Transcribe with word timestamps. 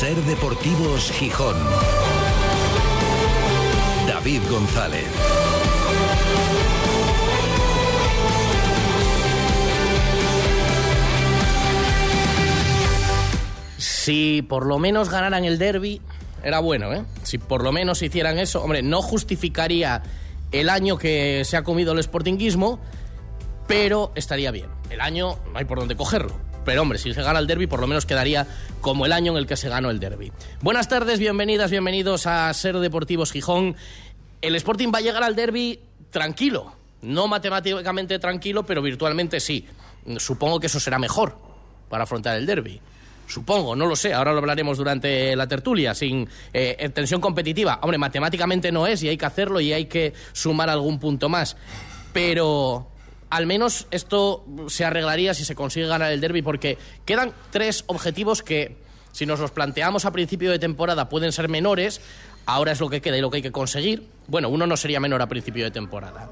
Ser 0.00 0.16
Deportivos 0.22 1.12
Gijón. 1.12 1.56
David 4.08 4.40
González. 4.50 5.04
Si 13.76 14.40
por 14.40 14.64
lo 14.64 14.78
menos 14.78 15.10
ganaran 15.10 15.44
el 15.44 15.58
derby, 15.58 16.00
era 16.42 16.60
bueno, 16.60 16.94
¿eh? 16.94 17.04
Si 17.22 17.36
por 17.36 17.62
lo 17.62 17.70
menos 17.70 18.00
hicieran 18.00 18.38
eso, 18.38 18.62
hombre, 18.62 18.80
no 18.80 19.02
justificaría 19.02 20.02
el 20.50 20.70
año 20.70 20.96
que 20.96 21.42
se 21.44 21.58
ha 21.58 21.62
comido 21.62 21.92
el 21.92 22.02
sportinguismo, 22.02 22.80
pero 23.66 24.12
estaría 24.14 24.50
bien. 24.50 24.70
El 24.88 25.02
año 25.02 25.36
no 25.52 25.58
hay 25.58 25.66
por 25.66 25.78
dónde 25.78 25.94
cogerlo. 25.94 26.49
Pero 26.64 26.82
hombre, 26.82 26.98
si 26.98 27.14
se 27.14 27.22
gana 27.22 27.38
el 27.38 27.46
derby, 27.46 27.66
por 27.66 27.80
lo 27.80 27.86
menos 27.86 28.06
quedaría 28.06 28.46
como 28.80 29.06
el 29.06 29.12
año 29.12 29.32
en 29.32 29.38
el 29.38 29.46
que 29.46 29.56
se 29.56 29.68
ganó 29.68 29.90
el 29.90 29.98
derby. 29.98 30.32
Buenas 30.60 30.88
tardes, 30.88 31.18
bienvenidas, 31.18 31.70
bienvenidos 31.70 32.26
a 32.26 32.52
Ser 32.52 32.78
Deportivos 32.78 33.32
Gijón. 33.32 33.76
El 34.42 34.54
Sporting 34.56 34.88
va 34.94 34.98
a 34.98 35.02
llegar 35.02 35.22
al 35.22 35.34
derby 35.34 35.80
tranquilo. 36.10 36.72
No 37.02 37.28
matemáticamente 37.28 38.18
tranquilo, 38.18 38.66
pero 38.66 38.82
virtualmente 38.82 39.40
sí. 39.40 39.66
Supongo 40.18 40.60
que 40.60 40.66
eso 40.66 40.80
será 40.80 40.98
mejor 40.98 41.38
para 41.88 42.04
afrontar 42.04 42.36
el 42.36 42.44
derby. 42.44 42.80
Supongo, 43.26 43.76
no 43.76 43.86
lo 43.86 43.94
sé, 43.94 44.12
ahora 44.12 44.32
lo 44.32 44.38
hablaremos 44.38 44.76
durante 44.76 45.36
la 45.36 45.46
tertulia, 45.46 45.94
sin 45.94 46.28
eh, 46.52 46.90
tensión 46.92 47.20
competitiva. 47.20 47.78
Hombre, 47.82 47.96
matemáticamente 47.96 48.72
no 48.72 48.86
es 48.86 49.02
y 49.02 49.08
hay 49.08 49.16
que 49.16 49.26
hacerlo 49.26 49.60
y 49.60 49.72
hay 49.72 49.86
que 49.86 50.12
sumar 50.32 50.68
algún 50.68 50.98
punto 50.98 51.28
más. 51.28 51.56
Pero 52.12 52.88
al 53.30 53.46
menos 53.46 53.86
esto 53.90 54.44
se 54.66 54.84
arreglaría 54.84 55.34
si 55.34 55.44
se 55.44 55.54
consigue 55.54 55.86
ganar 55.86 56.10
el 56.10 56.20
derby, 56.20 56.42
porque 56.42 56.78
quedan 57.04 57.32
tres 57.50 57.84
objetivos 57.86 58.42
que, 58.42 58.76
si 59.12 59.24
nos 59.24 59.40
los 59.40 59.52
planteamos 59.52 60.04
a 60.04 60.10
principio 60.10 60.50
de 60.50 60.58
temporada, 60.58 61.08
pueden 61.08 61.32
ser 61.32 61.48
menores. 61.48 62.00
Ahora 62.46 62.72
es 62.72 62.80
lo 62.80 62.90
que 62.90 63.00
queda 63.00 63.16
y 63.16 63.20
lo 63.20 63.30
que 63.30 63.36
hay 63.36 63.42
que 63.42 63.52
conseguir. 63.52 64.08
Bueno, 64.26 64.48
uno 64.48 64.66
no 64.66 64.76
sería 64.76 64.98
menor 64.98 65.22
a 65.22 65.28
principio 65.28 65.64
de 65.64 65.70
temporada. 65.70 66.30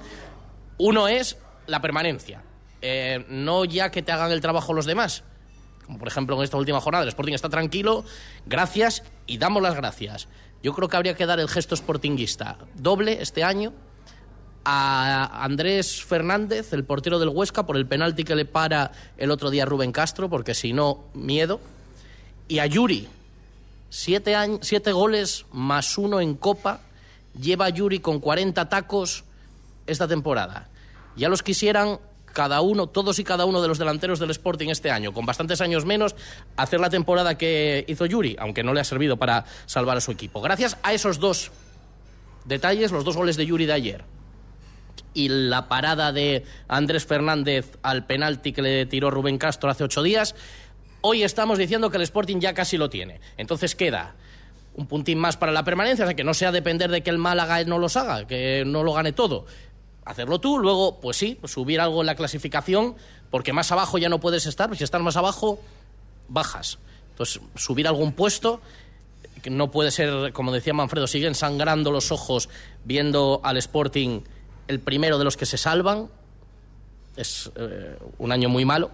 Uno 0.79 1.07
es 1.09 1.37
la 1.67 1.81
permanencia. 1.81 2.43
Eh, 2.83 3.25
no 3.29 3.65
ya 3.65 3.91
que 3.91 4.03
te 4.03 4.12
hagan 4.12 4.33
el 4.33 4.41
trabajo 4.41 4.73
los 4.73 4.87
demás, 4.87 5.25
como 5.85 5.99
por 5.99 6.09
ejemplo 6.09 6.37
en 6.37 6.43
esta 6.43 6.57
última 6.57 6.81
jornada, 6.81 7.03
el 7.03 7.09
Sporting 7.09 7.33
está 7.33 7.49
tranquilo, 7.49 8.05
gracias 8.47 9.03
y 9.27 9.39
damos 9.39 9.62
las 9.62 9.75
gracias. 9.75 10.29
Yo 10.62 10.75
creo 10.75 10.89
que 10.89 10.97
habría 10.97 11.15
que 11.15 11.27
dar 11.27 11.41
el 11.41 11.49
gesto 11.49 11.77
sportinguista 11.77 12.59
doble 12.75 13.19
este 13.21 13.43
año 13.43 13.73
a 14.71 15.45
Andrés 15.45 16.05
Fernández, 16.05 16.75
el 16.75 16.85
portero 16.85 17.19
del 17.19 17.31
Huesca, 17.31 17.65
por 17.65 17.79
el 17.79 17.87
penalti 17.87 18.23
que 18.23 18.37
le 18.37 18.45
para 18.45 18.93
el 19.17 19.31
otro 19.31 19.49
día 19.49 19.65
Rubén 19.65 19.93
Castro, 19.93 20.29
porque 20.29 20.55
si 20.55 20.75
no, 20.75 21.05
miedo. 21.15 21.59
Y 22.49 22.59
a 22.59 22.67
Yuri, 22.67 23.09
siete, 23.89 24.37
siete 24.61 24.93
goles 24.93 25.47
más 25.53 25.97
uno 25.97 26.21
en 26.21 26.35
Copa, 26.35 26.81
lleva 27.41 27.71
Yuri 27.71 28.01
con 28.01 28.21
40 28.21 28.69
tacos 28.69 29.25
esta 29.87 30.07
temporada. 30.07 30.69
Ya 31.17 31.31
los 31.31 31.43
quisieran 31.43 31.99
cada 32.35 32.61
uno, 32.61 32.89
todos 32.89 33.19
y 33.19 33.25
cada 33.25 33.47
uno 33.47 33.63
de 33.63 33.69
los 33.69 33.79
delanteros 33.79 34.19
del 34.19 34.33
Sporting 34.33 34.69
este 34.69 34.91
año, 34.91 35.15
con 35.15 35.25
bastantes 35.25 35.63
años 35.63 35.87
menos, 35.87 36.15
hacer 36.59 36.79
la 36.79 36.91
temporada 36.91 37.39
que 37.39 37.87
hizo 37.89 38.05
Yuri, 38.05 38.37
aunque 38.39 38.63
no 38.63 38.75
le 38.75 38.81
ha 38.81 38.85
servido 38.85 39.17
para 39.17 39.47
salvar 39.65 39.97
a 39.97 40.03
su 40.03 40.11
equipo. 40.11 40.43
Gracias 40.43 40.77
a 40.83 40.93
esos 40.93 41.19
dos 41.19 41.53
detalles, 42.45 42.93
los 42.93 43.07
dos 43.07 43.17
goles 43.17 43.39
de 43.39 43.47
Yuri 43.47 43.65
de 43.65 43.73
ayer 43.73 44.18
y 45.14 45.28
la 45.28 45.69
parada 45.69 46.12
de 46.12 46.45
Andrés 46.69 47.06
Fernández 47.06 47.78
al 47.83 48.06
penalti 48.06 48.53
que 48.53 48.62
le 48.62 48.87
tiró 48.87 49.11
Rubén 49.11 49.39
Castro 49.39 49.70
hace 49.70 49.84
ocho 49.84 50.03
días, 50.03 50.34
hoy 51.00 51.23
estamos 51.23 51.59
diciendo 51.59 51.91
que 51.91 51.97
el 51.97 52.03
Sporting 52.03 52.39
ya 52.41 52.55
casi 52.55 52.77
lo 52.77 52.91
tiene. 52.91 53.20
Entonces 53.37 53.75
queda 53.75 54.15
un 54.75 54.87
puntín 54.87 55.19
más 55.19 55.37
para 55.37 55.50
la 55.50 55.65
permanencia, 55.65 56.05
o 56.05 56.09
sea, 56.09 56.15
que 56.15 56.23
no 56.23 56.34
sea 56.34 56.53
depender 56.53 56.89
de 56.91 57.03
que 57.03 57.11
el 57.11 57.19
Málaga 57.19 57.65
no 57.65 57.78
los 57.78 57.97
haga, 57.97 58.28
que 58.28 58.62
no 58.65 58.84
lo 58.84 58.93
gane 58.93 59.12
todo 59.12 59.47
hacerlo 60.09 60.41
tú, 60.41 60.59
luego, 60.59 61.00
pues 61.00 61.19
sí, 61.19 61.38
subir 61.44 61.81
algo 61.81 62.00
en 62.00 62.06
la 62.06 62.15
clasificación, 62.15 62.97
porque 63.31 63.53
más 63.53 63.71
abajo 63.72 63.99
ya 63.99 64.09
no 64.09 64.21
puedes 64.21 64.47
estar, 64.47 64.75
si 64.75 64.83
estás 64.83 65.03
más 65.03 65.19
abajo, 65.19 65.60
bajas. 66.28 66.78
Entonces, 67.10 67.43
subir 67.56 67.87
algún 67.87 68.12
puesto, 68.12 68.62
no 69.50 69.71
puede 69.71 69.91
ser, 69.91 70.33
como 70.33 70.50
decía 70.50 70.72
Manfredo, 70.72 71.06
siguen 71.06 71.34
sangrando 71.34 71.91
los 71.91 72.10
ojos 72.10 72.49
viendo 72.84 73.43
al 73.44 73.59
Sporting 73.59 74.22
el 74.69 74.81
primero 74.81 75.19
de 75.19 75.25
los 75.25 75.37
que 75.37 75.47
se 75.47 75.59
salvan. 75.59 76.09
Es 77.17 77.51
eh, 77.56 77.99
un 78.19 78.31
año 78.31 78.49
muy 78.49 78.65
malo 78.65 78.91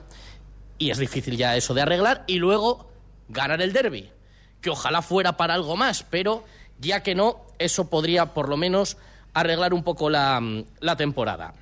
y 0.79 0.91
es 0.91 0.99
difícil 0.99 1.37
ya 1.37 1.57
eso 1.57 1.75
de 1.75 1.83
arreglar. 1.83 2.25
Y 2.27 2.39
luego 2.39 2.89
ganar 3.29 3.61
el 3.61 3.73
derby, 3.73 4.11
que 4.61 4.71
ojalá 4.71 5.03
fuera 5.03 5.37
para 5.37 5.55
algo 5.55 5.77
más, 5.77 6.05
pero 6.09 6.45
ya 6.79 7.03
que 7.03 7.15
no, 7.15 7.45
eso 7.59 7.91
podría 7.91 8.33
por 8.33 8.49
lo 8.49 8.57
menos 8.57 8.97
arreglar 9.35 9.75
un 9.75 9.83
poco 9.83 10.09
la, 10.09 10.41
temporada. 10.97 11.55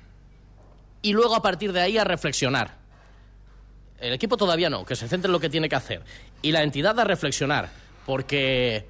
Y 1.01 1.13
luego 1.13 1.35
a 1.35 1.41
partir 1.41 1.73
de 1.73 1.81
ahí 1.81 1.97
a 1.97 2.03
reflexionar. 2.03 2.81
El 3.99 4.13
equipo 4.13 4.37
todavía 4.37 4.69
no, 4.69 4.85
que 4.85 4.95
se 4.95 5.07
centre 5.07 5.27
en 5.27 5.33
lo 5.33 5.39
que 5.39 5.49
tiene 5.49 5.69
que 5.69 5.75
hacer. 5.75 6.03
Y 6.41 6.51
la 6.51 6.63
entidad 6.63 6.99
a 6.99 7.03
reflexionar, 7.03 7.69
porque 8.05 8.85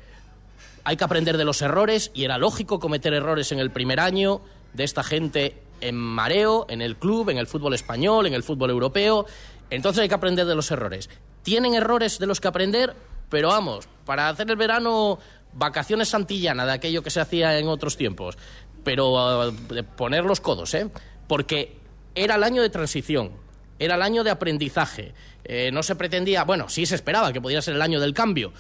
hay 0.84 0.98
que 0.98 1.04
aprender 1.04 1.38
de 1.38 1.46
los 1.46 1.62
errores 1.62 2.12
y 2.14 2.24
era 2.24 2.38
lógico 2.38 2.80
cometer 2.80 3.14
errores 3.14 3.52
en 3.52 3.60
el 3.60 3.72
primer 3.72 4.00
año 4.00 4.42
de 4.74 4.84
esta 4.84 5.04
gente 5.04 5.62
en 5.82 5.96
mareo, 5.96 6.66
en 6.70 6.82
el 6.82 6.98
club, 6.98 7.30
en 7.30 7.38
el 7.38 7.48
fútbol 7.48 7.74
español, 7.74 8.26
en 8.26 8.34
el 8.34 8.44
fútbol 8.44 8.70
europeo. 8.70 9.26
Entonces 9.70 10.02
hay 10.02 10.10
que 10.10 10.16
aprender 10.16 10.46
de 10.46 10.56
los 10.56 10.72
errores. 10.72 11.10
Tienen 11.42 11.74
errores 11.74 12.20
de 12.20 12.28
los 12.28 12.40
que 12.40 12.48
aprender, 12.48 12.96
pero 13.30 13.50
vamos, 13.50 13.88
para 14.06 14.30
hacer 14.30 14.50
el 14.50 14.56
verano 14.56 15.20
vacaciones 15.54 16.10
santillana 16.10 16.66
de 16.66 16.72
aquello 16.72 17.04
que 17.04 17.12
se 17.12 17.20
hacía 17.20 17.60
en 17.60 17.68
otros 17.68 17.96
tiempos 17.96 18.38
pero 18.84 19.48
uh, 19.48 19.54
poner 19.96 20.26
los 20.26 20.42
codos, 20.42 20.74
¿eh? 20.74 20.90
Porque 21.28 21.78
era 22.16 22.36
el 22.36 22.44
año 22.44 22.62
de 22.62 22.70
transición, 22.70 23.32
era 23.80 23.96
el 23.96 24.02
año 24.02 24.24
de 24.24 24.32
aprendizaje. 24.32 25.14
Eh, 25.44 25.72
no 25.72 25.84
se 25.84 25.96
pretendía, 25.96 26.44
bueno, 26.44 26.70
sí 26.70 26.86
se 26.86 26.96
esperaba 26.96 27.34
que 27.34 27.42
pudiera 27.42 27.62
ser 27.62 27.76
el 27.76 27.82
año 27.82 28.00
del 28.00 28.14
cambio, 28.14 28.54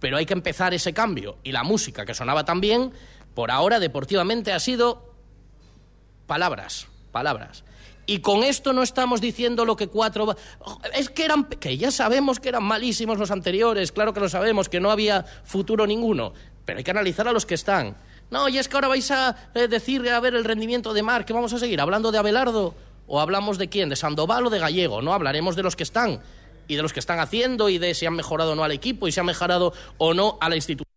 pero 0.00 0.16
hay 0.16 0.26
que 0.26 0.34
empezar 0.34 0.72
ese 0.74 0.92
cambio. 0.92 1.38
Y 1.42 1.52
la 1.52 1.62
música 1.62 2.04
que 2.04 2.14
sonaba 2.14 2.44
tan 2.44 2.60
bien, 2.60 2.92
por 3.34 3.50
ahora 3.50 3.78
deportivamente 3.78 4.52
ha 4.52 4.60
sido 4.60 5.05
palabras, 6.26 6.88
palabras. 7.12 7.64
Y 8.06 8.20
con 8.20 8.44
esto 8.44 8.72
no 8.72 8.82
estamos 8.82 9.20
diciendo 9.20 9.64
lo 9.64 9.76
que 9.76 9.88
cuatro... 9.88 10.36
Es 10.94 11.10
que 11.10 11.24
eran... 11.24 11.44
que 11.44 11.76
ya 11.76 11.90
sabemos 11.90 12.38
que 12.38 12.48
eran 12.48 12.62
malísimos 12.62 13.18
los 13.18 13.32
anteriores, 13.32 13.90
claro 13.90 14.14
que 14.14 14.20
lo 14.20 14.28
sabemos, 14.28 14.68
que 14.68 14.78
no 14.78 14.90
había 14.90 15.24
futuro 15.44 15.86
ninguno, 15.86 16.32
pero 16.64 16.78
hay 16.78 16.84
que 16.84 16.92
analizar 16.92 17.26
a 17.26 17.32
los 17.32 17.46
que 17.46 17.54
están. 17.54 17.96
No, 18.30 18.48
y 18.48 18.58
es 18.58 18.68
que 18.68 18.76
ahora 18.76 18.88
vais 18.88 19.10
a 19.10 19.36
eh, 19.54 19.66
decir 19.66 20.08
a 20.08 20.20
ver 20.20 20.34
el 20.34 20.44
rendimiento 20.44 20.94
de 20.94 21.02
Mar, 21.02 21.24
que 21.24 21.32
vamos 21.32 21.52
a 21.52 21.58
seguir 21.58 21.80
hablando 21.80 22.12
de 22.12 22.18
Abelardo 22.18 22.74
o 23.08 23.20
hablamos 23.20 23.58
de 23.58 23.68
quién, 23.68 23.88
de 23.88 23.96
Sandoval 23.96 24.46
o 24.46 24.50
de 24.50 24.58
Gallego, 24.58 25.02
no 25.02 25.12
hablaremos 25.12 25.56
de 25.56 25.62
los 25.62 25.76
que 25.76 25.84
están 25.84 26.20
y 26.68 26.76
de 26.76 26.82
los 26.82 26.92
que 26.92 27.00
están 27.00 27.20
haciendo 27.20 27.68
y 27.68 27.78
de 27.78 27.94
si 27.94 28.06
han 28.06 28.14
mejorado 28.14 28.52
o 28.52 28.54
no 28.54 28.64
al 28.64 28.72
equipo 28.72 29.06
y 29.06 29.12
si 29.12 29.20
han 29.20 29.26
mejorado 29.26 29.72
o 29.98 30.14
no 30.14 30.38
a 30.40 30.48
la 30.48 30.56
institución. 30.56 30.95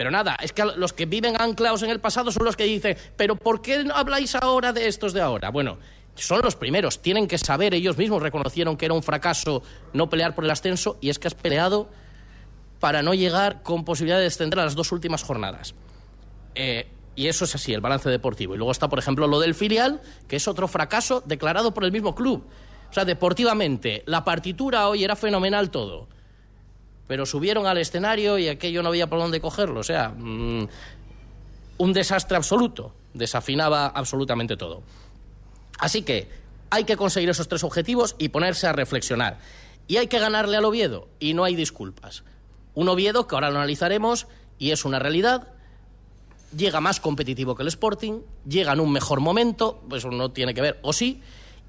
Pero 0.00 0.10
nada, 0.10 0.34
es 0.40 0.54
que 0.54 0.64
los 0.64 0.94
que 0.94 1.04
viven 1.04 1.38
anclados 1.38 1.82
en 1.82 1.90
el 1.90 2.00
pasado 2.00 2.32
son 2.32 2.46
los 2.46 2.56
que 2.56 2.64
dicen, 2.64 2.96
pero 3.18 3.36
¿por 3.36 3.60
qué 3.60 3.84
no 3.84 3.94
habláis 3.94 4.34
ahora 4.34 4.72
de 4.72 4.88
estos 4.88 5.12
de 5.12 5.20
ahora? 5.20 5.50
Bueno, 5.50 5.76
son 6.14 6.40
los 6.40 6.56
primeros, 6.56 7.02
tienen 7.02 7.28
que 7.28 7.36
saber, 7.36 7.74
ellos 7.74 7.98
mismos 7.98 8.22
reconocieron 8.22 8.78
que 8.78 8.86
era 8.86 8.94
un 8.94 9.02
fracaso 9.02 9.62
no 9.92 10.08
pelear 10.08 10.34
por 10.34 10.44
el 10.44 10.50
ascenso 10.50 10.96
y 11.02 11.10
es 11.10 11.18
que 11.18 11.28
has 11.28 11.34
peleado 11.34 11.90
para 12.78 13.02
no 13.02 13.12
llegar 13.12 13.62
con 13.62 13.84
posibilidad 13.84 14.16
de 14.16 14.22
descender 14.22 14.60
a 14.60 14.64
las 14.64 14.74
dos 14.74 14.90
últimas 14.90 15.22
jornadas. 15.22 15.74
Eh, 16.54 16.88
y 17.14 17.26
eso 17.26 17.44
es 17.44 17.54
así, 17.54 17.74
el 17.74 17.82
balance 17.82 18.08
deportivo. 18.08 18.54
Y 18.54 18.56
luego 18.56 18.72
está, 18.72 18.88
por 18.88 19.00
ejemplo, 19.00 19.26
lo 19.26 19.38
del 19.38 19.54
filial, 19.54 20.00
que 20.28 20.36
es 20.36 20.48
otro 20.48 20.66
fracaso 20.66 21.22
declarado 21.26 21.74
por 21.74 21.84
el 21.84 21.92
mismo 21.92 22.14
club. 22.14 22.46
O 22.88 22.94
sea, 22.94 23.04
deportivamente, 23.04 24.02
la 24.06 24.24
partitura 24.24 24.88
hoy 24.88 25.04
era 25.04 25.14
fenomenal 25.14 25.70
todo. 25.70 26.08
Pero 27.10 27.26
subieron 27.26 27.66
al 27.66 27.76
escenario 27.78 28.38
y 28.38 28.46
aquello 28.46 28.84
no 28.84 28.90
había 28.90 29.08
por 29.08 29.18
dónde 29.18 29.40
cogerlo. 29.40 29.80
O 29.80 29.82
sea, 29.82 30.10
mm, 30.10 30.68
un 31.78 31.92
desastre 31.92 32.36
absoluto. 32.36 32.94
Desafinaba 33.14 33.88
absolutamente 33.88 34.56
todo. 34.56 34.82
Así 35.80 36.02
que 36.02 36.28
hay 36.70 36.84
que 36.84 36.96
conseguir 36.96 37.28
esos 37.28 37.48
tres 37.48 37.64
objetivos 37.64 38.14
y 38.16 38.28
ponerse 38.28 38.68
a 38.68 38.72
reflexionar. 38.72 39.40
Y 39.88 39.96
hay 39.96 40.06
que 40.06 40.20
ganarle 40.20 40.56
al 40.56 40.64
Oviedo. 40.64 41.08
Y 41.18 41.34
no 41.34 41.42
hay 41.42 41.56
disculpas. 41.56 42.22
Un 42.74 42.88
Oviedo 42.88 43.26
que 43.26 43.34
ahora 43.34 43.50
lo 43.50 43.56
analizaremos 43.56 44.28
y 44.60 44.70
es 44.70 44.84
una 44.84 45.00
realidad 45.00 45.48
llega 46.56 46.80
más 46.80 47.00
competitivo 47.00 47.56
que 47.56 47.62
el 47.62 47.68
Sporting, 47.68 48.20
llega 48.46 48.72
en 48.72 48.78
un 48.78 48.92
mejor 48.92 49.18
momento, 49.18 49.82
pues 49.88 50.06
no 50.06 50.30
tiene 50.30 50.54
que 50.54 50.60
ver, 50.60 50.78
o 50.82 50.92
sí, 50.92 51.22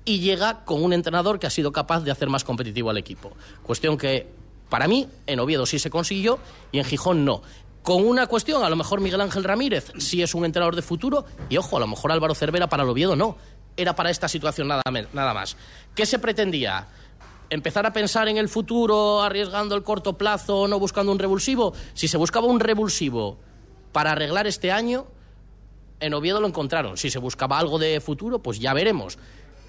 y 0.06 0.20
llega 0.20 0.66
con 0.66 0.84
un 0.84 0.94
entrenador 0.94 1.40
que 1.40 1.48
ha 1.48 1.52
sido 1.52 1.72
capaz 1.72 2.02
de 2.02 2.12
hacer 2.12 2.30
más 2.30 2.44
competitivo 2.44 2.90
al 2.90 2.98
equipo. 2.98 3.32
Cuestión 3.64 3.98
que, 3.98 4.41
para 4.72 4.88
mí, 4.88 5.06
en 5.28 5.42
Oviedo 5.42 5.66
sí 5.66 5.80
se 5.80 5.90
consiguió 5.90 6.40
y 6.72 6.80
en 6.80 6.86
Gijón 6.86 7.26
no. 7.26 7.42
Con 7.84 8.08
una 8.08 8.28
cuestión, 8.28 8.64
a 8.64 8.70
lo 8.70 8.78
mejor 8.78 9.02
Miguel 9.02 9.20
Ángel 9.20 9.44
Ramírez 9.44 9.92
sí 9.98 10.22
es 10.22 10.34
un 10.34 10.46
entrenador 10.46 10.78
de 10.78 10.82
futuro 10.82 11.26
y, 11.50 11.58
ojo, 11.58 11.76
a 11.76 11.82
lo 11.82 11.88
mejor 11.88 12.10
Álvaro 12.14 12.34
Cervera 12.34 12.70
para 12.70 12.84
el 12.84 12.90
Oviedo 12.90 13.18
no. 13.18 13.36
Era 13.76 13.98
para 13.98 14.10
esta 14.10 14.30
situación 14.30 14.70
nada, 14.70 15.34
más. 15.34 15.58
¿Qué 15.94 16.06
se 16.06 16.20
pretendía? 16.20 16.88
empezar 17.50 17.86
a 17.86 17.92
pensar 17.92 18.30
en 18.30 18.38
el 18.38 18.48
futuro, 18.48 19.22
arriesgando 19.22 19.76
el 19.76 19.84
corto 19.84 20.18
plazo, 20.18 20.70
no 20.70 20.80
buscando 20.80 21.12
un 21.12 21.20
revulsivo. 21.20 21.74
Si 21.94 22.08
se 22.08 22.16
buscaba 22.16 22.48
un 22.48 22.62
revulsivo 22.62 23.38
para 23.92 24.14
arreglar 24.14 24.48
este 24.48 24.72
año, 24.72 25.06
en 26.00 26.14
Oviedo 26.14 26.40
lo 26.40 26.48
encontraron. 26.48 26.96
Si 26.96 27.10
se 27.10 27.20
buscaba 27.20 27.60
algo 27.60 27.78
de 27.78 28.00
futuro, 28.00 28.40
pues 28.40 28.58
ya 28.58 28.74
veremos. 28.74 29.18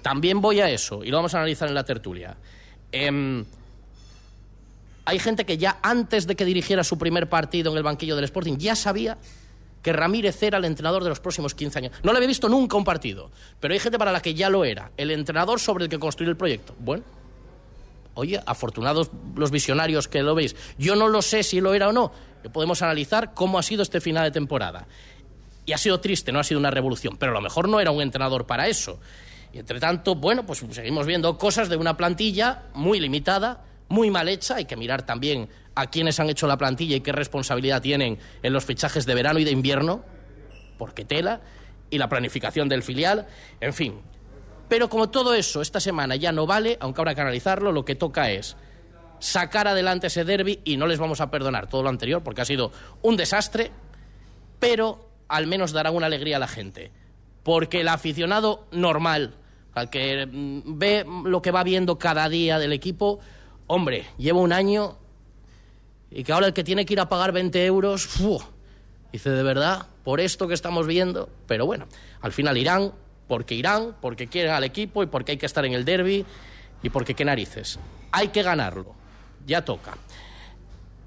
También 0.01 0.39
voy 0.39 0.61
a 0.61 0.69
eso 0.69 1.03
y 1.03 1.09
lo 1.09 1.17
vamos 1.17 1.33
a 1.35 1.39
analizar 1.39 1.67
en 1.67 1.75
la 1.75 1.83
tertulia. 1.83 2.37
Em, 2.93 3.43
hay 5.05 5.19
gente 5.19 5.45
que 5.45 5.57
ya 5.57 5.79
antes 5.81 6.27
de 6.27 6.35
que 6.35 6.45
dirigiera 6.45 6.83
su 6.83 6.97
primer 6.97 7.29
partido 7.29 7.71
en 7.71 7.77
el 7.77 7.83
banquillo 7.83 8.15
del 8.15 8.25
Sporting 8.25 8.57
ya 8.57 8.75
sabía 8.75 9.17
que 9.81 9.91
Ramírez 9.91 10.41
era 10.41 10.57
el 10.57 10.65
entrenador 10.65 11.03
de 11.03 11.09
los 11.09 11.19
próximos 11.19 11.53
15 11.53 11.79
años. 11.79 11.91
No 12.03 12.13
le 12.13 12.17
había 12.17 12.27
visto 12.27 12.47
nunca 12.47 12.77
un 12.77 12.85
partido, 12.85 13.29
pero 13.59 13.73
hay 13.73 13.79
gente 13.79 13.99
para 13.99 14.13
la 14.13 14.21
que 14.21 14.33
ya 14.33 14.49
lo 14.49 14.63
era, 14.63 14.91
el 14.95 15.11
entrenador 15.11 15.59
sobre 15.59 15.83
el 15.83 15.89
que 15.89 15.99
construir 15.99 16.29
el 16.29 16.37
proyecto. 16.37 16.73
Bueno, 16.79 17.03
oye, 18.15 18.41
afortunados 18.45 19.11
los 19.35 19.51
visionarios 19.51 20.07
que 20.07 20.23
lo 20.23 20.35
veis. 20.35 20.55
Yo 20.77 20.95
no 20.95 21.09
lo 21.09 21.21
sé 21.21 21.43
si 21.43 21.59
lo 21.59 21.73
era 21.73 21.89
o 21.89 21.91
no. 21.91 22.11
Podemos 22.53 22.81
analizar 22.81 23.33
cómo 23.33 23.59
ha 23.59 23.63
sido 23.63 23.83
este 23.83 23.99
final 23.99 24.23
de 24.23 24.31
temporada. 24.31 24.87
Y 25.65 25.73
ha 25.73 25.77
sido 25.77 25.99
triste, 25.99 26.31
no 26.31 26.39
ha 26.39 26.43
sido 26.43 26.59
una 26.59 26.71
revolución, 26.71 27.17
pero 27.17 27.31
a 27.31 27.35
lo 27.35 27.41
mejor 27.41 27.67
no 27.67 27.79
era 27.79 27.91
un 27.91 28.01
entrenador 28.01 28.45
para 28.45 28.67
eso. 28.67 28.99
Y 29.53 29.59
entre 29.59 29.79
tanto, 29.79 30.15
bueno, 30.15 30.45
pues 30.45 30.63
seguimos 30.71 31.05
viendo 31.05 31.37
cosas 31.37 31.69
de 31.69 31.77
una 31.77 31.95
plantilla 31.95 32.63
muy 32.73 32.99
limitada, 32.99 33.63
muy 33.89 34.09
mal 34.09 34.29
hecha. 34.29 34.55
Hay 34.55 34.65
que 34.65 34.75
mirar 34.75 35.05
también 35.05 35.49
a 35.75 35.87
quienes 35.87 36.19
han 36.19 36.29
hecho 36.29 36.47
la 36.47 36.57
plantilla 36.57 36.95
y 36.95 37.01
qué 37.01 37.11
responsabilidad 37.11 37.81
tienen 37.81 38.19
en 38.41 38.53
los 38.53 38.65
fichajes 38.65 39.05
de 39.05 39.15
verano 39.15 39.39
y 39.39 39.43
de 39.43 39.51
invierno, 39.51 40.03
porque 40.77 41.05
tela, 41.05 41.41
y 41.89 41.97
la 41.97 42.09
planificación 42.09 42.69
del 42.69 42.83
filial, 42.83 43.27
en 43.59 43.73
fin. 43.73 44.01
Pero 44.67 44.89
como 44.89 45.09
todo 45.09 45.33
eso 45.33 45.61
esta 45.61 45.79
semana 45.79 46.15
ya 46.15 46.31
no 46.31 46.47
vale, 46.47 46.77
aunque 46.79 47.01
habrá 47.01 47.15
que 47.15 47.21
analizarlo, 47.21 47.71
lo 47.71 47.85
que 47.85 47.95
toca 47.95 48.31
es 48.31 48.55
sacar 49.19 49.67
adelante 49.67 50.07
ese 50.07 50.25
derby 50.25 50.59
y 50.65 50.77
no 50.77 50.87
les 50.87 50.99
vamos 50.99 51.21
a 51.21 51.31
perdonar 51.31 51.67
todo 51.67 51.83
lo 51.83 51.89
anterior 51.89 52.23
porque 52.23 52.41
ha 52.41 52.45
sido 52.45 52.71
un 53.01 53.15
desastre, 53.15 53.71
pero 54.59 55.09
al 55.27 55.47
menos 55.47 55.71
dará 55.71 55.91
una 55.91 56.07
alegría 56.07 56.37
a 56.37 56.39
la 56.39 56.47
gente. 56.47 56.91
Porque 57.43 57.81
el 57.81 57.87
aficionado 57.89 58.67
normal, 58.71 59.35
al 59.73 59.89
que 59.89 60.25
mm, 60.25 60.77
ve 60.77 61.05
lo 61.25 61.41
que 61.41 61.51
va 61.51 61.63
viendo 61.63 61.97
cada 61.99 62.27
día 62.29 62.59
del 62.59 62.73
equipo, 62.73 63.19
hombre, 63.67 64.05
lleva 64.17 64.39
un 64.39 64.53
año 64.53 64.97
y 66.11 66.23
que 66.23 66.31
ahora 66.31 66.47
el 66.47 66.53
que 66.53 66.63
tiene 66.63 66.85
que 66.85 66.93
ir 66.93 66.99
a 66.99 67.09
pagar 67.09 67.31
20 67.31 67.65
euros, 67.65 68.07
dice 69.11 69.29
de 69.29 69.43
verdad, 69.43 69.87
por 70.03 70.19
esto 70.19 70.47
que 70.47 70.53
estamos 70.53 70.85
viendo, 70.85 71.29
pero 71.47 71.65
bueno, 71.65 71.87
al 72.21 72.31
final 72.31 72.57
irán, 72.57 72.93
porque 73.27 73.55
irán, 73.55 73.95
porque 74.01 74.27
quieren 74.27 74.51
al 74.51 74.63
equipo 74.63 75.01
y 75.01 75.07
porque 75.07 75.31
hay 75.31 75.37
que 75.37 75.45
estar 75.45 75.65
en 75.65 75.73
el 75.73 75.85
derby 75.85 76.25
y 76.83 76.89
porque 76.89 77.15
qué 77.15 77.25
narices. 77.25 77.79
Hay 78.11 78.27
que 78.27 78.43
ganarlo, 78.43 78.93
ya 79.47 79.65
toca. 79.65 79.97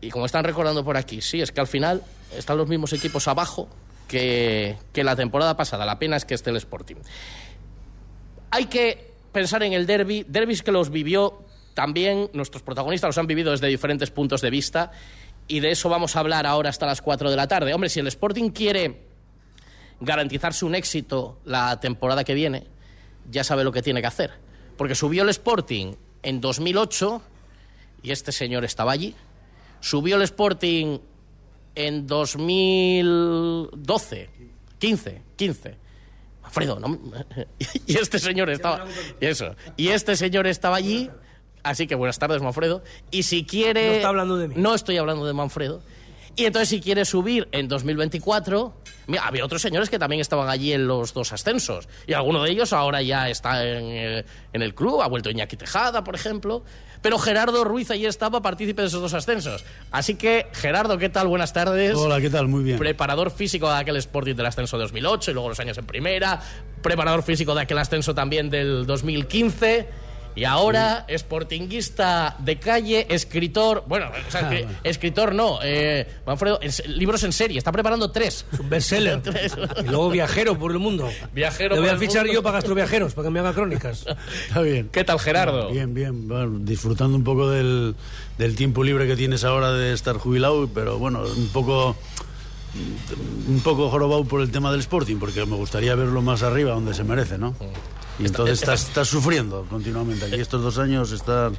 Y 0.00 0.10
como 0.10 0.26
están 0.26 0.44
recordando 0.44 0.84
por 0.84 0.96
aquí, 0.96 1.20
sí, 1.20 1.40
es 1.40 1.52
que 1.52 1.60
al 1.60 1.66
final 1.66 2.02
están 2.36 2.58
los 2.58 2.68
mismos 2.68 2.92
equipos 2.92 3.28
abajo 3.28 3.68
que, 4.08 4.76
que 4.92 5.04
la 5.04 5.14
temporada 5.14 5.56
pasada, 5.56 5.84
la 5.84 5.98
pena 5.98 6.16
es 6.16 6.24
que 6.24 6.34
esté 6.34 6.50
el 6.50 6.56
Sporting. 6.56 6.96
Hay 8.50 8.66
que 8.66 9.12
pensar 9.32 9.62
en 9.62 9.72
el 9.72 9.86
derby, 9.86 10.24
derbis 10.26 10.62
que 10.62 10.72
los 10.72 10.90
vivió 10.90 11.45
también 11.76 12.30
nuestros 12.32 12.62
protagonistas 12.62 13.08
los 13.08 13.18
han 13.18 13.26
vivido 13.26 13.50
desde 13.50 13.66
diferentes 13.66 14.10
puntos 14.10 14.40
de 14.40 14.48
vista 14.48 14.92
y 15.46 15.60
de 15.60 15.72
eso 15.72 15.90
vamos 15.90 16.16
a 16.16 16.20
hablar 16.20 16.46
ahora 16.46 16.70
hasta 16.70 16.86
las 16.86 17.02
4 17.02 17.30
de 17.30 17.36
la 17.36 17.46
tarde. 17.46 17.74
Hombre, 17.74 17.90
si 17.90 18.00
el 18.00 18.06
Sporting 18.06 18.48
quiere 18.48 19.02
garantizarse 20.00 20.64
un 20.64 20.74
éxito 20.74 21.38
la 21.44 21.78
temporada 21.78 22.24
que 22.24 22.32
viene, 22.32 22.66
ya 23.30 23.44
sabe 23.44 23.62
lo 23.62 23.72
que 23.72 23.82
tiene 23.82 24.00
que 24.00 24.06
hacer. 24.06 24.30
Porque 24.78 24.94
subió 24.94 25.22
el 25.22 25.28
Sporting 25.28 25.92
en 26.22 26.40
2008 26.40 27.20
y 28.02 28.10
este 28.10 28.32
señor 28.32 28.64
estaba 28.64 28.92
allí. 28.92 29.14
Subió 29.80 30.16
el 30.16 30.22
Sporting 30.22 30.96
en 31.74 32.06
2012, 32.06 34.30
15, 34.78 35.22
15. 35.36 35.76
Alfredo, 36.42 36.80
¿no? 36.80 36.98
y 37.86 37.98
este 37.98 38.18
señor 38.18 38.48
estaba 38.48 38.86
eso. 39.20 39.54
Y 39.76 39.88
este 39.88 40.16
señor 40.16 40.46
estaba 40.46 40.76
allí 40.76 41.10
Así 41.66 41.88
que 41.88 41.96
buenas 41.96 42.18
tardes, 42.20 42.40
Manfredo. 42.42 42.82
Y 43.10 43.24
si 43.24 43.44
quiere... 43.44 43.88
No 43.88 43.94
está 43.94 44.08
hablando 44.08 44.36
de 44.36 44.48
mí. 44.48 44.54
No 44.56 44.74
estoy 44.74 44.98
hablando 44.98 45.26
de 45.26 45.32
Manfredo. 45.32 45.82
Y 46.36 46.44
entonces 46.44 46.68
si 46.68 46.80
quiere 46.80 47.04
subir 47.04 47.48
en 47.50 47.66
2024... 47.66 48.72
Mira, 49.08 49.26
había 49.26 49.44
otros 49.44 49.62
señores 49.62 49.90
que 49.90 49.98
también 49.98 50.20
estaban 50.20 50.48
allí 50.48 50.72
en 50.72 50.86
los 50.86 51.12
dos 51.12 51.32
ascensos. 51.32 51.88
Y 52.06 52.12
alguno 52.12 52.42
de 52.42 52.50
ellos 52.50 52.72
ahora 52.72 53.02
ya 53.02 53.28
está 53.28 53.64
en, 53.64 53.84
eh, 53.84 54.24
en 54.52 54.62
el 54.62 54.74
club. 54.76 55.02
Ha 55.02 55.08
vuelto 55.08 55.28
Iñaki 55.28 55.56
Tejada, 55.56 56.04
por 56.04 56.14
ejemplo. 56.14 56.62
Pero 57.02 57.18
Gerardo 57.18 57.64
Ruiz 57.64 57.90
allí 57.90 58.06
estaba 58.06 58.42
partícipe 58.42 58.82
de 58.82 58.88
esos 58.88 59.00
dos 59.00 59.14
ascensos. 59.14 59.64
Así 59.90 60.14
que, 60.14 60.46
Gerardo, 60.52 60.98
¿qué 60.98 61.08
tal? 61.08 61.26
Buenas 61.26 61.52
tardes. 61.52 61.96
Hola, 61.96 62.20
¿qué 62.20 62.30
tal? 62.30 62.46
Muy 62.46 62.62
bien. 62.62 62.78
Preparador 62.78 63.32
físico 63.32 63.68
de 63.68 63.78
aquel 63.78 63.96
Sporting 63.96 64.34
del 64.36 64.46
ascenso 64.46 64.76
de 64.76 64.84
2008 64.84 65.32
y 65.32 65.34
luego 65.34 65.48
los 65.48 65.60
años 65.60 65.78
en 65.78 65.86
primera. 65.86 66.40
Preparador 66.82 67.24
físico 67.24 67.56
de 67.56 67.62
aquel 67.62 67.78
ascenso 67.78 68.14
también 68.14 68.50
del 68.50 68.86
2015 68.86 70.05
y 70.36 70.44
ahora, 70.44 71.06
sportinguista 71.08 72.36
de 72.38 72.58
calle, 72.58 73.06
escritor, 73.08 73.84
bueno, 73.88 74.10
o 74.28 74.30
sea, 74.30 74.50
que, 74.50 74.66
escritor 74.84 75.34
no, 75.34 75.58
eh, 75.62 76.06
Manfredo, 76.26 76.60
libros 76.88 77.22
en 77.24 77.32
serie, 77.32 77.56
está 77.56 77.72
preparando 77.72 78.10
tres. 78.10 78.44
un 78.58 78.68
bestseller. 78.68 79.22
y 79.84 79.88
luego 79.88 80.10
viajero 80.10 80.58
por 80.58 80.72
el 80.72 80.78
mundo. 80.78 81.08
Viajero 81.32 81.76
Le 81.76 81.80
voy 81.80 81.90
a 81.90 81.96
fichar 81.96 82.26
yo 82.26 82.42
para 82.42 82.56
gastroviajeros, 82.56 83.14
para 83.14 83.28
que 83.28 83.30
me 83.32 83.40
haga 83.40 83.54
crónicas. 83.54 84.04
Está 84.48 84.60
bien. 84.60 84.90
¿Qué 84.92 85.04
tal, 85.04 85.18
Gerardo? 85.18 85.70
Bien, 85.70 85.94
bien. 85.94 86.28
Bueno, 86.28 86.58
disfrutando 86.60 87.16
un 87.16 87.24
poco 87.24 87.48
del, 87.48 87.96
del 88.36 88.56
tiempo 88.56 88.84
libre 88.84 89.06
que 89.06 89.16
tienes 89.16 89.42
ahora 89.42 89.72
de 89.72 89.94
estar 89.94 90.18
jubilado, 90.18 90.68
pero 90.68 90.98
bueno, 90.98 91.22
un 91.22 91.48
poco 91.48 91.96
un 93.48 93.60
poco 93.60 93.88
jorobado 93.88 94.24
por 94.24 94.40
el 94.42 94.50
tema 94.50 94.70
del 94.70 94.80
Sporting, 94.80 95.16
porque 95.16 95.46
me 95.46 95.56
gustaría 95.56 95.94
verlo 95.94 96.20
más 96.20 96.42
arriba, 96.42 96.72
donde 96.72 96.92
se 96.92 97.04
merece, 97.04 97.38
¿no? 97.38 97.54
Y 98.18 98.26
entonces 98.26 98.62
estás, 98.62 99.08
sufriendo 99.08 99.66
continuamente. 99.68 100.24
Aquí 100.24 100.40
estos 100.40 100.62
dos 100.62 100.78
años 100.78 101.12
estás, 101.12 101.52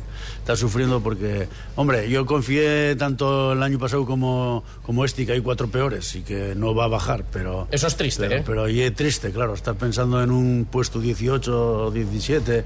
sufriendo 0.55 1.01
porque, 1.01 1.47
hombre, 1.75 2.09
yo 2.09 2.25
confié 2.25 2.95
tanto 2.95 3.53
el 3.53 3.61
año 3.61 3.77
pasado 3.77 4.05
como, 4.05 4.63
como 4.81 5.05
este 5.05 5.25
que 5.25 5.33
hay 5.33 5.41
cuatro 5.41 5.69
peores 5.69 6.15
y 6.15 6.21
que 6.21 6.55
no 6.55 6.73
va 6.73 6.85
a 6.85 6.87
bajar, 6.87 7.25
pero... 7.31 7.67
Eso 7.71 7.87
es 7.87 7.95
triste, 7.95 8.27
pero, 8.27 8.35
¿eh? 8.35 8.43
Pero 8.45 8.69
y 8.69 8.81
es 8.81 8.95
triste, 8.95 9.31
claro, 9.31 9.53
estar 9.53 9.75
pensando 9.75 10.21
en 10.23 10.31
un 10.31 10.67
puesto 10.69 10.99
18 10.99 11.85
o 11.85 11.91
17 11.91 12.65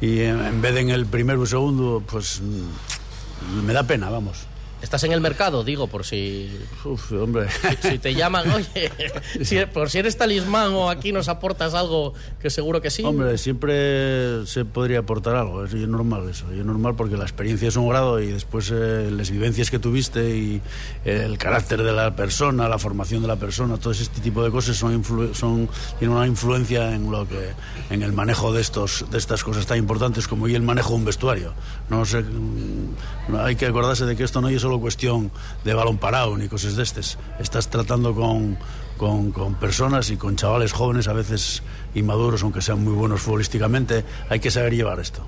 y 0.00 0.20
en, 0.20 0.62
vez 0.62 0.74
de 0.74 0.80
en 0.80 0.90
el 0.90 1.06
primero 1.06 1.42
o 1.42 1.46
segundo, 1.46 2.02
pues 2.06 2.40
mm, 2.40 3.64
me 3.64 3.72
da 3.72 3.82
pena, 3.82 4.10
vamos. 4.10 4.46
Estás 4.84 5.02
en 5.04 5.12
el 5.12 5.22
mercado, 5.22 5.64
digo, 5.64 5.86
por 5.86 6.04
si. 6.04 6.50
Uf, 6.84 7.10
hombre. 7.12 7.46
Si, 7.80 7.98
te 7.98 8.14
llaman, 8.14 8.50
oye, 8.52 9.66
por 9.68 9.88
si 9.88 9.98
eres 9.98 10.18
talismán 10.18 10.74
o 10.74 10.90
aquí 10.90 11.10
nos 11.10 11.28
aportas 11.28 11.72
algo, 11.72 12.12
que 12.38 12.50
seguro 12.50 12.82
que 12.82 12.90
sí. 12.90 13.02
Hombre, 13.02 13.38
siempre 13.38 14.44
se 14.44 14.66
podría 14.66 14.98
aportar 14.98 15.36
algo, 15.36 15.64
es 15.64 15.72
normal 15.74 16.28
eso. 16.28 16.52
Es 16.52 16.62
normal 16.66 16.96
porque 16.96 17.16
la 17.16 17.24
experiencia 17.24 17.68
es 17.68 17.76
un 17.76 17.88
grado 17.88 18.20
y 18.20 18.26
después 18.26 18.70
eh, 18.74 19.08
las 19.10 19.30
vivencias 19.30 19.70
que 19.70 19.78
tuviste 19.78 20.36
y 20.36 20.60
el 21.06 21.38
carácter 21.38 21.82
de 21.82 21.92
la 21.92 22.14
persona, 22.14 22.68
la 22.68 22.78
formación 22.78 23.22
de 23.22 23.28
la 23.28 23.36
persona, 23.36 23.78
todo 23.78 23.94
este 23.94 24.20
tipo 24.20 24.44
de 24.44 24.50
cosas 24.50 24.76
son, 24.76 25.02
son 25.32 25.66
tienen 25.98 26.14
una 26.14 26.26
influencia 26.26 26.94
en 26.94 27.10
lo 27.10 27.26
que 27.26 27.52
en 27.88 28.02
el 28.02 28.12
manejo 28.12 28.52
de 28.52 28.60
estos 28.60 29.06
de 29.10 29.16
estas 29.16 29.42
cosas 29.44 29.64
tan 29.64 29.78
importantes 29.78 30.28
como 30.28 30.46
y 30.46 30.54
el 30.54 30.62
manejo 30.62 30.90
de 30.90 30.96
un 30.96 31.04
vestuario. 31.06 31.54
No 31.88 32.04
sé, 32.04 32.20
mm, 32.20 33.36
hay 33.38 33.56
que 33.56 33.64
acordarse 33.64 34.04
de 34.04 34.14
que 34.14 34.24
esto 34.24 34.42
no 34.42 34.48
es 34.48 34.60
solo 34.60 34.73
cuestión 34.80 35.30
de 35.64 35.74
balón 35.74 35.98
parado 35.98 36.36
ni 36.36 36.48
cosas 36.48 36.76
de 36.76 36.82
estas. 36.82 37.18
Estás 37.38 37.68
tratando 37.68 38.14
con, 38.14 38.58
con, 38.96 39.32
con, 39.32 39.54
personas 39.54 40.10
y 40.10 40.16
con 40.16 40.36
chavales 40.36 40.72
jóvenes, 40.72 41.08
a 41.08 41.12
veces 41.12 41.62
inmaduros, 41.94 42.42
aunque 42.42 42.62
sean 42.62 42.82
muy 42.82 42.94
buenos 42.94 43.22
futbolísticamente. 43.22 44.04
Hay 44.28 44.40
que 44.40 44.50
saber 44.50 44.74
llevar 44.74 45.00
esto. 45.00 45.26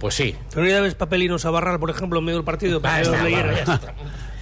Pues 0.00 0.14
sí. 0.14 0.34
Pero 0.54 0.66
ya 0.66 0.80
ves 0.80 0.94
papelinos 0.94 1.44
a 1.44 1.50
Barral, 1.50 1.78
por 1.78 1.90
ejemplo, 1.90 2.20
en 2.20 2.24
medio 2.24 2.38
del 2.38 2.44
partido. 2.44 2.80
Para 2.80 3.02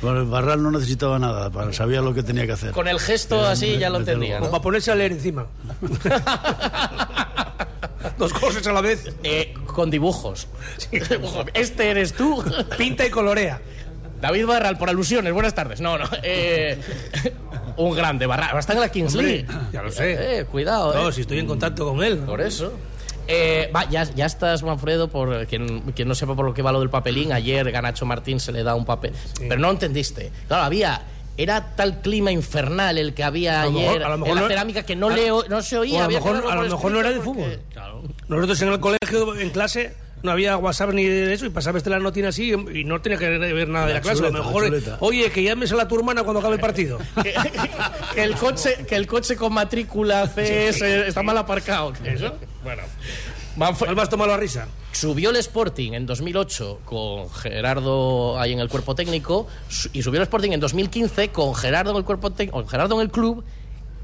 bueno, 0.02 0.24
Barral 0.26 0.62
no 0.62 0.70
necesitaba 0.70 1.18
nada, 1.18 1.50
para, 1.50 1.72
sabía 1.72 2.00
lo 2.00 2.14
que 2.14 2.22
tenía 2.22 2.46
que 2.46 2.52
hacer. 2.52 2.70
Con 2.70 2.86
el 2.86 3.00
gesto 3.00 3.44
así 3.44 3.76
ya 3.76 3.90
lo 3.90 3.98
entendía. 3.98 4.38
para 4.38 4.62
ponerse 4.62 4.92
a 4.92 4.94
leer 4.94 5.10
encima. 5.12 5.46
Dos 8.18 8.32
cosas 8.32 8.64
a 8.68 8.72
la 8.72 8.80
vez. 8.80 9.12
Eh, 9.24 9.54
con 9.66 9.90
dibujos. 9.90 10.46
Este 11.54 11.90
eres 11.90 12.14
tú. 12.14 12.44
Pinta 12.76 13.04
y 13.04 13.10
colorea. 13.10 13.60
David 14.20 14.46
Barral, 14.46 14.78
por 14.78 14.88
alusiones, 14.88 15.32
buenas 15.32 15.54
tardes. 15.54 15.80
No, 15.80 15.98
no. 15.98 16.06
Eh, 16.22 16.78
un 17.76 17.94
grande, 17.94 18.26
Barral. 18.26 18.58
Está 18.58 18.72
en 18.72 18.80
la 18.80 18.88
Kings 18.88 19.14
League. 19.14 19.46
Ya 19.72 19.82
lo 19.82 19.90
sé. 19.90 20.40
Eh, 20.40 20.44
cuidado, 20.44 20.92
No, 20.92 21.08
eh. 21.08 21.12
si 21.12 21.22
estoy 21.22 21.38
en 21.38 21.46
contacto 21.46 21.88
con 21.88 22.02
él. 22.02 22.18
Por 22.18 22.40
eso. 22.40 22.72
Eh, 23.30 23.70
va, 23.74 23.88
ya, 23.88 24.04
ya, 24.04 24.24
estás, 24.26 24.62
Manfredo, 24.62 25.08
por 25.08 25.46
quien, 25.46 25.82
quien, 25.92 26.08
no 26.08 26.14
sepa 26.14 26.34
por 26.34 26.46
lo 26.46 26.54
que 26.54 26.62
va 26.62 26.72
lo 26.72 26.80
del 26.80 26.90
papelín. 26.90 27.32
Ayer 27.32 27.70
Ganacho 27.70 28.06
Martín 28.06 28.40
se 28.40 28.52
le 28.52 28.62
da 28.62 28.74
un 28.74 28.84
papel. 28.84 29.12
Sí. 29.34 29.44
Pero 29.48 29.60
no 29.60 29.70
entendiste. 29.70 30.32
Claro, 30.48 30.64
había. 30.64 31.02
Era 31.36 31.76
tal 31.76 32.00
clima 32.00 32.32
infernal 32.32 32.98
el 32.98 33.14
que 33.14 33.22
había 33.22 33.60
a 33.60 33.62
ayer 33.62 33.74
mejor, 33.74 34.02
a 34.02 34.08
lo 34.08 34.18
mejor 34.18 34.30
en 34.30 34.34
la 34.34 34.40
no, 34.40 34.48
cerámica 34.48 34.82
que 34.82 34.96
no, 34.96 35.08
a, 35.08 35.14
leo, 35.14 35.44
no 35.48 35.62
se 35.62 35.78
oía. 35.78 36.00
a 36.00 36.08
lo 36.08 36.14
mejor, 36.14 36.44
a 36.50 36.54
lo 36.56 36.62
mejor 36.62 36.90
no 36.90 36.98
era 36.98 37.10
de 37.10 37.20
fútbol. 37.20 37.60
Claro. 37.72 38.02
Nosotros 38.26 38.60
en 38.62 38.68
el 38.70 38.80
colegio, 38.80 39.36
en 39.36 39.50
clase, 39.50 39.94
no 40.22 40.30
había 40.30 40.56
WhatsApp 40.56 40.90
ni 40.92 41.04
de 41.04 41.32
eso 41.32 41.46
y 41.46 41.50
pasabas 41.50 41.84
de 41.84 41.90
la 41.90 41.98
notina 41.98 42.28
así 42.28 42.52
y 42.52 42.84
no 42.84 43.00
tenía 43.00 43.18
que 43.18 43.28
ver 43.28 43.68
nada 43.68 43.86
de 43.86 43.92
la 43.94 43.98
La 43.98 44.02
clase. 44.02 44.26
A 44.26 44.30
lo 44.30 44.32
mejor, 44.44 44.70
oye, 45.00 45.30
que 45.30 45.42
llames 45.42 45.70
a 45.72 45.76
la 45.76 45.86
tu 45.88 45.96
hermana 45.96 46.22
cuando 46.24 46.40
acabe 46.40 46.54
el 46.56 46.60
partido. 46.60 46.98
que, 47.22 47.34
que 48.14 48.22
el 48.22 48.34
coche, 48.36 48.84
que 48.88 48.96
el 48.96 49.06
coche 49.06 49.36
con 49.36 49.52
matrícula 49.52 50.26
CS 50.26 50.82
está 50.82 51.22
mal 51.22 51.38
aparcado. 51.38 51.92
¿Eso? 52.04 52.34
Bueno. 52.64 52.82
Manfre- 53.56 53.86
¿Cuál 53.86 53.96
más 53.96 54.08
tomado 54.08 54.30
la 54.30 54.36
risa? 54.36 54.68
Subió 54.92 55.30
el 55.30 55.36
Sporting 55.36 55.92
en 55.92 56.06
2008 56.06 56.80
con 56.84 57.28
Gerardo 57.30 58.38
ahí 58.38 58.52
en 58.52 58.60
el 58.60 58.68
cuerpo 58.68 58.94
técnico 58.94 59.48
y 59.92 60.02
subió 60.02 60.20
el 60.20 60.22
Sporting 60.24 60.52
en 60.52 60.60
2015 60.60 61.28
con 61.30 61.54
Gerardo 61.54 61.90
en 61.90 61.96
el 61.96 62.04
cuerpo 62.04 62.30
técnico, 62.32 62.58
con 62.58 62.68
Gerardo 62.68 62.94
en 62.96 63.00
el 63.02 63.10
club 63.10 63.44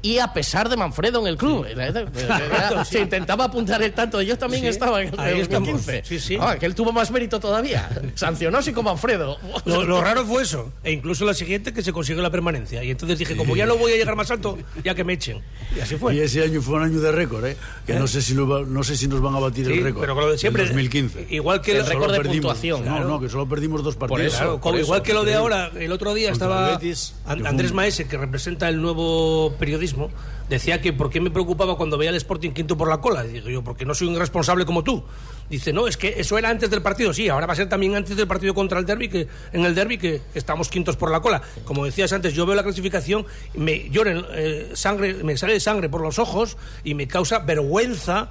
y 0.05 0.19
a 0.19 0.31
pesar 0.33 0.69
de 0.69 0.77
Manfredo 0.77 1.19
en 1.21 1.27
el 1.27 1.37
club. 1.37 1.65
Se 2.85 2.99
intentaba 2.99 3.45
apuntar 3.45 3.81
el 3.81 3.91
tanto. 3.93 4.21
Yo 4.21 4.37
también 4.37 4.61
Sí, 4.63 4.67
estaba 4.69 5.01
en 5.01 5.13
el 5.13 5.19
ahí 5.19 5.35
de 5.35 5.41
estamos. 5.41 5.69
2015. 5.69 6.03
Sí, 6.07 6.19
sí. 6.19 6.37
Ah, 6.39 6.57
que 6.59 6.65
él 6.65 6.75
tuvo 6.75 6.91
más 6.91 7.09
mérito 7.11 7.39
todavía. 7.39 7.89
Sancionó 8.15 8.61
sí 8.61 8.71
como 8.71 8.91
Manfredo. 8.91 9.37
Lo, 9.65 9.83
lo 9.83 10.01
raro 10.01 10.25
fue 10.25 10.43
eso. 10.43 10.71
E 10.83 10.91
incluso 10.91 11.25
la 11.25 11.33
siguiente 11.33 11.73
que 11.73 11.81
se 11.81 11.91
consiguió 11.91 12.21
la 12.21 12.29
permanencia. 12.29 12.83
Y 12.83 12.91
entonces 12.91 13.17
dije, 13.17 13.35
como 13.35 13.55
ya 13.55 13.65
no 13.65 13.77
voy 13.77 13.93
a 13.93 13.95
llegar 13.97 14.15
más 14.15 14.29
alto, 14.31 14.57
ya 14.83 14.93
que 14.93 15.03
me 15.03 15.13
echen. 15.13 15.41
Y 15.75 15.79
así 15.79 15.95
Y 15.95 15.97
fue. 15.97 16.23
ese 16.23 16.43
año 16.43 16.61
fue 16.61 16.75
un 16.75 16.83
año 16.83 16.99
de 16.99 17.11
récord, 17.11 17.45
¿eh? 17.45 17.57
Que 17.87 17.95
no 17.95 18.07
sé 18.07 18.21
si 18.21 18.33
lo 18.35 18.47
va- 18.47 18.61
no 18.61 18.83
sé 18.83 18.95
si 18.95 19.07
nos 19.07 19.21
van 19.21 19.35
a 19.35 19.39
batir 19.39 19.65
Sí, 19.65 19.73
el 19.73 19.83
récord. 19.83 20.01
pero 20.01 20.13
con 20.15 20.25
lo 20.25 20.31
de 20.31 20.37
siempre. 20.37 20.63
El 20.63 20.69
2015. 20.69 21.27
Igual 21.31 21.61
que 21.61 21.77
El 21.77 21.85
récord 21.85 22.11
de 22.11 22.17
perdimos- 22.17 22.35
puntuación, 22.35 22.85
No, 22.85 22.91
claro. 22.91 23.07
no, 23.07 23.19
que 23.19 23.29
solo 23.29 23.47
perdimos 23.49 23.83
dos 23.83 23.95
partidos. 23.95 24.21
eso, 24.27 24.37
Claro, 24.37 24.61
por 24.61 24.75
eso, 24.75 24.83
igual 24.85 25.01
que 25.01 25.13
lo 25.13 25.23
de 25.23 25.33
ahora, 25.33 25.71
el 25.77 25.91
otro 25.91 26.13
día 26.13 26.29
Contra 26.29 26.45
estaba 26.47 26.69
Betis, 26.77 27.15
Andrés 27.25 27.73
Maese, 27.73 28.07
que 28.07 28.17
representa 28.17 28.69
el 28.69 28.81
nuevo 28.81 29.53
periodismo, 29.57 29.94
decía 30.49 30.81
que 30.81 30.93
por 30.93 31.09
qué 31.09 31.19
me 31.19 31.31
preocupaba 31.31 31.77
cuando 31.77 31.97
veía 31.97 32.11
al 32.11 32.15
Sporting 32.17 32.51
quinto 32.51 32.77
por 32.77 32.87
la 32.87 33.01
cola. 33.01 33.23
Digo 33.23 33.49
yo, 33.49 33.63
porque 33.63 33.85
no 33.85 33.93
soy 33.93 34.07
un 34.07 34.15
irresponsable 34.15 34.65
como 34.65 34.83
tú. 34.83 35.03
Dice, 35.49 35.73
no, 35.73 35.87
es 35.87 35.97
que 35.97 36.15
eso 36.17 36.37
era 36.37 36.49
antes 36.49 36.69
del 36.69 36.81
partido. 36.81 37.13
Sí, 37.13 37.29
ahora 37.29 37.45
va 37.45 37.53
a 37.53 37.55
ser 37.55 37.69
también 37.69 37.95
antes 37.95 38.17
del 38.17 38.27
partido 38.27 38.53
contra 38.53 38.79
el 38.79 38.85
derby, 38.85 39.09
que 39.09 39.27
en 39.53 39.65
el 39.65 39.75
derby 39.75 39.97
que 39.97 40.21
estamos 40.33 40.69
quintos 40.69 40.97
por 40.97 41.11
la 41.11 41.19
cola. 41.19 41.41
Como 41.63 41.85
decías 41.85 42.11
antes, 42.13 42.33
yo 42.33 42.45
veo 42.45 42.55
la 42.55 42.63
clasificación, 42.63 43.25
me 43.53 43.89
llora 43.89 44.25
eh, 44.31 44.71
sangre, 44.73 45.13
me 45.23 45.37
sale 45.37 45.59
sangre 45.59 45.89
por 45.89 46.01
los 46.01 46.19
ojos 46.19 46.57
y 46.83 46.95
me 46.95 47.07
causa 47.07 47.39
vergüenza 47.39 48.29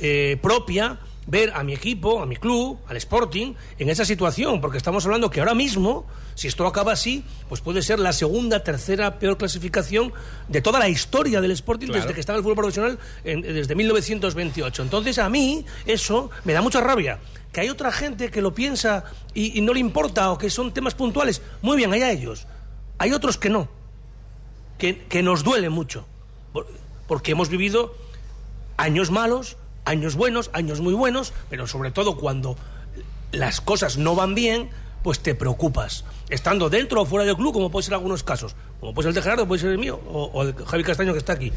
eh, 0.00 0.38
propia 0.42 0.98
ver 1.26 1.52
a 1.54 1.62
mi 1.62 1.72
equipo, 1.72 2.20
a 2.20 2.26
mi 2.26 2.36
club, 2.36 2.78
al 2.88 2.96
Sporting, 2.96 3.54
en 3.78 3.88
esa 3.88 4.04
situación, 4.04 4.60
porque 4.60 4.76
estamos 4.78 5.04
hablando 5.06 5.30
que 5.30 5.38
ahora 5.40 5.54
mismo, 5.54 6.04
si 6.34 6.48
esto 6.48 6.66
acaba 6.66 6.92
así, 6.92 7.24
pues 7.48 7.60
puede 7.60 7.80
ser 7.82 8.00
la 8.00 8.12
segunda, 8.12 8.64
tercera 8.64 9.18
peor 9.20 9.38
clasificación 9.38 10.12
de 10.48 10.60
toda 10.60 10.78
la 10.80 10.88
historia 10.88 11.40
del 11.40 11.52
Sporting 11.52 11.86
Claro. 11.86 12.02
desde 12.02 12.14
que 12.14 12.20
estaba 12.20 12.38
el 12.38 12.42
fútbol 12.42 12.56
profesional 12.56 12.98
en- 13.22 13.42
desde 13.42 13.74
1928. 13.74 14.82
Entonces 14.82 15.18
a 15.18 15.28
mí 15.28 15.64
eso 15.86 16.30
me 16.44 16.52
da 16.54 16.60
mucha 16.62 16.80
rabia. 16.80 17.20
Que 17.52 17.60
hay 17.60 17.68
otra 17.68 17.92
gente 17.92 18.30
que 18.30 18.40
lo 18.42 18.52
piensa 18.54 19.04
y, 19.34 19.56
y 19.58 19.60
no 19.60 19.72
le 19.74 19.80
importa 19.80 20.30
o 20.32 20.38
que 20.38 20.50
son 20.50 20.72
temas 20.74 20.94
puntuales. 20.94 21.40
Muy 21.60 21.76
bien, 21.76 21.92
allá 21.92 22.10
ellos. 22.10 22.46
Hay 22.98 23.12
otros 23.12 23.36
que 23.38 23.48
no, 23.50 23.68
que, 24.78 25.04
que 25.04 25.22
nos 25.22 25.44
duele 25.44 25.68
mucho, 25.68 26.04
por- 26.52 26.66
porque 27.06 27.32
hemos 27.32 27.48
vivido 27.48 27.94
años 28.76 29.10
malos, 29.10 29.56
años 29.84 30.16
buenos, 30.16 30.50
años 30.52 30.80
muy 30.80 30.94
buenos, 30.94 31.32
pero 31.50 31.66
sobre 31.66 31.90
todo 31.90 32.16
cuando 32.16 32.56
las 33.32 33.60
cosas 33.60 33.96
no 33.96 34.14
van 34.14 34.34
bien, 34.34 34.70
pues 35.02 35.20
te 35.20 35.34
preocupas. 35.34 36.04
Estando 36.28 36.70
dentro 36.70 37.02
o 37.02 37.06
fuera 37.06 37.24
del 37.24 37.36
club, 37.36 37.52
como 37.52 37.70
puede 37.70 37.84
ser 37.84 37.92
en 37.92 37.98
algunos 37.98 38.22
casos. 38.22 38.54
Como 38.80 38.94
puede 38.94 39.06
ser 39.06 39.10
el 39.10 39.14
de 39.14 39.22
Gerardo, 39.22 39.48
puede 39.48 39.60
ser 39.60 39.70
el 39.70 39.78
mío, 39.78 40.00
o, 40.08 40.24
o 40.32 40.42
el 40.42 40.54
de 40.54 40.64
Javi 40.64 40.84
Castaño 40.84 41.12
que 41.12 41.18
está 41.18 41.32
aquí. 41.32 41.52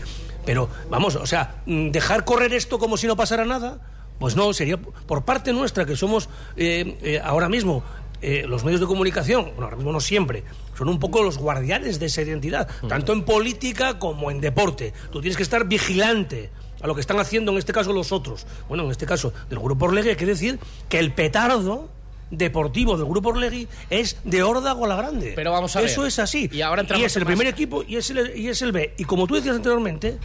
Pero, 0.45 0.69
vamos, 0.89 1.15
o 1.15 1.25
sea, 1.25 1.61
mm, 1.65 1.89
dejar 1.89 2.25
correr 2.25 2.53
esto 2.53 2.79
como 2.79 2.97
si 2.97 3.07
no 3.07 3.15
pasara 3.15 3.45
nada, 3.45 3.79
pues 4.19 4.35
no, 4.35 4.53
sería 4.53 4.77
por 4.77 5.25
parte 5.25 5.53
nuestra, 5.53 5.85
que 5.85 5.95
somos 5.95 6.29
eh, 6.55 6.97
eh, 7.01 7.21
ahora 7.23 7.49
mismo 7.49 7.83
eh, 8.21 8.45
los 8.47 8.63
medios 8.63 8.79
de 8.81 8.87
comunicación, 8.87 9.45
bueno, 9.45 9.63
ahora 9.63 9.75
mismo 9.75 9.91
no 9.91 9.99
siempre, 9.99 10.43
son 10.77 10.87
un 10.87 10.99
poco 10.99 11.21
los 11.21 11.37
guardianes 11.37 11.99
de 11.99 12.05
esa 12.07 12.21
identidad, 12.21 12.67
tanto 12.87 13.13
en 13.13 13.23
política 13.23 13.99
como 13.99 14.31
en 14.31 14.39
deporte. 14.39 14.93
Tú 15.11 15.21
tienes 15.21 15.37
que 15.37 15.43
estar 15.43 15.67
vigilante 15.67 16.49
a 16.85 16.87
lo 16.87 16.93
que 16.93 17.01
están 17.01 17.19
haciendo 17.19 17.51
en 17.51 17.57
este 17.57 17.73
caso 17.73 17.91
los 17.91 18.11
otros. 18.11 18.45
Bueno, 18.69 18.83
en 18.83 18.91
este 18.91 19.07
caso 19.07 19.33
del 19.49 19.57
Grupo 19.57 19.85
Orlegui 19.85 20.09
hay 20.09 20.15
que 20.15 20.27
decir 20.27 20.59
que 20.87 20.99
el 20.99 21.11
petardo 21.13 21.89
deportivo 22.29 22.95
del 22.95 23.07
Grupo 23.07 23.29
Orlegui 23.29 23.67
es 23.89 24.17
de 24.23 24.43
Órdago 24.43 24.85
la 24.85 24.95
Grande. 24.95 25.33
Pero 25.35 25.51
vamos 25.51 25.75
a 25.75 25.81
ver. 25.81 25.89
Eso 25.89 26.05
es 26.05 26.19
así. 26.19 26.47
Y 26.51 26.61
ahora 26.61 26.81
entramos 26.81 27.03
es 27.07 27.15
el 27.17 27.23
más- 27.23 27.27
primer 27.31 27.47
equipo 27.47 27.83
y 27.87 27.95
es 27.95 28.07
el, 28.11 28.37
y 28.37 28.49
es 28.49 28.61
el 28.61 28.71
B. 28.71 28.93
Y 28.99 29.03
como 29.05 29.25
tú 29.25 29.33
decías 29.33 29.55
anteriormente, 29.55 30.19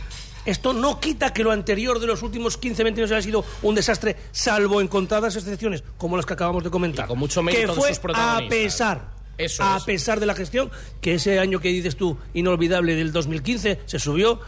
esto 0.45 0.75
no 0.75 1.01
quita 1.01 1.33
que 1.33 1.43
lo 1.43 1.51
anterior 1.51 1.99
de 1.99 2.07
los 2.07 2.23
últimos 2.23 2.59
15, 2.59 2.85
20 2.85 3.01
años 3.01 3.11
haya 3.13 3.23
sido 3.23 3.43
un 3.63 3.75
desastre, 3.75 4.17
salvo 4.31 4.83
en 4.83 4.89
contadas 4.89 5.37
excepciones, 5.37 5.83
como 5.97 6.19
las 6.19 6.27
que 6.27 6.35
acabamos 6.35 6.63
de 6.63 6.69
comentar. 6.71 7.07
Y 7.07 7.09
con 7.09 7.19
mucho 7.19 7.43
mérito 7.43 7.73
que 7.75 7.89
de 7.89 7.95
fue 7.95 8.13
a 8.15 8.41
pesar. 8.51 9.19
Eso 9.39 9.65
a 9.65 9.79
es. 9.79 9.85
pesar 9.85 10.21
de 10.21 10.27
la 10.27 10.35
gestión, 10.35 10.71
que 11.01 11.15
ese 11.15 11.39
año 11.39 11.61
que 11.61 11.69
dices 11.69 11.97
tú, 11.97 12.19
inolvidable 12.35 12.95
del 12.97 13.11
2015, 13.13 13.81
se 13.87 13.99
subió 13.99 14.39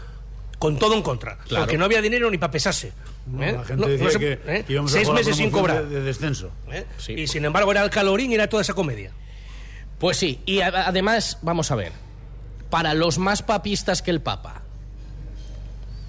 con 0.62 0.78
todo 0.78 0.94
en 0.94 1.02
contra. 1.02 1.38
Claro. 1.38 1.64
Porque 1.64 1.76
no 1.76 1.84
había 1.86 2.00
dinero 2.00 2.30
ni 2.30 2.38
para 2.38 2.52
pesarse. 2.52 2.92
No, 3.26 3.42
¿eh? 3.42 3.52
La 3.52 3.64
gente 3.64 3.74
No- 3.80 3.86
no 3.88 3.92
decía 3.92 4.10
se- 4.10 4.18
que, 4.20 4.32
¿eh? 4.46 4.64
que 4.64 4.72
íbamos 4.74 4.92
a 4.92 4.94
Seis 4.94 5.10
meses 5.10 5.36
sin 5.36 5.50
cobrar. 5.50 5.84
De, 5.88 5.96
de 5.96 6.02
descenso. 6.02 6.52
¿eh? 6.70 6.86
Sí. 6.98 7.14
Y 7.14 7.26
sin 7.26 7.44
embargo 7.44 7.72
era 7.72 7.82
el 7.82 7.90
calorín 7.90 8.30
y 8.30 8.36
era 8.36 8.48
toda 8.48 8.62
esa 8.62 8.72
comedia. 8.72 9.10
Pues 9.98 10.18
sí, 10.18 10.38
y 10.46 10.60
a- 10.60 10.68
además, 10.86 11.38
vamos 11.42 11.72
a 11.72 11.74
ver, 11.74 11.90
para 12.70 12.94
los 12.94 13.18
más 13.18 13.42
papistas 13.42 14.02
que 14.02 14.12
el 14.12 14.20
Papa, 14.20 14.62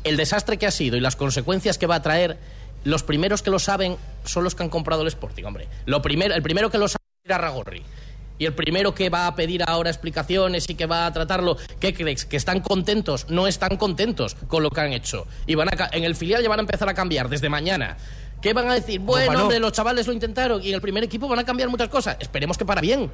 el 0.03 0.17
desastre 0.17 0.57
que 0.57 0.67
ha 0.67 0.71
sido 0.71 0.97
y 0.97 0.99
las 0.99 1.15
consecuencias 1.15 1.79
que 1.79 1.87
va 1.87 1.95
a 1.95 2.01
traer, 2.03 2.37
los 2.83 3.01
primeros 3.01 3.41
que 3.41 3.49
lo 3.49 3.57
saben 3.57 3.97
son 4.23 4.43
los 4.43 4.53
que 4.53 4.61
han 4.61 4.69
comprado 4.69 5.01
el 5.01 5.07
Sporting, 5.07 5.45
hombre. 5.45 5.67
Lo 5.85 6.01
primero, 6.03 6.35
el 6.35 6.43
primero 6.43 6.69
que 6.69 6.77
lo 6.77 6.87
sabe 6.87 6.99
era 7.23 7.37
Ragorri. 7.39 7.81
Y 8.39 8.45
el 8.45 8.53
primero 8.53 8.93
que 8.95 9.09
va 9.09 9.27
a 9.27 9.35
pedir 9.35 9.63
ahora 9.67 9.89
explicaciones 9.89 10.69
y 10.69 10.75
que 10.75 10.85
va 10.85 11.05
a 11.05 11.13
tratarlo, 11.13 11.55
¿qué 11.79 11.93
crees? 11.93 12.25
¿Que 12.25 12.37
están 12.37 12.61
contentos? 12.61 13.27
No 13.29 13.47
están 13.47 13.77
contentos 13.77 14.35
con 14.47 14.63
lo 14.63 14.69
que 14.69 14.81
han 14.81 14.91
hecho. 14.93 15.27
Y 15.45 15.55
van 15.55 15.69
a, 15.69 15.89
en 15.91 16.03
el 16.03 16.15
filial 16.15 16.41
ya 16.41 16.49
van 16.49 16.59
a 16.59 16.63
empezar 16.63 16.89
a 16.89 16.93
cambiar 16.93 17.29
desde 17.29 17.47
mañana. 17.49 17.95
¿Qué 18.41 18.51
van 18.53 18.69
a 18.69 18.73
decir? 18.73 18.99
Bueno, 18.99 19.33
no. 19.33 19.41
hombre, 19.43 19.59
los 19.59 19.71
chavales 19.71 20.05
lo 20.07 20.13
intentaron 20.13 20.61
y 20.61 20.69
en 20.69 20.75
el 20.75 20.81
primer 20.81 21.03
equipo 21.03 21.27
van 21.27 21.39
a 21.39 21.45
cambiar 21.45 21.69
muchas 21.69 21.87
cosas. 21.89 22.17
Esperemos 22.19 22.57
que 22.57 22.65
para 22.65 22.81
bien. 22.81 23.09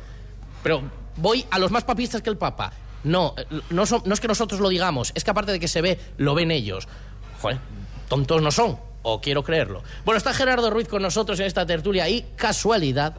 Pero 0.63 0.81
voy 1.17 1.45
a 1.51 1.59
los 1.59 1.69
más 1.69 1.83
papistas 1.83 2.21
que 2.21 2.29
el 2.29 2.37
Papa. 2.37 2.71
No, 3.03 3.35
eh, 3.37 3.45
no, 3.69 3.85
son- 3.85 4.01
no 4.05 4.13
es 4.13 4.19
que 4.19 4.27
nosotros 4.27 4.59
lo 4.59 4.69
digamos, 4.69 5.11
es 5.15 5.23
que 5.23 5.31
aparte 5.31 5.51
de 5.51 5.59
que 5.59 5.67
se 5.67 5.81
ve, 5.81 5.99
lo 6.17 6.33
ven 6.33 6.51
ellos. 6.51 6.87
Joder, 7.41 7.59
tontos 8.09 8.41
no 8.41 8.51
son, 8.51 8.77
o 9.03 9.21
quiero 9.21 9.43
creerlo. 9.43 9.83
Bueno, 10.03 10.17
está 10.17 10.33
Gerardo 10.33 10.69
Ruiz 10.69 10.87
con 10.87 11.01
nosotros 11.01 11.39
en 11.39 11.45
esta 11.45 11.65
tertulia 11.65 12.09
y 12.09 12.23
casualidad, 12.35 13.15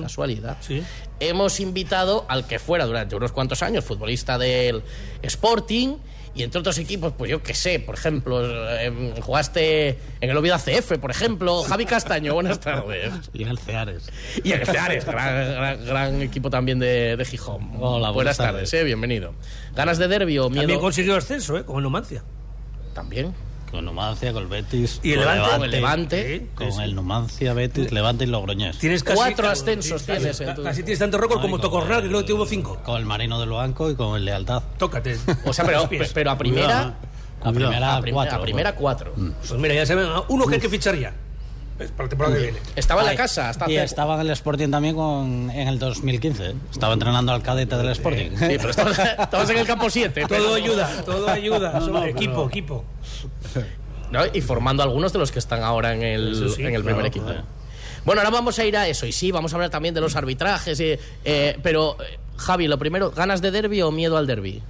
casualidad, 0.00 0.56
Sí. 0.60 0.82
hemos 1.20 1.60
invitado 1.60 2.24
al 2.28 2.46
que 2.46 2.58
fuera 2.58 2.86
durante 2.86 3.14
unos 3.16 3.32
cuantos 3.32 3.62
años 3.62 3.84
futbolista 3.84 4.38
del 4.38 4.82
Sporting 5.22 5.96
y 6.34 6.44
entre 6.44 6.60
otros 6.60 6.78
equipos, 6.78 7.12
pues 7.18 7.30
yo 7.30 7.42
qué 7.42 7.52
sé, 7.52 7.78
por 7.78 7.94
ejemplo, 7.94 8.40
eh, 8.78 9.12
jugaste 9.20 9.98
en 10.22 10.30
el 10.30 10.36
Oviedo 10.36 10.54
ACF, 10.54 10.96
por 10.98 11.10
ejemplo, 11.10 11.62
Javi 11.62 11.84
Castaño, 11.84 12.32
buenas 12.34 12.58
tardes. 12.58 13.12
Y 13.34 13.42
en 13.42 13.48
el 13.50 13.58
Ceares. 13.58 14.08
Y 14.42 14.52
el 14.52 14.64
Ceares, 14.64 15.04
gran, 15.04 15.52
gran- 15.54 15.84
gran 15.84 16.22
equipo 16.22 16.48
también 16.48 16.78
de, 16.78 17.16
de 17.18 17.24
Gijón. 17.26 17.72
Hola, 17.78 18.10
buenas 18.10 18.38
tardes, 18.38 18.70
tardes. 18.70 18.72
eh, 18.72 18.84
bienvenido. 18.84 19.34
¿Ganas 19.74 19.98
de 19.98 20.08
derbi 20.08 20.38
o 20.38 20.48
miedo? 20.48 20.62
También 20.62 20.80
consiguió 20.80 21.16
ascenso, 21.16 21.58
¿eh? 21.58 21.64
Como 21.66 21.80
el 21.80 21.82
Numancia. 21.82 22.24
También. 22.94 23.34
Con 23.72 23.86
Numancia, 23.86 24.32
con 24.32 24.42
el 24.42 24.48
Betis. 24.48 25.00
Y 25.02 25.12
el 25.14 25.24
con 25.24 25.32
Levante. 25.34 25.50
Con 25.50 25.64
el 25.64 25.70
Levante. 25.72 26.46
Con 26.54 26.80
el 26.82 26.94
Numancia, 26.94 27.54
Betis, 27.54 27.90
Levante 27.90 28.24
y 28.24 28.26
Logroñés. 28.28 28.78
Tienes 28.78 29.02
casi, 29.02 29.16
Cuatro 29.16 29.48
ascensos 29.48 30.02
casi- 30.02 30.18
tienes 30.20 30.40
en 30.42 30.54
tu- 30.54 30.62
Casi 30.62 30.82
tienes 30.82 30.98
tanto 31.00 31.16
récord 31.18 31.38
No, 31.38 31.42
como 31.42 31.56
que 31.58 31.94
el- 31.94 32.08
creo 32.08 32.20
que 32.20 32.26
tuvo 32.26 32.46
cinco. 32.46 32.78
Con 32.84 32.98
el 32.98 33.06
Marino 33.06 33.40
del 33.40 33.48
Banco 33.48 33.90
y 33.90 33.96
con 33.96 34.14
el 34.16 34.24
Lealtad. 34.26 34.62
Tócate. 34.78 35.16
O 35.46 35.52
sea, 35.52 35.64
pero, 35.64 35.88
pero 36.14 36.30
a 36.30 36.38
primera. 36.38 36.66
Cuidado, 36.66 36.94
A 37.44 37.52
primera, 37.52 37.96
A, 37.96 38.02
cuatro. 38.12 38.36
a 38.36 38.42
primera 38.42 38.74
cuatro. 38.76 39.14
Pues 39.16 39.58
mira, 39.58 39.74
ya 39.74 39.84
saben, 39.86 40.06
uno 40.28 40.46
que 40.46 40.54
hay 40.56 40.60
que 40.60 40.68
fichar 40.68 40.94
ya. 40.96 41.12
Es 41.78 41.90
para 41.90 42.04
la 42.04 42.08
temporada 42.10 42.36
que 42.36 42.42
viene. 42.42 42.58
Estaba 42.76 43.00
en 43.00 43.06
la 43.08 43.14
casa 43.16 43.48
hasta 43.48 43.70
Y 43.70 43.76
hace- 43.76 43.86
estaba 43.86 44.14
en 44.14 44.20
el 44.20 44.30
Sporting 44.30 44.68
también 44.70 44.94
con, 44.94 45.50
en 45.50 45.68
el 45.68 45.78
2015. 45.78 46.46
¿eh? 46.50 46.54
Estaba 46.70 46.92
entrenando 46.94 47.32
al 47.32 47.42
cadete 47.42 47.76
del 47.76 47.88
Sporting. 47.90 48.30
Sí, 48.30 48.36
pero 48.56 48.70
estabas, 48.70 48.98
estabas 49.18 49.50
en 49.50 49.58
el 49.58 49.66
campo 49.66 49.90
7. 49.90 50.26
Todo 50.28 50.54
ayuda, 50.54 51.02
todo 51.04 51.28
ayuda. 51.28 51.80
No, 51.80 52.04
equipo, 52.04 52.32
pero- 52.34 52.48
equipo. 52.48 52.84
Y 54.34 54.40
formando 54.42 54.82
algunos 54.82 55.12
de 55.12 55.18
los 55.18 55.32
que 55.32 55.38
están 55.38 55.62
ahora 55.62 55.94
en 55.94 56.02
el, 56.02 56.34
sí, 56.54 56.60
en 56.62 56.66
el 56.66 56.82
claro, 56.82 56.84
primer 56.84 57.06
equipo. 57.06 57.24
claro. 57.26 57.42
Bueno, 58.04 58.20
ahora 58.20 58.30
vamos 58.30 58.58
a 58.58 58.64
ir 58.64 58.76
a 58.76 58.86
eso. 58.88 59.06
Y 59.06 59.12
sí, 59.12 59.30
vamos 59.32 59.52
a 59.52 59.56
hablar 59.56 59.70
también 59.70 59.94
de 59.94 60.00
los 60.00 60.14
arbitrajes. 60.16 60.78
y, 60.80 60.98
eh, 61.24 61.58
pero, 61.62 61.96
eh, 62.02 62.18
Javi, 62.36 62.68
lo 62.68 62.78
primero, 62.78 63.10
¿ganas 63.12 63.40
de 63.40 63.50
derby 63.50 63.80
o 63.82 63.90
miedo 63.90 64.16
al 64.18 64.26
derby? 64.26 64.62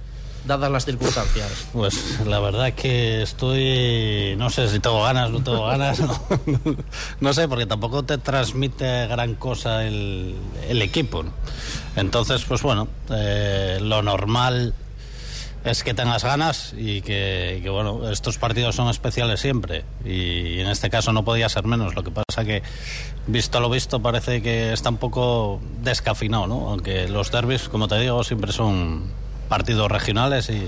Dadas 0.45 0.69
las 0.71 0.85
circunstancias. 0.85 1.67
Pues 1.71 2.19
la 2.25 2.39
verdad 2.39 2.67
es 2.67 2.73
que 2.73 3.21
estoy. 3.21 4.35
No 4.37 4.49
sé 4.49 4.67
si 4.67 4.79
tengo 4.79 5.01
ganas, 5.03 5.31
no 5.31 5.41
tengo 5.41 5.65
ganas. 5.65 6.01
No, 7.21 7.33
sé, 7.33 7.47
porque 7.47 7.65
tampoco 7.65 8.03
te 8.03 8.17
transmite 8.17 9.07
gran 9.07 9.35
cosa 9.35 9.85
el, 9.85 10.35
el 10.67 10.81
equipo. 10.81 11.23
¿no? 11.23 11.31
Entonces, 11.95 12.43
pues 12.45 12.61
bueno, 12.61 12.87
eh, 13.09 13.79
lo 13.81 14.01
normal 14.01 14.73
es 15.63 15.83
que 15.83 15.93
tengas 15.93 16.23
ganas 16.23 16.73
y 16.77 17.01
que, 17.01 17.61
que, 17.63 17.69
bueno, 17.69 18.09
estos 18.09 18.37
partidos 18.37 18.75
son 18.75 18.89
especiales 18.89 19.39
siempre 19.39 19.85
y 20.03 20.59
en 20.59 20.67
este 20.67 20.89
caso 20.89 21.13
no 21.13 21.23
podía 21.23 21.47
ser 21.47 21.65
menos. 21.65 21.95
Lo 21.95 22.03
que 22.03 22.11
pasa 22.11 22.43
que, 22.43 22.63
visto 23.27 23.59
lo 23.59 23.69
visto, 23.69 24.01
parece 24.01 24.41
que 24.41 24.73
está 24.73 24.89
un 24.89 24.97
poco 24.97 25.61
descafinado, 25.81 26.47
¿no? 26.47 26.69
Aunque 26.69 27.07
los 27.07 27.31
derbis, 27.31 27.69
como 27.69 27.87
te 27.87 27.97
digo, 27.99 28.23
siempre 28.23 28.51
son 28.51 29.22
partidos 29.53 29.91
regionales 29.91 30.49
y, 30.49 30.67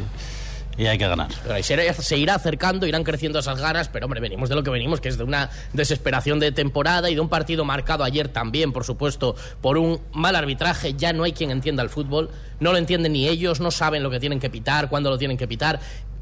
y 0.78 0.86
hay 0.86 1.00
que 1.00 1.08
ganar. 1.08 1.30
Se 1.64 2.18
irá 2.20 2.36
acercando, 2.36 2.86
irán 2.86 3.04
creciendo 3.04 3.40
esas 3.40 3.60
ganas, 3.60 3.90
pero 3.90 4.06
hombre, 4.06 4.22
venimos 4.22 4.48
de 4.48 4.54
lo 4.54 4.62
que 4.62 4.70
venimos, 4.70 5.02
que 5.02 5.10
es 5.10 5.18
de 5.18 5.24
una 5.24 5.50
desesperación 5.74 6.40
de 6.40 6.52
temporada 6.52 7.10
y 7.10 7.16
de 7.16 7.20
un 7.20 7.28
partido 7.28 7.66
marcado 7.66 8.04
ayer 8.04 8.28
también, 8.28 8.72
por 8.72 8.84
supuesto, 8.84 9.36
por 9.60 9.80
un 9.80 10.02
mal 10.14 10.36
arbitraje. 10.36 10.94
Ya 10.94 11.14
no 11.14 11.24
hay 11.24 11.34
quien 11.34 11.50
entienda 11.50 11.82
el 11.82 11.90
fútbol, 11.90 12.30
no 12.60 12.74
lo 12.74 12.78
entienden 12.78 13.14
ni 13.14 13.28
ellos, 13.28 13.60
no 13.60 13.72
saben 13.72 14.04
lo 14.04 14.12
que 14.12 14.20
tienen 14.20 14.40
que 14.40 14.52
pitar, 14.52 14.88
cuándo 14.88 15.10
lo 15.10 15.18
tienen 15.18 15.38
que 15.38 15.48
pitar. 15.48 15.80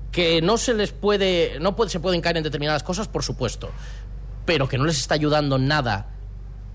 Que 0.10 0.42
no 0.42 0.58
se 0.58 0.74
les 0.74 0.94
puede, 0.94 1.60
no 1.60 1.76
se 1.90 2.00
pueden 2.00 2.22
caer 2.22 2.38
en 2.38 2.44
determinadas 2.44 2.84
cosas, 2.84 3.10
por 3.10 3.24
supuesto, 3.24 3.72
pero 4.46 4.70
que 4.70 4.78
no 4.78 4.86
les 4.86 5.00
está 5.00 5.16
ayudando 5.16 5.58
nada 5.58 6.12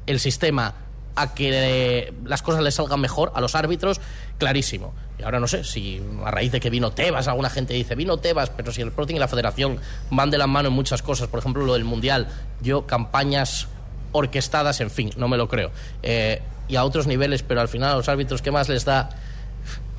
el 0.04 0.20
sistema 0.20 0.74
a 1.20 1.34
que 1.34 2.12
las 2.24 2.42
cosas 2.42 2.62
les 2.62 2.74
salgan 2.74 3.00
mejor 3.00 3.32
a 3.34 3.40
los 3.40 3.54
árbitros, 3.54 4.00
clarísimo. 4.38 4.94
Y 5.18 5.24
ahora 5.24 5.40
no 5.40 5.48
sé 5.48 5.64
si 5.64 6.00
a 6.24 6.30
raíz 6.30 6.52
de 6.52 6.60
que 6.60 6.70
vino 6.70 6.92
Tebas, 6.92 7.26
alguna 7.28 7.50
gente 7.50 7.74
dice, 7.74 7.94
vino 7.94 8.18
Tebas, 8.18 8.50
pero 8.50 8.72
si 8.72 8.82
el 8.82 8.88
Sporting 8.88 9.16
y 9.16 9.18
la 9.18 9.28
Federación 9.28 9.78
van 10.10 10.30
de 10.30 10.38
la 10.38 10.46
mano 10.46 10.68
en 10.68 10.74
muchas 10.74 11.02
cosas, 11.02 11.28
por 11.28 11.40
ejemplo 11.40 11.64
lo 11.64 11.72
del 11.74 11.84
Mundial, 11.84 12.28
yo 12.60 12.86
campañas 12.86 13.68
orquestadas, 14.12 14.80
en 14.80 14.90
fin, 14.90 15.10
no 15.16 15.28
me 15.28 15.36
lo 15.36 15.48
creo. 15.48 15.70
Eh, 16.02 16.40
y 16.68 16.76
a 16.76 16.84
otros 16.84 17.06
niveles, 17.06 17.42
pero 17.42 17.60
al 17.60 17.68
final 17.68 17.92
a 17.92 17.96
los 17.96 18.08
árbitros, 18.08 18.42
¿qué 18.42 18.50
más 18.50 18.68
les 18.68 18.84
da 18.84 19.08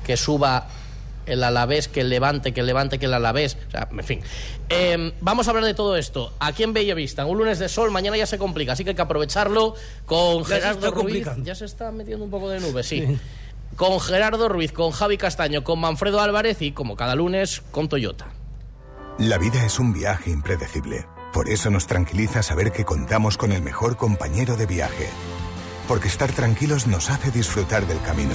que 0.04 0.16
suba 0.16 0.68
el 1.26 1.44
Alavés, 1.44 1.88
que 1.88 2.00
el 2.00 2.08
Levante, 2.08 2.52
que 2.52 2.60
el 2.60 2.66
Levante, 2.66 2.98
que 2.98 3.06
el 3.06 3.14
Alavés. 3.14 3.56
O 3.68 3.70
sea, 3.70 3.88
en 3.90 4.04
fin. 4.04 4.20
Eh, 4.68 5.12
vamos 5.20 5.46
a 5.46 5.50
hablar 5.50 5.64
de 5.64 5.74
todo 5.74 5.96
esto. 5.96 6.32
Aquí 6.40 6.62
en 6.62 6.72
Bellavista, 6.72 7.24
un 7.26 7.38
lunes 7.38 7.58
de 7.58 7.68
sol, 7.68 7.90
mañana 7.90 8.16
ya 8.16 8.26
se 8.26 8.38
complica, 8.38 8.72
así 8.72 8.84
que 8.84 8.90
hay 8.90 8.96
que 8.96 9.02
aprovecharlo 9.02 9.74
con 10.06 10.44
Gerardo 10.44 10.90
Ruiz. 10.90 11.26
Ya 11.42 11.54
se 11.54 11.64
está 11.64 11.90
metiendo 11.90 12.24
un 12.24 12.30
poco 12.30 12.48
de 12.48 12.60
nube, 12.60 12.82
sí. 12.82 13.18
con 13.76 14.00
Gerardo 14.00 14.48
Ruiz, 14.48 14.72
con 14.72 14.90
Javi 14.90 15.16
Castaño, 15.16 15.64
con 15.64 15.78
Manfredo 15.78 16.20
Álvarez 16.20 16.62
y, 16.62 16.72
como 16.72 16.96
cada 16.96 17.14
lunes, 17.14 17.62
con 17.70 17.88
Toyota. 17.88 18.28
La 19.18 19.38
vida 19.38 19.64
es 19.64 19.78
un 19.78 19.92
viaje 19.92 20.30
impredecible. 20.30 21.06
Por 21.32 21.48
eso 21.48 21.70
nos 21.70 21.86
tranquiliza 21.86 22.42
saber 22.42 22.72
que 22.72 22.84
contamos 22.84 23.36
con 23.36 23.52
el 23.52 23.62
mejor 23.62 23.96
compañero 23.96 24.56
de 24.56 24.66
viaje. 24.66 25.08
Porque 25.86 26.08
estar 26.08 26.32
tranquilos 26.32 26.86
nos 26.86 27.10
hace 27.10 27.30
disfrutar 27.30 27.86
del 27.86 28.00
camino, 28.02 28.34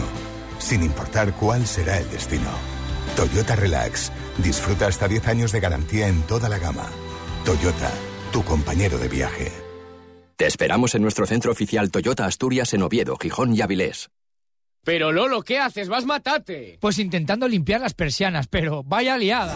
sin 0.59 0.83
importar 0.83 1.33
cuál 1.33 1.65
será 1.67 1.97
el 1.97 2.09
destino. 2.09 2.74
Toyota 3.15 3.55
Relax. 3.55 4.11
Disfruta 4.37 4.87
hasta 4.87 5.07
10 5.07 5.27
años 5.27 5.51
de 5.51 5.59
garantía 5.59 6.07
en 6.07 6.21
toda 6.23 6.49
la 6.49 6.59
gama. 6.59 6.89
Toyota, 7.45 7.91
tu 8.31 8.43
compañero 8.43 8.97
de 8.97 9.07
viaje. 9.07 9.51
Te 10.35 10.45
esperamos 10.47 10.95
en 10.95 11.01
nuestro 11.01 11.25
centro 11.25 11.51
oficial 11.51 11.91
Toyota 11.91 12.25
Asturias 12.25 12.73
en 12.73 12.83
Oviedo, 12.83 13.15
Gijón 13.15 13.55
y 13.55 13.61
Avilés. 13.61 14.09
Pero 14.83 15.11
Lolo, 15.11 15.41
¿qué 15.41 15.59
haces? 15.59 15.87
Vas 15.87 16.05
matate. 16.05 16.77
Pues 16.81 16.99
intentando 16.99 17.47
limpiar 17.47 17.81
las 17.81 17.93
persianas, 17.93 18.47
pero 18.47 18.83
vaya 18.83 19.17
liada. 19.17 19.55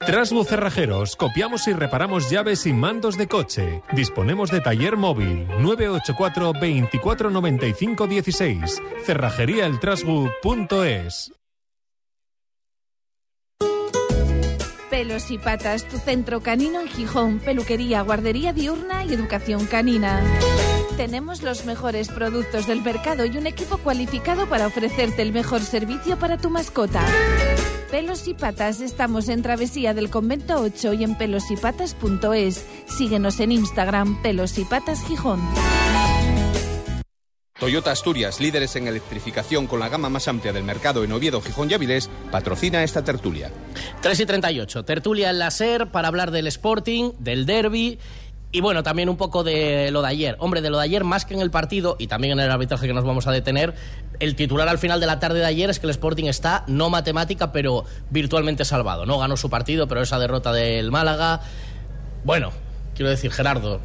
Trasbu 0.00 0.44
Cerrajeros, 0.44 1.14
copiamos 1.16 1.66
y 1.66 1.72
reparamos 1.72 2.30
llaves 2.30 2.66
y 2.66 2.74
mandos 2.74 3.16
de 3.16 3.26
coche. 3.26 3.82
Disponemos 3.92 4.50
de 4.50 4.60
taller 4.60 4.98
móvil 4.98 5.46
984 5.60 6.52
2495 6.52 8.06
16. 8.06 8.82
Cerrajeríaeltrasbu.es. 9.06 11.32
Pelos 14.90 15.30
y 15.30 15.38
Patas, 15.38 15.88
tu 15.88 15.96
centro 15.98 16.40
canino 16.40 16.82
en 16.82 16.88
Gijón, 16.88 17.38
peluquería, 17.40 18.02
guardería 18.02 18.52
diurna 18.52 19.04
y 19.04 19.14
educación 19.14 19.64
canina. 19.66 20.22
Tenemos 20.98 21.42
los 21.42 21.64
mejores 21.64 22.10
productos 22.10 22.66
del 22.68 22.82
mercado 22.82 23.24
y 23.24 23.36
un 23.38 23.46
equipo 23.48 23.78
cualificado 23.78 24.46
para 24.48 24.66
ofrecerte 24.66 25.22
el 25.22 25.32
mejor 25.32 25.62
servicio 25.62 26.18
para 26.18 26.36
tu 26.36 26.50
mascota. 26.50 27.02
Pelos 27.94 28.26
y 28.26 28.34
Patas, 28.34 28.80
estamos 28.80 29.28
en 29.28 29.40
Travesía 29.42 29.94
del 29.94 30.10
Convento 30.10 30.60
8 30.60 30.94
y 30.94 31.04
en 31.04 31.16
pelosypatas.es. 31.16 32.66
Síguenos 32.88 33.38
en 33.38 33.52
Instagram, 33.52 34.20
Pelos 34.20 34.58
y 34.58 34.64
Patas 34.64 35.00
Gijón. 35.06 35.40
Toyota 37.56 37.92
Asturias, 37.92 38.40
líderes 38.40 38.74
en 38.74 38.88
electrificación 38.88 39.68
con 39.68 39.78
la 39.78 39.88
gama 39.88 40.08
más 40.08 40.26
amplia 40.26 40.52
del 40.52 40.64
mercado 40.64 41.04
en 41.04 41.12
Oviedo, 41.12 41.40
Gijón 41.40 41.70
y 41.70 41.74
Avilés, 41.74 42.10
patrocina 42.32 42.82
esta 42.82 43.04
tertulia. 43.04 43.52
3 44.02 44.18
y 44.18 44.26
38, 44.26 44.84
tertulia 44.84 45.30
en 45.30 45.38
la 45.38 45.52
SER 45.52 45.92
para 45.92 46.08
hablar 46.08 46.32
del 46.32 46.48
Sporting, 46.48 47.12
del 47.20 47.46
derby 47.46 48.00
y 48.54 48.60
bueno, 48.60 48.84
también 48.84 49.08
un 49.08 49.16
poco 49.16 49.42
de 49.42 49.90
lo 49.90 50.00
de 50.00 50.06
ayer. 50.06 50.36
Hombre, 50.38 50.60
de 50.60 50.70
lo 50.70 50.78
de 50.78 50.84
ayer 50.84 51.02
más 51.02 51.24
que 51.24 51.34
en 51.34 51.40
el 51.40 51.50
partido 51.50 51.96
y 51.98 52.06
también 52.06 52.38
en 52.38 52.38
el 52.38 52.48
arbitraje 52.52 52.86
que 52.86 52.94
nos 52.94 53.02
vamos 53.02 53.26
a 53.26 53.32
detener, 53.32 53.74
el 54.20 54.36
titular 54.36 54.68
al 54.68 54.78
final 54.78 55.00
de 55.00 55.06
la 55.06 55.18
tarde 55.18 55.40
de 55.40 55.44
ayer 55.44 55.68
es 55.70 55.80
que 55.80 55.86
el 55.86 55.90
Sporting 55.90 56.26
está, 56.26 56.62
no 56.68 56.88
matemática, 56.88 57.50
pero 57.50 57.84
virtualmente 58.10 58.64
salvado. 58.64 59.06
No 59.06 59.18
ganó 59.18 59.36
su 59.36 59.50
partido, 59.50 59.88
pero 59.88 60.02
esa 60.02 60.20
derrota 60.20 60.52
del 60.52 60.92
Málaga... 60.92 61.40
Bueno, 62.22 62.52
quiero 62.94 63.10
decir, 63.10 63.32
Gerardo, 63.32 63.80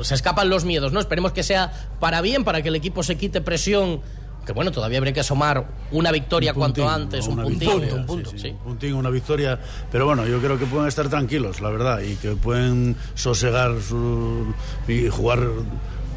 se 0.00 0.14
escapan 0.14 0.48
los 0.48 0.64
miedos, 0.64 0.90
¿no? 0.90 1.00
Esperemos 1.00 1.32
que 1.32 1.42
sea 1.42 1.70
para 2.00 2.22
bien, 2.22 2.44
para 2.44 2.62
que 2.62 2.70
el 2.70 2.76
equipo 2.76 3.02
se 3.02 3.18
quite 3.18 3.42
presión. 3.42 4.00
Que 4.44 4.52
bueno, 4.52 4.70
todavía 4.70 4.98
habría 4.98 5.12
que 5.12 5.20
asomar 5.20 5.66
una 5.90 6.12
victoria 6.12 6.52
Un 6.52 6.58
puntín, 6.58 6.84
cuanto 6.84 6.88
antes, 6.88 7.26
un 7.26 7.44
victoria, 7.46 7.94
un 7.94 8.06
punto, 8.06 8.30
sí, 8.30 8.38
sí, 8.38 8.48
sí. 8.48 8.50
un 8.50 8.58
puntín, 8.58 8.94
una 8.94 9.10
victoria. 9.10 9.58
Pero 9.90 10.06
bueno, 10.06 10.26
yo 10.26 10.40
creo 10.40 10.58
que 10.58 10.66
pueden 10.66 10.88
estar 10.88 11.08
tranquilos, 11.08 11.60
la 11.60 11.70
verdad, 11.70 12.00
y 12.00 12.16
que 12.16 12.30
pueden 12.32 12.96
sosegar 13.14 13.80
su, 13.80 14.54
y 14.88 15.08
jugar 15.08 15.48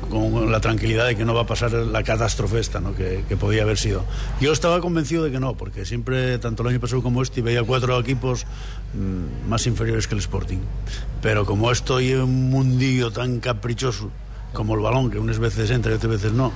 con 0.10 0.52
la 0.52 0.60
tranquilidad 0.62 1.08
de 1.08 1.16
que 1.16 1.26
no 1.26 1.34
va 1.34 1.42
a 1.42 1.48
pasar 1.48 1.72
la 1.72 2.04
catástrofe 2.04 2.60
esta, 2.60 2.80
¿no? 2.80 2.96
que, 2.96 3.24
que 3.28 3.36
podía 3.36 3.64
haber 3.64 3.78
sido. 3.78 4.06
Yo 4.40 4.54
estaba 4.54 4.80
convencido 4.80 5.24
de 5.24 5.32
que 5.32 5.40
no, 5.40 5.56
porque 5.56 5.86
siempre, 5.86 6.38
tanto 6.40 6.64
el 6.64 6.70
año 6.70 6.80
pasado 6.80 7.04
como 7.04 7.22
este, 7.22 7.42
veía 7.42 7.64
cuatro 7.64 8.00
equipos 8.00 8.46
mm, 8.94 9.50
más 9.50 9.68
inferiores 9.68 10.08
que 10.08 10.16
el 10.16 10.20
Sporting. 10.20 10.60
Pero 11.22 11.46
como 11.46 11.72
estoy 11.72 12.12
en 12.12 12.22
un 12.22 12.50
mundillo 12.50 13.12
tan 13.12 13.40
caprichoso 13.40 14.12
como 14.54 14.76
el 14.76 14.82
balón, 14.82 15.12
que 15.12 15.20
unas 15.20 15.40
veces 15.40 15.70
entra 15.72 15.92
y 15.92 15.96
otras 15.96 16.12
veces 16.12 16.34
no, 16.34 16.52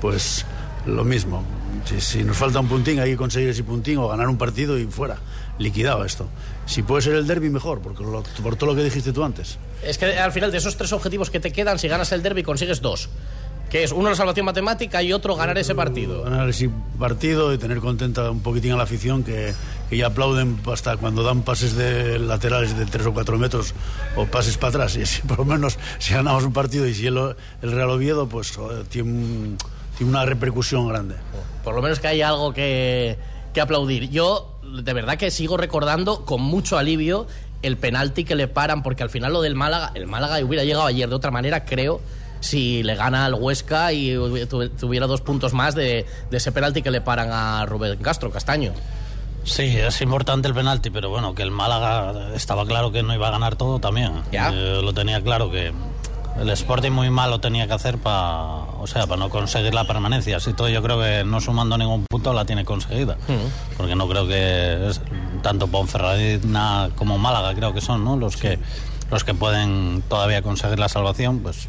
pues 0.00 0.44
lo 0.86 1.04
mismo. 1.04 1.44
Si, 1.84 2.00
si 2.00 2.24
nos 2.24 2.36
falta 2.36 2.60
un 2.60 2.68
puntín, 2.68 2.98
hay 3.00 3.10
que 3.10 3.16
conseguir 3.16 3.48
ese 3.50 3.62
puntín 3.64 3.98
o 3.98 4.08
ganar 4.08 4.28
un 4.28 4.38
partido 4.38 4.78
y 4.78 4.86
fuera. 4.86 5.16
Liquidado 5.58 6.04
esto. 6.04 6.28
Si 6.66 6.82
puede 6.82 7.02
ser 7.02 7.14
el 7.14 7.26
derby, 7.26 7.48
mejor, 7.50 7.80
porque 7.80 8.02
lo- 8.02 8.22
por 8.42 8.56
todo 8.56 8.70
lo 8.70 8.76
que 8.76 8.82
dijiste 8.84 9.12
tú 9.12 9.24
antes. 9.24 9.58
Es 9.82 9.98
que 9.98 10.18
al 10.18 10.32
final 10.32 10.50
de 10.50 10.58
esos 10.58 10.76
tres 10.76 10.92
objetivos 10.92 11.30
que 11.30 11.40
te 11.40 11.52
quedan, 11.52 11.78
si 11.78 11.88
ganas 11.88 12.10
el 12.12 12.22
derby 12.22 12.42
consigues 12.42 12.80
dos. 12.80 13.08
Que 13.70 13.82
es 13.82 13.90
uno 13.90 14.08
la 14.10 14.14
salvación 14.16 14.46
matemática 14.46 15.02
y 15.02 15.12
otro 15.12 15.34
ganar 15.34 15.58
ese 15.58 15.74
partido. 15.74 16.22
Ganar 16.22 16.48
ese 16.48 16.70
partido 16.98 17.52
y 17.52 17.58
tener 17.58 17.78
contenta 17.78 18.30
un 18.30 18.40
poquitín 18.40 18.72
a 18.72 18.76
la 18.76 18.84
afición 18.84 19.24
que, 19.24 19.52
que 19.90 19.96
ya 19.96 20.06
aplauden 20.06 20.60
hasta 20.72 20.96
cuando 20.96 21.24
dan 21.24 21.42
pases 21.42 21.74
de 21.74 22.18
laterales 22.20 22.76
de 22.78 22.86
3 22.86 23.06
o 23.06 23.12
4 23.12 23.38
metros 23.38 23.74
o 24.14 24.24
pases 24.26 24.56
para 24.56 24.68
atrás. 24.70 24.96
Y 24.96 25.02
así, 25.02 25.20
por 25.22 25.38
lo 25.38 25.44
menos 25.44 25.78
si 25.98 26.14
ganamos 26.14 26.44
un 26.44 26.52
partido 26.52 26.86
y 26.86 26.94
si 26.94 27.06
el, 27.08 27.16
el 27.62 27.72
Real 27.72 27.90
Oviedo, 27.90 28.28
pues 28.28 28.52
tiene, 28.88 29.10
un- 29.10 29.58
tiene 29.96 30.10
una 30.10 30.24
repercusión 30.24 30.88
grande. 30.88 31.16
Por 31.64 31.74
lo 31.74 31.82
menos 31.82 32.00
que 32.00 32.08
haya 32.08 32.28
algo 32.28 32.52
que, 32.52 33.18
que 33.52 33.60
aplaudir. 33.60 34.10
Yo, 34.10 34.58
de 34.62 34.92
verdad 34.92 35.16
que 35.16 35.30
sigo 35.30 35.56
recordando 35.56 36.24
con 36.24 36.40
mucho 36.40 36.78
alivio 36.78 37.26
el 37.62 37.76
penalti 37.76 38.24
que 38.24 38.34
le 38.34 38.48
paran, 38.48 38.82
porque 38.82 39.02
al 39.02 39.10
final 39.10 39.32
lo 39.32 39.42
del 39.42 39.54
Málaga, 39.54 39.92
el 39.94 40.06
Málaga 40.06 40.44
hubiera 40.44 40.64
llegado 40.64 40.86
ayer 40.86 41.08
de 41.08 41.14
otra 41.14 41.30
manera, 41.30 41.64
creo, 41.64 42.00
si 42.40 42.82
le 42.82 42.94
gana 42.94 43.24
al 43.24 43.34
Huesca 43.34 43.92
y 43.92 44.14
tuviera 44.78 45.06
dos 45.06 45.22
puntos 45.22 45.52
más 45.52 45.74
de, 45.74 46.06
de 46.30 46.36
ese 46.36 46.52
penalti 46.52 46.82
que 46.82 46.90
le 46.90 47.00
paran 47.00 47.30
a 47.32 47.64
Rubén 47.66 47.98
Castro, 47.98 48.30
Castaño. 48.30 48.72
Sí, 49.46 49.76
es 49.76 50.00
importante 50.00 50.48
el 50.48 50.54
penalti, 50.54 50.90
pero 50.90 51.08
bueno, 51.08 51.34
que 51.34 51.42
el 51.42 51.52
Málaga 51.52 52.34
estaba 52.34 52.66
claro 52.66 52.90
que 52.90 53.04
no 53.04 53.14
iba 53.14 53.28
a 53.28 53.30
ganar 53.30 53.54
todo 53.54 53.78
también. 53.78 54.12
Ya. 54.32 54.50
Eh, 54.52 54.80
lo 54.82 54.92
tenía 54.92 55.22
claro 55.22 55.50
que 55.50 55.72
el 56.40 56.50
Sporting 56.50 56.90
muy 56.90 57.10
mal 57.10 57.30
lo 57.30 57.40
tenía 57.40 57.66
que 57.66 57.72
hacer 57.72 57.98
para, 57.98 58.56
o 58.78 58.86
sea, 58.86 59.06
para 59.06 59.18
no 59.18 59.30
conseguir 59.30 59.72
la 59.74 59.84
permanencia. 59.86 60.36
Así 60.36 60.52
todo, 60.52 60.68
yo 60.68 60.82
creo 60.82 61.00
que 61.00 61.24
no 61.24 61.40
sumando 61.40 61.76
ningún 61.78 62.04
punto 62.06 62.32
la 62.32 62.44
tiene 62.44 62.64
conseguida, 62.64 63.16
porque 63.76 63.94
no 63.94 64.08
creo 64.08 64.26
que 64.28 64.88
es- 64.88 65.00
tanto 65.42 65.66
Ponferradina 65.68 66.90
como 66.96 67.18
Málaga 67.18 67.54
creo 67.54 67.72
que 67.72 67.80
son, 67.80 68.04
¿no? 68.04 68.16
Los 68.16 68.36
que 68.36 68.58
los 69.10 69.22
que 69.22 69.34
pueden 69.34 70.02
todavía 70.08 70.42
conseguir 70.42 70.80
la 70.80 70.88
salvación, 70.88 71.38
pues 71.38 71.68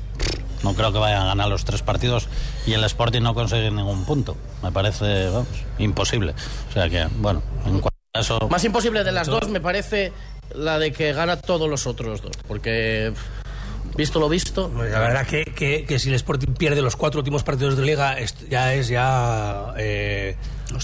no 0.63 0.73
creo 0.73 0.91
que 0.91 0.97
vayan 0.97 1.21
a 1.21 1.25
ganar 1.27 1.47
los 1.49 1.65
tres 1.65 1.83
partidos 1.83 2.27
y 2.65 2.73
el 2.73 2.83
Sporting 2.83 3.21
no 3.21 3.35
conseguir 3.35 3.71
ningún 3.71 4.05
punto. 4.05 4.35
Me 4.63 4.71
parece, 4.71 5.29
vamos, 5.29 5.47
imposible. 5.77 6.33
O 6.69 6.73
sea 6.73 6.89
que, 6.89 7.07
bueno, 7.17 7.43
en 7.65 7.73
cuanto 7.79 7.95
a 8.15 8.19
eso... 8.21 8.47
Más 8.49 8.63
imposible 8.63 9.03
de 9.03 9.11
las 9.11 9.27
dos 9.27 9.47
me 9.49 9.61
parece 9.61 10.11
la 10.55 10.79
de 10.79 10.91
que 10.91 11.13
gana 11.13 11.37
todos 11.39 11.69
los 11.69 11.85
otros 11.85 12.23
dos. 12.23 12.31
Porque, 12.47 13.13
visto 13.97 14.19
lo 14.19 14.29
visto. 14.29 14.71
La 14.75 14.99
verdad 14.99 15.25
que, 15.27 15.43
que, 15.45 15.83
que 15.85 15.99
si 15.99 16.09
el 16.09 16.15
Sporting 16.15 16.53
pierde 16.53 16.81
los 16.81 16.95
cuatro 16.95 17.19
últimos 17.19 17.43
partidos 17.43 17.75
de 17.75 17.83
Liga, 17.83 18.15
ya 18.49 18.73
es 18.73 18.87
ya 18.87 19.73
eh, 19.77 20.35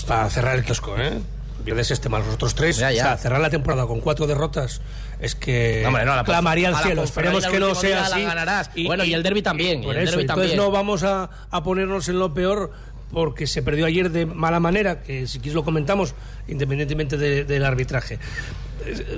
para 0.07 0.29
cerrar 0.29 0.55
el 0.57 0.63
kiosco, 0.65 0.95
¿eh? 0.97 1.19
Pierdes 1.63 1.91
este 1.91 2.09
más 2.09 2.25
los 2.25 2.35
otros 2.35 2.55
tres. 2.55 2.75
Ya, 2.77 2.91
ya. 2.91 3.03
O 3.03 3.05
sea, 3.07 3.17
cerrar 3.17 3.39
la 3.39 3.49
temporada 3.49 3.85
con 3.87 4.01
cuatro 4.01 4.27
derrotas 4.27 4.81
es 5.21 5.33
que 5.35 5.79
No, 5.83 5.89
hombre, 5.89 6.03
no, 6.03 6.13
la 6.15 6.23
clamaría 6.25 6.67
al 6.69 6.75
cielo. 6.83 7.03
Esperemos 7.03 7.45
que 7.45 7.59
no 7.59 7.73
sea 7.73 8.05
así. 8.05 8.21
ganarás. 8.23 8.69
Bueno, 8.85 9.05
y 9.05 9.13
el 9.13 9.23
derbi 9.23 9.41
también, 9.41 9.81
y 9.83 9.87
el 9.89 9.93
derbi 10.05 10.21
entonces 10.23 10.27
también. 10.27 10.57
no 10.57 10.71
vamos 10.71 11.03
a, 11.03 11.29
a 11.49 11.63
ponernos 11.63 12.09
en 12.09 12.19
lo 12.19 12.33
peor 12.33 12.71
porque 13.13 13.45
se 13.47 13.61
perdió 13.61 13.85
ayer 13.85 14.09
de 14.09 14.25
mala 14.25 14.59
manera, 14.59 15.03
que 15.03 15.27
si 15.27 15.37
quieres 15.39 15.53
lo 15.53 15.63
comentamos, 15.63 16.15
independientemente 16.47 17.15
de- 17.15 17.45
del 17.45 17.63
arbitraje. 17.63 18.17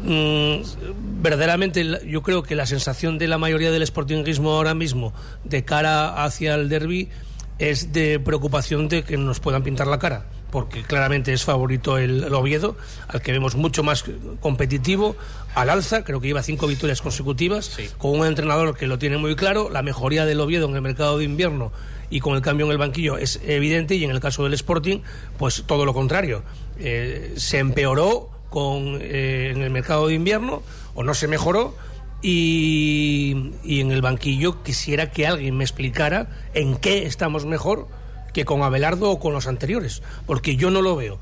Mm, 0.04 1.22
verdaderamente 1.22 2.02
yo 2.08 2.22
creo 2.22 2.44
que 2.44 2.56
la 2.56 2.66
sensación 2.66 3.18
de 3.18 3.28
la 3.28 3.38
mayoría 3.38 3.72
del 3.72 3.86
sportingismo 3.86 4.52
ahora 4.52 4.74
mismo 4.74 5.14
de 5.44 5.64
cara 5.66 6.24
hacia 6.24 6.56
el 6.56 6.70
derby 6.70 7.10
es 7.58 7.94
de 7.94 8.20
preocupación 8.20 8.88
de 8.90 9.04
que 9.04 9.18
nos 9.18 9.40
puedan 9.40 9.64
pintar 9.64 9.88
la 9.88 10.00
cara 10.00 10.26
porque 10.56 10.84
claramente 10.84 11.34
es 11.34 11.44
favorito 11.44 11.98
el, 11.98 12.24
el 12.24 12.34
Oviedo, 12.34 12.78
al 13.10 13.22
que 13.22 13.34
vemos 13.34 13.56
mucho 13.56 13.84
más 13.84 14.06
competitivo, 14.40 15.18
al 15.54 15.70
alza, 15.70 16.06
creo 16.06 16.22
que 16.22 16.28
lleva 16.28 16.44
cinco 16.44 16.66
victorias 16.66 17.02
consecutivas, 17.02 17.78
con 17.98 18.18
un 18.20 18.26
entrenador 18.26 18.78
que 18.78 18.88
lo 18.88 18.98
tiene 18.98 19.18
muy 19.18 19.36
claro, 19.36 19.70
la 19.70 19.82
mejoría 19.82 20.26
del 20.26 20.40
Oviedo 20.40 20.70
en 20.70 20.76
el 20.76 20.82
mercado 20.82 21.18
de 21.18 21.26
invierno 21.26 21.74
y 22.10 22.22
con 22.22 22.36
el 22.36 22.42
cambio 22.42 22.68
en 22.68 22.72
el 22.72 22.78
banquillo 22.78 23.18
es 23.18 23.42
evidente, 23.46 23.96
y 23.96 24.06
en 24.06 24.12
el 24.12 24.22
caso 24.22 24.46
del 24.46 24.54
Sporting, 24.54 25.00
pues 25.38 25.66
todo 25.68 25.84
lo 25.84 25.94
contrario. 25.94 26.44
Eh, 26.80 27.34
se 27.36 27.58
empeoró 27.60 28.35
con, 28.50 29.00
eh, 29.02 29.52
en 29.54 29.62
el 29.62 29.70
mercado 29.70 30.08
de 30.08 30.14
invierno, 30.14 30.64
o 30.94 31.04
no 31.04 31.14
se 31.14 31.28
mejoró, 31.28 31.76
y, 32.22 33.52
y 33.64 33.82
en 33.82 33.92
el 33.92 34.02
banquillo 34.02 34.64
quisiera 34.64 35.12
que 35.12 35.28
alguien 35.28 35.58
me 35.58 35.64
explicara 35.64 36.28
en 36.54 36.78
qué 36.78 37.06
estamos 37.06 37.46
mejor 37.46 37.88
que 38.34 38.44
con 38.46 38.64
Abelardo 38.64 39.12
o 39.12 39.20
con 39.20 39.34
los 39.34 39.48
anteriores, 39.48 40.02
porque 40.26 40.56
yo 40.56 40.70
no 40.70 40.82
lo 40.82 40.96
veo. 40.96 41.20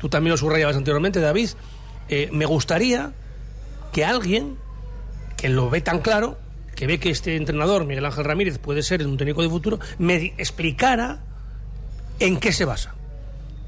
Tú 0.00 0.08
también 0.08 0.30
lo 0.30 0.38
subrayabas 0.38 0.76
anteriormente, 0.76 1.20
David. 1.20 1.50
Eh, 2.08 2.30
me 2.32 2.46
gustaría 2.46 3.12
que 3.92 4.04
alguien 4.04 4.56
que 5.36 5.48
lo 5.48 5.68
ve 5.70 5.80
tan 5.80 6.00
claro, 6.00 6.38
que 6.74 6.86
ve 6.86 6.98
que 6.98 7.10
este 7.10 7.36
entrenador, 7.36 7.84
Miguel 7.84 8.06
Ángel 8.06 8.24
Ramírez, 8.24 8.58
puede 8.58 8.82
ser 8.82 9.06
un 9.06 9.16
técnico 9.16 9.42
de 9.42 9.48
futuro, 9.48 9.78
me 9.98 10.34
explicara 10.38 11.20
en 12.18 12.38
qué 12.38 12.52
se 12.52 12.64
basa. 12.64 12.94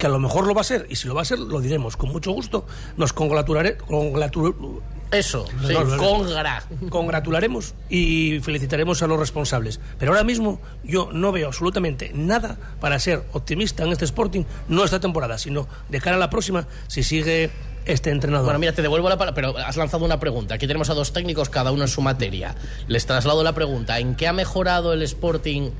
Que 0.00 0.06
a 0.06 0.10
lo 0.10 0.18
mejor 0.18 0.46
lo 0.46 0.54
va 0.54 0.62
a 0.62 0.64
ser, 0.64 0.86
y 0.88 0.96
si 0.96 1.06
lo 1.06 1.14
va 1.14 1.20
a 1.22 1.24
ser, 1.26 1.38
lo 1.38 1.60
diremos 1.60 1.96
con 1.98 2.10
mucho 2.10 2.32
gusto. 2.32 2.66
Nos 2.96 3.12
congratularé, 3.12 3.76
congratu- 3.78 4.80
Eso, 5.12 5.44
sí, 5.66 5.72
No, 5.74 5.84
no, 5.84 5.96
no. 5.96 6.02
congra. 6.02 6.62
congratularemos 6.88 7.74
y 7.90 8.40
felicitaremos 8.40 9.02
a 9.02 9.06
los 9.08 9.18
responsables. 9.18 9.78
Pero 9.98 10.12
ahora 10.12 10.24
mismo 10.24 10.58
yo 10.84 11.10
no 11.12 11.32
veo 11.32 11.48
absolutamente 11.48 12.12
nada 12.14 12.56
para 12.80 12.98
ser 12.98 13.24
optimista 13.32 13.82
en 13.84 13.92
este 13.92 14.04
Sporting, 14.06 14.44
no 14.68 14.84
esta 14.84 15.00
temporada, 15.00 15.36
sino 15.36 15.68
de 15.90 16.00
cara 16.00 16.16
a 16.16 16.18
la 16.18 16.30
próxima, 16.30 16.66
si 16.86 17.02
sigue 17.02 17.50
este 17.84 18.10
entrenador. 18.10 18.44
Bueno, 18.46 18.58
mira, 18.60 18.72
te 18.72 18.82
devuelvo 18.82 19.08
la 19.08 19.18
palabra, 19.18 19.34
pero 19.34 19.58
has 19.58 19.76
lanzado 19.76 20.04
una 20.04 20.20
pregunta. 20.20 20.54
Aquí 20.54 20.66
tenemos 20.66 20.88
a 20.90 20.94
dos 20.94 21.12
técnicos, 21.12 21.50
cada 21.50 21.72
uno 21.72 21.82
en 21.82 21.88
su 21.88 22.00
materia. 22.02 22.54
Les 22.88 23.04
traslado 23.04 23.42
la 23.42 23.52
pregunta. 23.52 23.98
¿En 23.98 24.14
qué 24.14 24.28
ha 24.28 24.32
mejorado 24.32 24.92
el 24.92 25.02
Sporting 25.02 25.70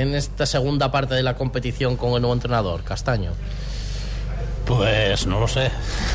en 0.00 0.14
esta 0.14 0.46
segunda 0.46 0.90
parte 0.90 1.14
de 1.14 1.22
la 1.22 1.34
competición 1.34 1.96
con 1.96 2.12
el 2.14 2.20
nuevo 2.22 2.34
entrenador, 2.34 2.82
Castaño? 2.84 3.32
Pues 4.64 5.26
no 5.26 5.40
lo 5.40 5.48
sé. 5.48 5.70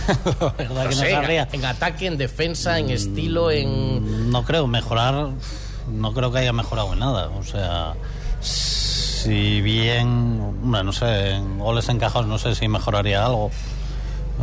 La 0.39 0.49
verdad 0.57 0.83
No 0.83 0.89
que 0.89 0.95
no 0.95 1.01
sé, 1.01 1.09
en, 1.09 1.15
sabría. 1.15 1.47
en 1.51 1.65
ataque, 1.65 2.05
en 2.07 2.17
defensa, 2.17 2.77
en 2.77 2.89
estilo, 2.91 3.49
en... 3.49 4.29
No 4.31 4.43
creo 4.43 4.67
mejorar, 4.67 5.29
no 5.91 6.13
creo 6.13 6.31
que 6.31 6.39
haya 6.39 6.53
mejorado 6.53 6.93
en 6.93 6.99
nada. 6.99 7.29
O 7.29 7.43
sea, 7.43 7.93
si 8.41 9.61
bien, 9.61 10.61
no 10.69 10.93
sé, 10.93 11.31
en 11.31 11.57
goles 11.59 11.89
encajados 11.89 12.27
no 12.27 12.37
sé 12.37 12.53
si 12.53 12.67
mejoraría 12.67 13.25
algo. 13.25 13.49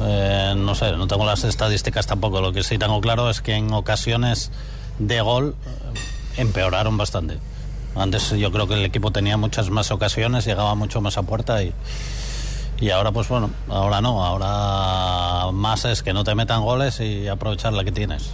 Eh, 0.01 0.55
no 0.57 0.75
sé, 0.75 0.93
no 0.93 1.07
tengo 1.07 1.25
las 1.25 1.45
estadísticas 1.45 2.07
tampoco. 2.09 2.41
Lo 2.41 2.53
que 2.53 2.65
sí 2.65 2.79
tengo 2.79 3.01
claro 3.01 3.31
es 3.31 3.41
que 3.41 3.55
en 3.55 3.73
ocasiones 3.73 4.51
de 4.99 5.21
gol 5.21 5.55
eh, 6.35 6.41
empeoraron 6.41 6.97
bastante. 6.97 7.39
Antes 7.95 8.31
yo 8.31 8.51
creo 8.53 8.67
que 8.69 8.75
el 8.75 8.85
equipo 8.85 9.11
tenía 9.11 9.37
muchas 9.37 9.71
más 9.71 9.91
ocasiones, 9.91 10.45
llegaba 10.45 10.75
mucho 10.75 11.01
más 11.01 11.17
a 11.19 11.23
puerta 11.23 11.63
y, 11.63 11.73
y 12.81 12.91
ahora 12.91 13.11
pues 13.13 13.29
bueno, 13.29 13.51
ahora 13.69 14.01
no, 14.01 14.25
ahora 14.25 15.51
más 15.53 15.85
es 15.85 16.03
que 16.03 16.13
no 16.13 16.23
te 16.25 16.35
metan 16.35 16.63
goles 16.63 17.01
y 17.01 17.27
aprovechar 17.29 17.73
la 17.73 17.85
que 17.85 17.93
tienes. 17.93 18.31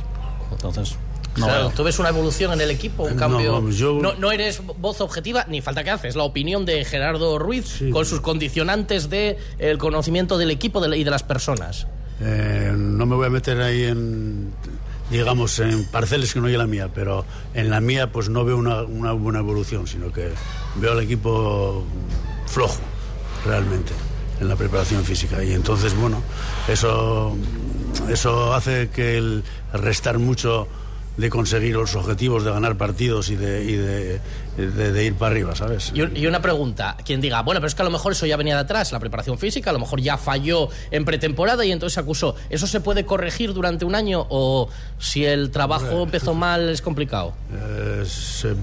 Entonces, 0.52 0.96
no 1.36 1.46
Claro. 1.46 1.70
¿Tú 1.74 1.84
ves 1.84 1.98
una 1.98 2.08
evolución 2.10 2.52
en 2.52 2.60
el 2.60 2.70
equipo, 2.70 3.02
un 3.04 3.14
No, 3.14 3.16
cambio? 3.18 3.68
yo- 3.70 3.98
no, 4.00 4.14
no 4.14 4.30
eres 4.32 4.62
voz 4.78 5.00
objetiva, 5.00 5.44
ni 5.48 5.60
falta 5.60 5.84
que 5.84 5.90
haces. 5.90 6.16
La 6.16 6.22
opinión 6.22 6.64
de 6.64 6.84
Gerardo 6.84 7.38
Ruiz 7.38 7.82
con 7.92 8.04
sus 8.06 8.20
condicionantes 8.20 9.10
de 9.10 9.38
el 9.58 9.76
conocimiento 9.78 10.38
del 10.38 10.50
equipo 10.50 10.80
de 10.80 10.88
la- 10.88 10.96
y 10.96 11.04
de 11.04 11.10
las 11.10 11.22
personas. 11.22 11.86
Eh, 12.20 12.72
no 12.74 13.04
me 13.04 13.16
voy 13.16 13.26
a 13.26 13.30
meter 13.30 13.60
ahí 13.60 13.82
en, 13.84 14.50
digamos, 15.10 15.58
en 15.60 15.84
parcelas 15.86 16.32
que 16.32 16.40
no 16.40 16.46
hay 16.46 16.56
la 16.56 16.66
mía, 16.66 16.90
pero 16.94 17.24
en 17.54 17.70
la 17.70 17.80
mía 17.80 18.10
pues 18.12 18.28
no 18.28 18.44
veo 18.44 18.56
una, 18.56 18.82
una 18.82 19.12
buena 19.12 19.38
evolución, 19.40 19.86
sino 19.86 20.12
que 20.12 20.30
veo 20.76 20.92
al 20.92 21.00
equipo 21.00 21.84
flojo, 22.46 22.80
realmente, 23.44 23.92
en 24.40 24.48
la 24.48 24.56
preparación 24.56 25.04
física. 25.04 25.42
Y 25.44 25.52
entonces, 25.52 25.94
bueno, 25.96 26.22
eso, 26.68 27.36
eso 28.08 28.54
hace 28.54 28.88
que 28.88 29.16
el 29.16 29.44
restar 29.72 30.18
mucho 30.18 30.68
de 31.16 31.30
conseguir 31.30 31.74
los 31.74 31.94
objetivos 31.94 32.44
de 32.44 32.50
ganar 32.50 32.76
partidos 32.76 33.30
y 33.30 33.36
de, 33.36 34.20
de- 34.56 34.92
de 34.92 35.04
ir 35.04 35.14
para 35.14 35.32
arriba, 35.32 35.54
¿sabes? 35.54 35.92
Y, 35.94 36.20
y 36.20 36.26
una 36.26 36.40
pregunta, 36.40 36.96
quien 37.04 37.20
diga, 37.20 37.42
bueno, 37.42 37.60
pero 37.60 37.68
es 37.68 37.74
que 37.74 37.82
a 37.82 37.84
lo 37.84 37.90
mejor 37.90 38.12
eso 38.12 38.26
ya 38.26 38.36
venía 38.36 38.54
de 38.54 38.60
atrás, 38.62 38.92
la 38.92 38.98
preparación 39.00 39.38
física, 39.38 39.70
a 39.70 39.72
lo 39.72 39.78
mejor 39.78 40.00
ya 40.00 40.16
falló 40.16 40.68
en 40.90 41.04
pretemporada 41.04 41.64
y 41.64 41.72
entonces 41.72 41.94
se 41.94 42.00
acusó. 42.00 42.34
¿Eso 42.50 42.66
se 42.66 42.80
puede 42.80 43.04
corregir 43.06 43.52
durante 43.52 43.84
un 43.84 43.94
año 43.94 44.26
o 44.30 44.68
si 44.98 45.24
el 45.24 45.50
trabajo 45.50 46.02
empezó 46.04 46.34
mal 46.34 46.68
es 46.68 46.80
complicado? 46.82 47.34
Eh, 47.52 48.04
se- 48.06 48.54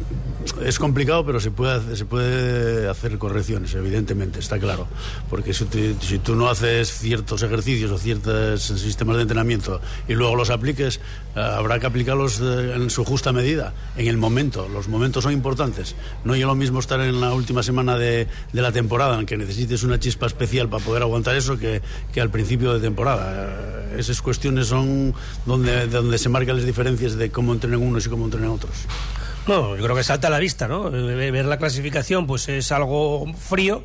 es 0.65 0.79
complicado, 0.79 1.25
pero 1.25 1.39
se 1.39 1.51
puede, 1.51 1.95
se 1.95 2.06
puede 2.06 2.89
hacer 2.89 3.17
correcciones, 3.17 3.73
evidentemente, 3.75 4.39
está 4.39 4.60
claro. 4.60 4.88
Porque 5.29 5.53
si, 5.53 5.65
tú- 5.65 5.95
si 6.01 6.19
tú 6.19 6.36
no 6.36 6.49
haces 6.49 6.89
ciertos 6.99 7.41
ejercicios 7.43 7.91
o 7.91 7.97
ciertos 7.97 8.62
sistemas 8.63 9.15
de 9.17 9.21
entrenamiento 9.23 9.79
y 10.08 10.13
luego 10.13 10.36
los 10.36 10.49
apliques, 10.49 10.99
eh, 11.36 11.39
habrá 11.39 11.79
que 11.79 11.86
aplicarlos 11.88 12.39
eh, 12.41 12.73
en 12.75 12.89
su 12.89 13.03
justa 13.06 13.32
medida, 13.32 13.73
en 13.97 14.08
el 14.08 14.17
momento. 14.17 14.67
Los 14.69 14.88
momentos 14.88 15.23
son 15.23 15.34
importantes. 15.34 15.83
No 16.24 16.36
es 16.36 16.41
lo 16.41 16.56
mismo 16.56 16.80
estar 16.80 17.00
en 17.02 17.19
la 17.22 17.34
última 17.34 17.63
semana 17.63 17.98
de, 17.98 18.28
la 18.54 18.72
temporada, 18.72 19.19
en 19.19 19.26
que 19.26 19.38
necesites 19.38 19.84
una 19.84 20.00
chispa 20.00 20.26
especial 20.28 20.69
para 20.69 20.84
poder 20.84 21.04
aguantar 21.04 21.36
eso, 21.36 21.58
que, 21.58 21.82
que 22.12 22.22
al 22.22 22.30
principio 22.30 22.74
de 22.74 22.80
temporada. 22.80 23.91
Eh, 23.93 24.00
esas 24.00 24.22
cuestiones 24.22 24.67
son 24.67 25.13
donde, 25.46 25.88
donde 25.88 26.17
se 26.17 26.30
marcan 26.30 26.56
las 26.56 26.65
diferencias 26.65 27.15
de 27.15 27.30
cómo 27.30 27.54
entrenan 27.54 27.82
unos 27.82 28.06
y 28.06 28.10
cómo 28.10 28.26
entrenan 28.26 28.50
otros. 28.50 28.74
No, 29.48 29.76
yo 29.76 29.84
creo 29.84 29.96
que 29.96 30.04
salta 30.04 30.28
a 30.28 30.32
la 30.32 30.39
vista, 30.39 30.67
¿no? 30.67 30.89
Ver 30.89 31.46
la 31.46 31.58
clasificación, 31.58 32.28
pues 32.28 32.48
es 32.48 32.72
algo 32.72 33.26
frío, 33.34 33.84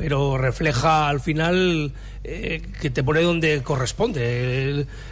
pero 0.00 0.38
refleja 0.38 1.08
al 1.10 1.20
final 1.20 1.92
eh, 2.24 2.62
que 2.80 2.88
te 2.88 3.04
pone 3.04 3.20
donde 3.20 3.62
corresponde. 3.62 4.22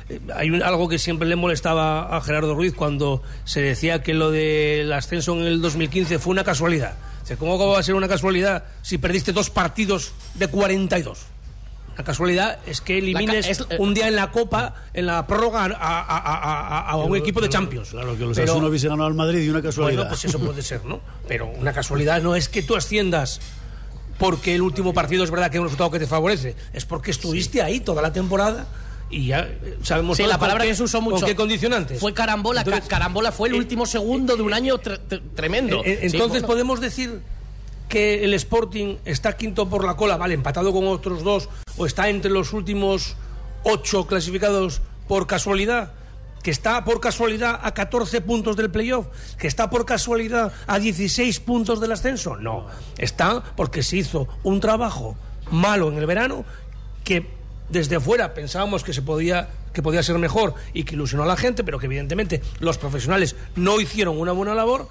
Eh, 0.08 0.20
hay 0.34 0.48
un- 0.50 0.62
algo 0.62 0.88
que 0.88 0.98
siempre 0.98 1.28
le 1.28 1.36
molestaba 1.36 2.16
a 2.16 2.20
Gerardo 2.22 2.54
Ruiz 2.54 2.72
cuando 2.74 3.22
se 3.44 3.60
decía 3.60 4.02
que 4.02 4.14
lo 4.14 4.30
del 4.30 4.90
ascenso 4.94 5.34
en 5.34 5.44
el 5.46 5.60
2015 5.60 6.18
fue 6.18 6.30
una 6.32 6.42
casualidad. 6.44 6.94
Dice, 7.20 7.36
¿Cómo 7.36 7.58
va 7.58 7.78
a 7.78 7.82
ser 7.82 7.94
una 7.96 8.08
casualidad 8.08 8.64
si 8.80 8.96
perdiste 8.96 9.32
dos 9.32 9.50
partidos 9.50 10.12
de 10.34 10.48
42? 10.48 11.26
La 11.98 12.04
casualidad 12.04 12.60
es 12.64 12.80
que 12.80 12.98
elimines 12.98 13.46
es- 13.48 13.60
eh, 13.68 13.76
un 13.80 13.92
día 13.92 14.06
en 14.08 14.14
la 14.14 14.30
Copa, 14.30 14.74
en 14.94 15.06
la 15.06 15.26
prórroga, 15.26 15.64
a, 15.64 15.66
a- 15.66 16.18
a- 16.18 16.78
a- 16.78 16.90
a 16.92 16.96
un 16.96 17.16
equipo 17.16 17.40
de 17.40 17.48
Champions. 17.48 17.90
Claro, 17.90 18.16
que 18.16 18.24
los 18.24 18.36
Pero- 18.36 18.56
hubiese 18.58 18.86
ganado 18.88 19.08
al 19.08 19.14
Madrid 19.14 19.40
y 19.42 19.48
una 19.48 19.60
casualidad. 19.60 20.02
bueno, 20.04 20.08
pues 20.10 20.24
eso 20.24 20.38
puede 20.38 20.62
ser, 20.62 20.84
¿no? 20.84 21.00
Pero 21.26 21.46
una 21.48 21.72
casualidad 21.72 22.22
no 22.22 22.36
es 22.36 22.48
que 22.48 22.62
tú 22.62 22.76
asciendas 22.76 23.40
porque 24.18 24.54
el 24.54 24.62
último 24.62 24.92
partido 24.92 25.24
es 25.24 25.30
verdad 25.30 25.50
que 25.50 25.56
es 25.56 25.60
un 25.60 25.66
resultado 25.66 25.90
que 25.90 25.98
te 25.98 26.06
favorece, 26.06 26.54
es 26.72 26.84
porque 26.84 27.10
estuviste 27.10 27.62
ahí 27.62 27.80
toda 27.80 28.02
la 28.02 28.12
temporada 28.12 28.66
y 29.10 29.28
ya 29.28 29.40
eh, 29.40 29.78
sabemos 29.82 30.16
Sí, 30.16 30.24
la 30.26 30.38
palabra 30.38 30.64
qué- 30.64 30.70
que 30.70 30.76
se 30.76 30.82
usó 30.82 31.00
mucho. 31.00 31.20
con 31.20 31.26
qué 31.28 31.34
condicionantes. 31.36 31.98
Fue 32.00 32.12
carambola. 32.12 32.60
Entonces, 32.62 32.88
carambola 32.88 33.32
fue 33.32 33.48
el 33.48 33.54
eh, 33.54 33.58
último 33.58 33.86
segundo 33.86 34.36
de 34.36 34.42
un 34.42 34.52
año 34.52 34.76
tre- 34.78 35.00
tremendo. 35.34 35.82
Eh, 35.84 36.00
eh, 36.02 36.10
Sí, 36.10 36.16
Entonces 36.16 36.42
podemos 36.42 36.80
decir 36.80 37.20
que 37.88 38.24
el 38.24 38.34
Sporting 38.34 38.96
está 39.06 39.36
quinto 39.36 39.68
por 39.70 39.84
la 39.84 39.96
cola, 39.96 40.16
vale, 40.18 40.34
empatado 40.34 40.72
con 40.72 40.86
otros 40.88 41.22
dos, 41.24 41.48
o 41.78 41.86
está 41.86 42.10
entre 42.10 42.30
los 42.30 42.52
últimos 42.52 43.14
ocho 43.62 44.06
clasificados 44.06 44.82
por 45.08 45.26
casualidad, 45.26 45.92
que 46.48 46.52
está 46.52 46.82
por 46.82 46.98
casualidad 46.98 47.60
a 47.62 47.74
14 47.74 48.22
puntos 48.22 48.56
del 48.56 48.70
playoff, 48.70 49.08
que 49.36 49.46
está 49.46 49.68
por 49.68 49.84
casualidad 49.84 50.50
a 50.66 50.78
16 50.78 51.40
puntos 51.40 51.78
del 51.78 51.92
ascenso. 51.92 52.36
No, 52.36 52.64
está 52.96 53.42
porque 53.54 53.82
se 53.82 53.98
hizo 53.98 54.26
un 54.44 54.58
trabajo 54.58 55.14
malo 55.50 55.90
en 55.90 55.98
el 55.98 56.06
verano 56.06 56.46
que 57.04 57.26
desde 57.68 58.00
fuera 58.00 58.32
pensábamos 58.32 58.82
que 58.82 58.94
se 58.94 59.02
podía 59.02 59.50
que 59.74 59.82
podía 59.82 60.02
ser 60.02 60.16
mejor 60.16 60.54
y 60.72 60.84
que 60.84 60.94
ilusionó 60.94 61.24
a 61.24 61.26
la 61.26 61.36
gente, 61.36 61.64
pero 61.64 61.78
que 61.78 61.84
evidentemente 61.84 62.40
los 62.60 62.78
profesionales 62.78 63.36
no 63.54 63.78
hicieron 63.78 64.18
una 64.18 64.32
buena 64.32 64.54
labor 64.54 64.88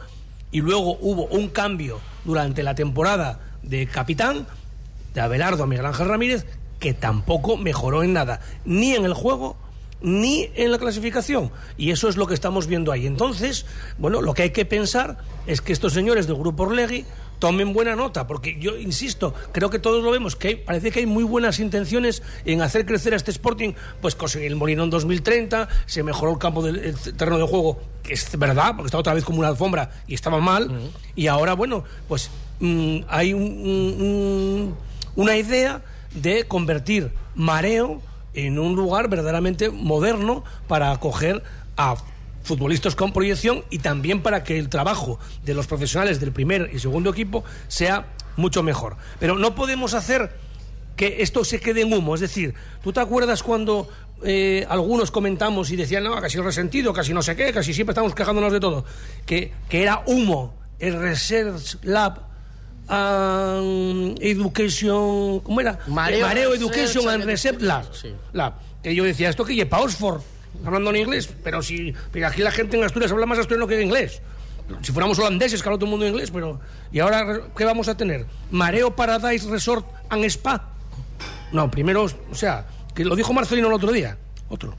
y 0.52 0.62
luego 0.62 0.96
hubo 1.02 1.26
un 1.26 1.50
cambio 1.50 2.00
durante 2.24 2.62
la 2.62 2.76
temporada 2.76 3.40
de 3.64 3.88
capitán 3.88 4.46
de 5.16 5.22
Abelardo 5.22 5.64
a 5.64 5.66
Miguel 5.66 5.88
Ángel 5.88 6.08
Ramírez 6.08 6.46
que 6.78 6.94
tampoco 6.94 7.58
mejoró 7.58 8.04
en 8.04 8.14
nada, 8.14 8.42
ni 8.64 8.94
en 8.94 9.06
el 9.06 9.16
juego 9.16 9.58
ni 10.02 10.50
en 10.56 10.72
la 10.72 10.78
clasificación. 10.78 11.52
Y 11.78 11.92
eso 11.92 12.08
es 12.10 12.18
lo 12.18 12.28
que 12.28 12.34
estamos 12.34 12.68
viendo 12.68 12.92
ahí. 12.92 13.08
Entonces, 13.08 13.66
bueno, 13.98 14.22
lo 14.22 14.34
que 14.34 14.44
hay 14.44 14.50
que 14.52 14.66
pensar 14.66 15.18
es 15.48 15.62
que 15.62 15.74
estos 15.74 15.94
señores 15.94 16.28
del 16.28 16.36
Grupo 16.38 16.64
Orlegui 16.64 17.06
tomen 17.40 17.72
buena 17.72 17.96
nota, 17.96 18.26
porque 18.26 18.58
yo 18.60 18.76
insisto, 18.78 19.34
creo 19.52 19.70
que 19.70 19.78
todos 19.78 20.04
lo 20.04 20.10
vemos, 20.10 20.36
que 20.36 20.48
hay- 20.48 20.56
parece 20.56 20.90
que 20.90 21.02
hay 21.02 21.06
muy 21.06 21.24
buenas 21.24 21.60
intenciones 21.60 22.24
en 22.46 22.62
hacer 22.64 22.84
crecer 22.88 23.14
a 23.14 23.16
este 23.16 23.30
Sporting, 23.30 23.74
pues 24.02 24.16
conseguir 24.16 24.48
el 24.48 24.56
Molinón 24.56 24.90
2030, 24.90 25.68
se 25.86 26.02
mejoró 26.02 26.32
el 26.32 26.40
campo 26.40 26.64
del 26.64 26.78
el 26.78 26.96
terreno 27.16 27.38
de 27.38 27.46
juego, 27.48 27.80
que 28.02 28.14
es 28.14 28.28
verdad, 28.40 28.72
porque 28.76 28.88
estaba 28.88 29.02
otra 29.02 29.14
vez 29.14 29.24
como 29.24 29.38
una 29.40 29.50
alfombra 29.50 29.92
y 30.08 30.16
estaba 30.16 30.40
mal, 30.40 30.72
y 31.16 31.28
ahora, 31.28 31.54
bueno, 31.54 31.84
pues 32.08 32.32
mm, 32.60 33.02
hay 33.08 33.34
un- 33.34 33.42
un- 33.44 34.02
un- 34.02 34.76
una 35.16 35.38
idea 35.38 35.84
de 36.16 36.46
convertir 36.46 37.12
Mareo 37.36 38.02
en 38.38 38.60
un 38.60 38.76
lugar 38.76 39.10
verdaderamente 39.10 39.72
moderno 39.72 40.44
para 40.68 40.92
acoger 40.92 41.42
a 41.76 41.96
futbolistas 42.44 42.96
con 42.96 43.12
proyección 43.12 43.64
y 43.72 43.80
también 43.80 44.22
para 44.22 44.44
que 44.44 44.60
el 44.60 44.70
trabajo 44.70 45.20
de 45.44 45.56
los 45.56 45.66
profesionales 45.66 46.20
del 46.20 46.32
primer 46.32 46.70
y 46.72 46.78
segundo 46.78 47.10
equipo 47.10 47.44
sea 47.68 48.14
mucho 48.36 48.62
mejor. 48.62 48.96
Pero 49.20 49.40
no 49.40 49.56
podemos 49.56 49.96
hacer 49.96 50.32
que 50.96 51.24
esto 51.24 51.44
se 51.44 51.60
quede 51.60 51.82
en 51.82 51.92
humo. 51.92 52.14
Es 52.14 52.22
decir, 52.22 52.54
¿tú 52.84 52.94
te 52.94 53.00
acuerdas 53.00 53.42
cuando 53.42 53.90
eh, 54.24 54.68
algunos 54.70 55.10
comentamos 55.10 55.72
y 55.72 55.76
decían, 55.76 56.04
no, 56.04 56.22
casi 56.22 56.38
resentido, 56.38 56.94
casi 56.94 57.16
no 57.16 57.24
sé 57.24 57.36
qué, 57.36 57.52
casi 57.52 57.74
siempre 57.74 57.94
estamos 57.94 58.14
quejándonos 58.14 58.54
de 58.54 58.60
todo? 58.60 58.86
Que, 59.26 59.52
que 59.68 59.82
era 59.82 60.04
humo 60.06 60.54
el 60.78 61.02
Research 61.02 61.80
Lab 61.82 62.22
and 62.88 64.18
Education, 64.22 65.40
¿cómo 65.42 65.62
era? 65.62 65.80
Mareo 65.88 66.26
Mareo 66.26 66.54
Education 66.54 67.08
and 67.10 67.22
and 67.22 67.26
Research 67.26 67.62
Lab. 67.62 67.94
Sí. 67.94 68.14
Lab. 68.34 68.54
Que 68.82 68.96
yo 68.96 69.04
decía, 69.04 69.30
esto 69.30 69.44
que 69.46 69.56
lleva 69.56 69.80
Oxford, 69.80 70.22
hablando 70.66 70.90
en 70.92 70.98
inglés, 70.98 71.30
pero 71.44 71.62
si 71.62 71.94
pero 72.12 72.28
aquí 72.28 72.42
la 72.42 72.52
gente 72.52 72.78
en 72.78 72.84
Asturias 72.84 73.12
habla 73.12 73.26
más 73.26 73.40
asturiano 73.40 73.68
que 73.68 73.76
en 73.76 73.88
inglés. 73.88 74.22
Si 74.82 74.92
fuéramos 74.92 75.18
holandeses, 75.20 75.62
que 75.62 75.70
habla 75.70 75.78
todo 75.78 75.86
el 75.86 75.92
mundo 75.92 76.06
inglés, 76.06 76.30
pero... 76.30 76.60
¿Y 76.92 77.00
ahora 77.00 77.42
qué 77.56 77.64
vamos 77.64 77.88
a 77.88 77.96
tener? 77.96 78.26
Mareo 78.52 78.96
Paradise 78.96 79.50
Resort 79.50 79.86
and 80.10 80.26
Spa. 80.26 80.74
No, 81.54 81.72
primero, 81.72 82.04
o 82.04 82.36
sea, 82.36 82.66
que 82.94 83.06
lo 83.06 83.16
dijo 83.16 83.32
Marcelino 83.32 83.68
el 83.68 83.74
otro 83.74 83.92
día, 83.92 84.18
otro, 84.50 84.76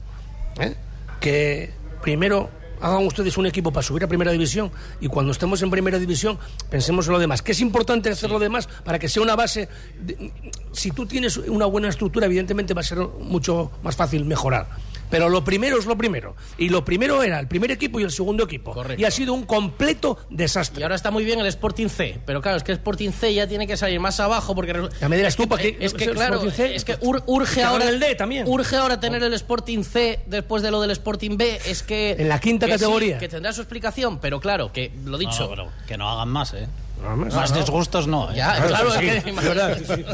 ¿eh? 0.59 0.75
que 1.19 1.71
primero 2.01 2.49
hagan 2.81 3.05
ustedes 3.05 3.37
un 3.37 3.45
equipo 3.45 3.71
para 3.71 3.83
subir 3.85 4.03
a 4.03 4.07
primera 4.07 4.31
división 4.31 4.71
y 5.01 5.07
cuando 5.07 5.31
estemos 5.31 5.61
en 5.61 5.69
primera 5.69 5.99
división 5.99 6.37
pensemos 6.69 7.07
en 7.07 7.13
lo 7.13 7.19
demás. 7.19 7.41
Que 7.41 7.51
es 7.53 7.61
importante 7.61 8.09
hacer 8.09 8.29
lo 8.29 8.39
demás 8.39 8.67
para 8.83 8.99
que 8.99 9.07
sea 9.09 9.21
una 9.23 9.35
base. 9.35 9.67
de- 10.01 10.31
si 10.71 10.91
tú 10.91 11.05
tienes 11.05 11.37
una 11.37 11.65
buena 11.65 11.89
estructura, 11.89 12.25
evidentemente 12.27 12.73
va 12.73 12.81
a 12.81 12.83
ser 12.83 12.99
mucho 12.99 13.71
más 13.83 13.95
fácil 13.95 14.23
mejorar. 14.25 14.67
Pero 15.09 15.29
lo 15.29 15.43
primero 15.43 15.77
es 15.79 15.85
lo 15.85 15.97
primero. 15.97 16.35
Y 16.57 16.69
lo 16.69 16.85
primero 16.85 17.23
era 17.23 17.39
el 17.39 17.47
primer 17.47 17.71
equipo 17.71 17.99
y 17.99 18.03
el 18.03 18.11
segundo 18.11 18.43
equipo. 18.43 18.71
Correcto. 18.73 19.01
Y 19.01 19.05
ha 19.05 19.11
sido 19.11 19.33
un 19.33 19.43
completo 19.45 20.17
desastre. 20.29 20.81
Y 20.81 20.83
ahora 20.83 20.95
está 20.95 21.11
muy 21.11 21.23
bien 21.25 21.39
el 21.39 21.47
Sporting 21.47 21.87
C, 21.89 22.19
pero 22.25 22.41
claro, 22.41 22.57
es 22.57 22.63
que 22.63 22.71
el 22.71 22.77
Sporting 22.77 23.11
C 23.11 23.33
ya 23.33 23.47
tiene 23.47 23.65
que 23.67 23.75
salir 23.77 23.99
más 23.99 24.19
abajo 24.19 24.53
porque 24.55 24.73
Ya 25.01 25.09
me 25.09 25.17
dirás 25.17 25.35
tú, 25.35 25.47
¿para 25.47 25.61
es 25.63 25.67
qué? 25.71 25.77
que, 25.77 25.85
es 25.85 25.93
que 25.93 26.09
claro, 26.11 26.35
Sporting 26.35 26.55
C? 26.55 26.75
es 26.75 26.85
que 26.85 26.97
ur- 26.99 27.23
urge 27.25 27.63
ahora 27.63 27.89
el 27.89 27.99
D 27.99 28.15
también. 28.15 28.45
urge 28.47 28.75
ahora 28.75 28.99
tener 28.99 29.23
el 29.23 29.33
Sporting 29.33 29.83
C 29.83 30.19
después 30.27 30.61
de 30.63 30.71
lo 30.71 30.81
del 30.81 30.91
Sporting 30.91 31.37
B, 31.37 31.59
es 31.65 31.83
que 31.83 32.11
En 32.11 32.29
la 32.29 32.39
quinta 32.39 32.65
que 32.67 32.73
sí, 32.73 32.79
categoría. 32.79 33.17
que 33.17 33.27
tendrá 33.29 33.51
su 33.53 33.61
explicación, 33.61 34.19
pero 34.19 34.39
claro, 34.39 34.71
que 34.71 34.91
lo 35.05 35.17
dicho, 35.17 35.43
No, 35.45 35.49
pero 35.49 35.67
que 35.87 35.97
no 35.97 36.09
hagan 36.09 36.29
más, 36.29 36.53
¿eh? 36.53 36.67
Más. 37.01 37.33
Más 37.33 37.49
No, 37.51 37.55
no. 37.55 37.61
disgustos 37.61 38.07
no, 38.07 38.31
¿eh? 38.31 38.35
ya, 38.35 38.61
claro, 38.67 38.91
sí, 38.91 39.07
es 39.07 39.23
que 39.23 39.31
verdad, 39.31 39.77
sí, 39.77 39.85
sí. 39.85 40.05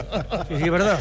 Sí, 0.49 0.63
sí, 0.63 0.69
verdad. 0.69 0.99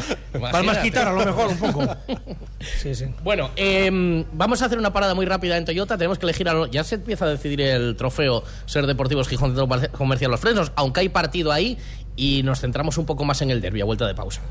Palmas 0.51 0.77
quitar 0.79 1.07
a 1.07 1.13
lo 1.13 1.25
mejor 1.25 1.47
un 1.49 1.57
poco. 1.57 1.95
Sí, 2.81 2.95
sí. 2.95 3.05
Bueno, 3.23 3.51
em, 3.55 4.25
vamos 4.33 4.61
a 4.61 4.65
hacer 4.65 4.79
una 4.79 4.91
parada 4.91 5.13
muy 5.13 5.27
rápida 5.27 5.55
en 5.57 5.65
Toyota. 5.65 5.97
Tenemos 5.97 6.17
que 6.17 6.25
elegir. 6.25 6.49
A 6.49 6.53
lo- 6.53 6.65
ya 6.65 6.83
se 6.83 6.95
empieza 6.95 7.25
a 7.25 7.27
decidir 7.29 7.61
el 7.61 7.95
trofeo 7.95 8.43
Ser 8.65 8.87
Deportivos 8.87 9.27
Gijón 9.27 9.55
Centro 9.55 9.91
Comercial 9.91 10.31
Los 10.31 10.39
Frenos, 10.39 10.71
aunque 10.75 11.01
hay 11.01 11.09
partido 11.09 11.51
ahí 11.51 11.77
y 12.15 12.41
nos 12.43 12.61
centramos 12.61 12.97
un 12.97 13.05
poco 13.05 13.23
más 13.23 13.41
en 13.43 13.51
el 13.51 13.61
derbi 13.61 13.81
a 13.81 13.85
vuelta 13.85 14.07
de 14.07 14.15
pausa. 14.15 14.41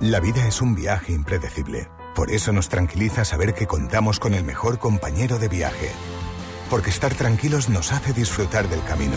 La 0.00 0.18
vida 0.18 0.46
es 0.48 0.60
un 0.60 0.74
viaje 0.74 1.12
impredecible. 1.12 1.86
Por 2.16 2.30
eso 2.32 2.52
nos 2.52 2.68
tranquiliza 2.68 3.24
saber 3.24 3.54
que 3.54 3.68
contamos 3.68 4.18
con 4.18 4.34
el 4.34 4.42
mejor 4.42 4.80
compañero 4.80 5.38
de 5.38 5.48
viaje. 5.48 5.90
Porque 6.70 6.90
estar 6.90 7.14
tranquilos 7.14 7.68
nos 7.68 7.92
hace 7.92 8.12
disfrutar 8.12 8.68
del 8.68 8.82
camino, 8.82 9.16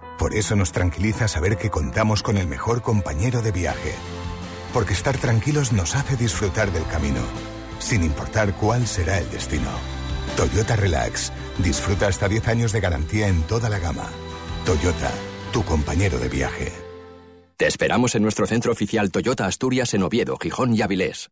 Por 0.21 0.35
eso 0.35 0.55
nos 0.55 0.71
tranquiliza 0.71 1.27
saber 1.27 1.57
que 1.57 1.71
contamos 1.71 2.21
con 2.21 2.37
el 2.37 2.45
mejor 2.45 2.83
compañero 2.83 3.41
de 3.41 3.51
viaje. 3.51 3.95
Porque 4.71 4.93
estar 4.93 5.17
tranquilos 5.17 5.73
nos 5.73 5.95
hace 5.95 6.15
disfrutar 6.15 6.71
del 6.71 6.85
camino, 6.85 7.21
sin 7.79 8.03
importar 8.03 8.53
cuál 8.53 8.85
será 8.85 9.17
el 9.17 9.27
destino. 9.31 9.71
Toyota 10.37 10.75
Relax. 10.75 11.33
Disfruta 11.57 12.05
hasta 12.05 12.27
10 12.27 12.49
años 12.49 12.71
de 12.71 12.81
garantía 12.81 13.29
en 13.29 13.41
toda 13.47 13.67
la 13.67 13.79
gama. 13.79 14.07
Toyota, 14.63 15.09
tu 15.51 15.63
compañero 15.63 16.19
de 16.19 16.29
viaje. 16.29 16.71
Te 17.57 17.65
esperamos 17.65 18.13
en 18.13 18.21
nuestro 18.21 18.45
centro 18.45 18.71
oficial 18.71 19.09
Toyota 19.09 19.47
Asturias 19.47 19.91
en 19.95 20.03
Oviedo, 20.03 20.37
Gijón 20.37 20.75
y 20.75 20.83
Avilés. 20.83 21.31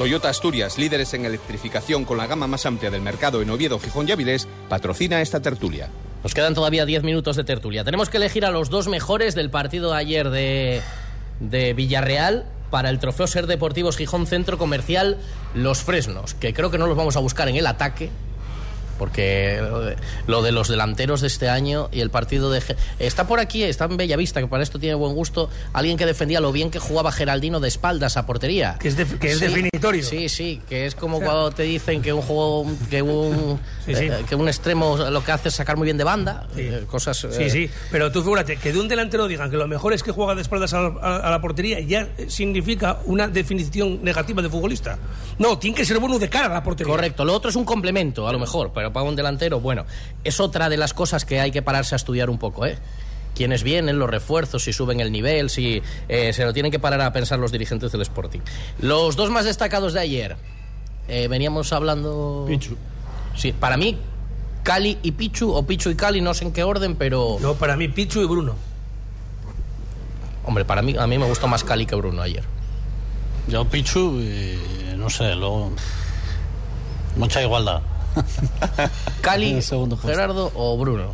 Toyota 0.00 0.30
Asturias, 0.30 0.78
líderes 0.78 1.12
en 1.12 1.26
electrificación 1.26 2.06
con 2.06 2.16
la 2.16 2.26
gama 2.26 2.46
más 2.46 2.64
amplia 2.64 2.90
del 2.90 3.02
mercado 3.02 3.42
en 3.42 3.50
Oviedo, 3.50 3.78
Gijón 3.78 4.08
y 4.08 4.12
Avilés, 4.12 4.48
patrocina 4.70 5.20
esta 5.20 5.42
tertulia. 5.42 5.90
Nos 6.22 6.32
quedan 6.32 6.54
todavía 6.54 6.86
10 6.86 7.02
minutos 7.02 7.36
de 7.36 7.44
tertulia. 7.44 7.84
Tenemos 7.84 8.08
que 8.08 8.16
elegir 8.16 8.46
a 8.46 8.50
los 8.50 8.70
dos 8.70 8.88
mejores 8.88 9.34
del 9.34 9.50
partido 9.50 9.90
de 9.90 9.98
ayer 9.98 10.30
de, 10.30 10.80
de 11.40 11.74
Villarreal 11.74 12.46
para 12.70 12.88
el 12.88 12.98
trofeo 12.98 13.26
Ser 13.26 13.46
Deportivos 13.46 13.98
Gijón 13.98 14.26
Centro 14.26 14.56
Comercial 14.56 15.18
Los 15.52 15.82
Fresnos, 15.82 16.32
que 16.32 16.54
creo 16.54 16.70
que 16.70 16.78
no 16.78 16.86
los 16.86 16.96
vamos 16.96 17.16
a 17.16 17.20
buscar 17.20 17.50
en 17.50 17.56
el 17.56 17.66
ataque, 17.66 18.08
porque 19.00 19.58
lo 19.62 19.80
de, 19.80 19.96
lo 20.26 20.42
de 20.42 20.52
los 20.52 20.68
delanteros 20.68 21.22
de 21.22 21.26
este 21.28 21.48
año 21.48 21.88
y 21.90 22.00
el 22.00 22.10
partido 22.10 22.50
de... 22.50 22.62
Está 22.98 23.26
por 23.26 23.40
aquí, 23.40 23.62
está 23.62 23.86
en 23.86 23.96
Bellavista, 23.96 24.40
que 24.40 24.46
para 24.46 24.62
esto 24.62 24.78
tiene 24.78 24.94
buen 24.94 25.14
gusto, 25.14 25.48
alguien 25.72 25.96
que 25.96 26.04
defendía 26.04 26.38
lo 26.40 26.52
bien 26.52 26.70
que 26.70 26.78
jugaba 26.78 27.10
Geraldino 27.10 27.60
de 27.60 27.68
espaldas 27.68 28.18
a 28.18 28.26
portería. 28.26 28.76
Que 28.78 28.88
es, 28.88 28.96
de- 28.98 29.06
que 29.06 29.30
es 29.30 29.40
definitorio. 29.40 30.04
Sí, 30.04 30.28
sí, 30.28 30.60
que 30.68 30.84
es 30.84 30.94
como 30.94 31.18
cuando 31.20 31.50
te 31.50 31.62
dicen 31.62 32.02
que 32.02 32.12
un 32.12 32.20
juego, 32.20 32.66
que 32.90 33.00
un, 33.00 33.58
Sí, 33.86 33.94
sí. 33.94 34.04
eh, 34.04 34.18
que 34.28 34.34
un 34.34 34.46
extremo 34.48 34.98
lo 34.98 35.24
que 35.24 35.32
hace 35.32 35.48
es 35.48 35.54
sacar 35.54 35.78
muy 35.78 35.86
bien 35.86 35.96
de 35.96 36.04
banda, 36.04 36.46
eh, 36.56 36.84
cosas... 36.86 37.16
Sí, 37.16 37.26
eh, 37.44 37.48
sí, 37.50 37.70
pero 37.90 38.12
tú 38.12 38.20
figúrate 38.22 38.58
que 38.58 38.70
de 38.70 38.78
un 38.80 38.88
delantero 38.88 39.26
digan 39.28 39.50
que 39.50 39.56
lo 39.56 39.66
mejor 39.66 39.94
es 39.94 40.02
que 40.02 40.12
juega 40.12 40.34
de 40.34 40.42
espaldas 40.42 40.74
a 40.74 40.80
la, 40.82 40.88
a- 41.00 41.16
a 41.16 41.30
la 41.30 41.40
portería 41.40 41.80
ya 41.80 42.06
significa 42.28 42.98
una 43.06 43.28
definición 43.28 44.04
negativa 44.04 44.42
de 44.42 44.50
futbolista. 44.50 44.98
No, 45.38 45.58
tiene 45.58 45.76
que 45.76 45.84
ser 45.86 45.98
bueno 45.98 46.18
de 46.18 46.28
cara 46.28 46.46
a 46.46 46.50
la 46.50 46.62
portería. 46.62 46.92
Correcto, 46.92 47.24
lo 47.24 47.32
otro 47.34 47.48
es 47.48 47.56
un 47.56 47.64
complemento, 47.64 48.28
a 48.28 48.32
lo 48.32 48.38
mejor, 48.38 48.72
pero 48.74 48.89
para 48.92 49.06
un 49.06 49.16
delantero, 49.16 49.60
bueno, 49.60 49.84
es 50.24 50.40
otra 50.40 50.68
de 50.68 50.76
las 50.76 50.94
cosas 50.94 51.24
que 51.24 51.40
hay 51.40 51.50
que 51.50 51.62
pararse 51.62 51.94
a 51.94 51.96
estudiar 51.96 52.30
un 52.30 52.38
poco, 52.38 52.66
¿eh? 52.66 52.78
Quiénes 53.34 53.62
vienen, 53.62 53.98
los 53.98 54.10
refuerzos, 54.10 54.64
si 54.64 54.72
suben 54.72 55.00
el 55.00 55.12
nivel, 55.12 55.50
si 55.50 55.82
eh, 56.08 56.32
se 56.32 56.44
lo 56.44 56.52
tienen 56.52 56.72
que 56.72 56.78
parar 56.78 57.00
a 57.00 57.12
pensar 57.12 57.38
los 57.38 57.52
dirigentes 57.52 57.92
del 57.92 58.02
Sporting. 58.02 58.40
Los 58.80 59.16
dos 59.16 59.30
más 59.30 59.44
destacados 59.44 59.92
de 59.92 60.00
ayer, 60.00 60.36
eh, 61.08 61.28
veníamos 61.28 61.72
hablando... 61.72 62.44
Pichu. 62.48 62.76
Sí, 63.36 63.52
para 63.52 63.76
mí, 63.76 63.96
Cali 64.62 64.98
y 65.02 65.12
Pichu, 65.12 65.52
o 65.52 65.64
Pichu 65.64 65.90
y 65.90 65.94
Cali, 65.94 66.20
no 66.20 66.34
sé 66.34 66.44
en 66.44 66.52
qué 66.52 66.64
orden, 66.64 66.96
pero... 66.96 67.38
No, 67.40 67.54
para 67.54 67.76
mí 67.76 67.88
Pichu 67.88 68.20
y 68.20 68.26
Bruno. 68.26 68.56
Hombre, 70.44 70.64
para 70.64 70.82
mí, 70.82 70.96
a 70.98 71.06
mí 71.06 71.18
me 71.18 71.26
gustó 71.26 71.46
más 71.46 71.62
Cali 71.62 71.86
que 71.86 71.94
Bruno 71.94 72.22
ayer. 72.22 72.44
Yo 73.48 73.64
Pichu 73.64 74.20
y 74.20 74.58
no 74.96 75.08
sé, 75.08 75.34
luego 75.34 75.72
mucha 77.16 77.42
igualdad. 77.42 77.82
Cali. 79.20 79.60
Gerardo 80.02 80.50
o 80.54 80.76
Bruno. 80.78 81.12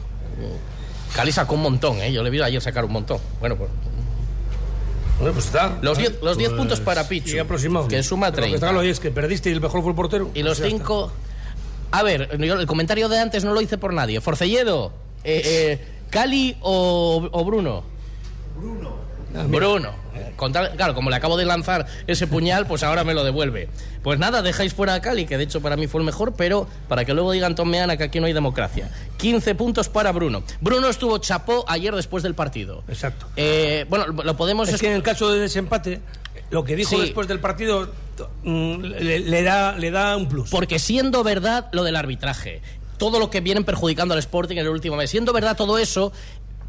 Cali 1.15 1.33
sacó 1.33 1.55
un 1.55 1.63
montón, 1.63 1.99
¿eh? 2.01 2.13
Yo 2.13 2.23
le 2.23 2.31
vi 2.31 2.41
ayer 2.43 2.61
sacar 2.61 2.85
un 2.85 2.93
montón. 2.93 3.19
Bueno, 3.41 3.57
pues... 3.57 3.71
Bueno, 5.19 5.33
pues 5.33 5.47
está. 5.47 5.79
Los 5.81 5.97
10 5.97 6.19
los 6.23 6.37
10 6.37 6.51
Pues, 6.51 6.59
puntos 6.61 6.81
para 6.81 7.09
Pichu, 7.09 7.41
aproximado. 7.41 7.89
que 7.89 8.03
suma 8.03 8.31
Pero 8.33 8.43
Lo 8.49 8.53
que 8.53 8.59
30. 8.59 8.67
está 8.67 8.69
claro 8.69 8.83
es 8.83 9.01
que 9.01 9.11
perdiste 9.11 9.49
y 9.49 9.53
el 9.55 9.61
mejor 9.63 9.81
fue 9.81 9.91
el 9.91 9.97
portero. 9.97 10.31
Y 10.35 10.43
los 10.43 10.59
Pues 10.59 10.73
está. 10.73 10.85
5... 10.85 11.13
A 11.93 12.03
ver, 12.03 12.37
yo 12.39 12.55
el 12.61 12.67
comentario 12.67 13.09
de 13.09 13.19
antes 13.19 13.45
no 13.45 13.55
lo 13.55 13.61
hice 13.63 13.79
por 13.79 13.95
nadie. 13.95 14.21
Forcelledo, 14.21 14.93
eh, 15.25 15.41
eh, 15.45 15.87
Cali 16.11 16.57
o, 16.61 17.27
o 17.33 17.45
Bruno. 17.45 17.83
Mira. 18.61 18.91
Bruno. 19.45 19.91
Con 20.37 20.53
tal- 20.53 20.73
claro, 20.77 20.95
como 20.95 21.11
le 21.11 21.17
acabo 21.17 21.37
de 21.37 21.45
lanzar 21.45 21.87
ese 22.07 22.27
puñal, 22.27 22.67
pues 22.67 22.83
ahora 22.83 23.05
me 23.05 23.15
lo 23.15 23.25
devuelve. 23.25 23.69
Pues 24.03 24.19
nada, 24.19 24.43
dejáis 24.43 24.73
fuera 24.75 24.95
a 24.95 25.01
Cali, 25.01 25.27
que 25.27 25.37
de 25.39 25.45
hecho 25.45 25.61
para 25.61 25.77
mí 25.77 25.87
fue 25.87 26.01
el 26.01 26.07
mejor, 26.07 26.35
pero 26.35 26.67
para 26.89 27.05
que 27.05 27.13
luego 27.15 27.33
digan 27.33 27.55
Tomeana 27.55 27.97
que 27.97 28.05
aquí 28.05 28.21
no 28.21 28.27
hay 28.27 28.33
democracia. 28.33 28.91
15 29.19 29.55
puntos 29.55 29.89
para 29.89 30.13
Bruno. 30.13 30.43
Bruno 30.61 30.89
estuvo 30.89 31.19
chapó 31.19 31.65
ayer 31.69 31.95
después 31.95 32.23
del 32.23 32.35
partido. 32.35 32.83
Exacto. 32.89 33.27
Eh, 33.37 33.85
bueno, 33.89 34.07
lo 34.09 34.37
podemos... 34.37 34.69
Es 34.69 34.81
que 34.81 34.87
en 34.89 34.95
el 34.95 35.03
caso 35.03 35.33
de 35.33 35.41
desempate, 35.41 36.01
lo 36.51 36.65
que 36.65 36.77
dijo 36.77 36.91
Sí. 36.91 37.01
después 37.01 37.29
del 37.29 37.41
partido 37.41 37.91
mm, 38.45 38.81
le, 38.83 39.21
le 39.21 39.43
da, 39.43 39.73
le 39.77 39.91
da 39.91 40.17
un 40.17 40.29
plus. 40.29 40.51
Porque 40.51 40.79
siendo 40.79 41.23
verdad 41.25 41.69
lo 41.73 41.83
del 41.83 41.97
arbitraje, 41.97 42.63
todo 42.99 43.19
lo 43.19 43.29
que 43.31 43.41
vienen 43.41 43.65
perjudicando 43.65 44.15
al 44.15 44.21
Sporting 44.21 44.57
en 44.57 44.63
el 44.63 44.69
último 44.69 44.97
mes, 44.97 45.11
siendo 45.11 45.33
verdad 45.33 45.57
todo 45.57 45.79
eso, 45.79 46.13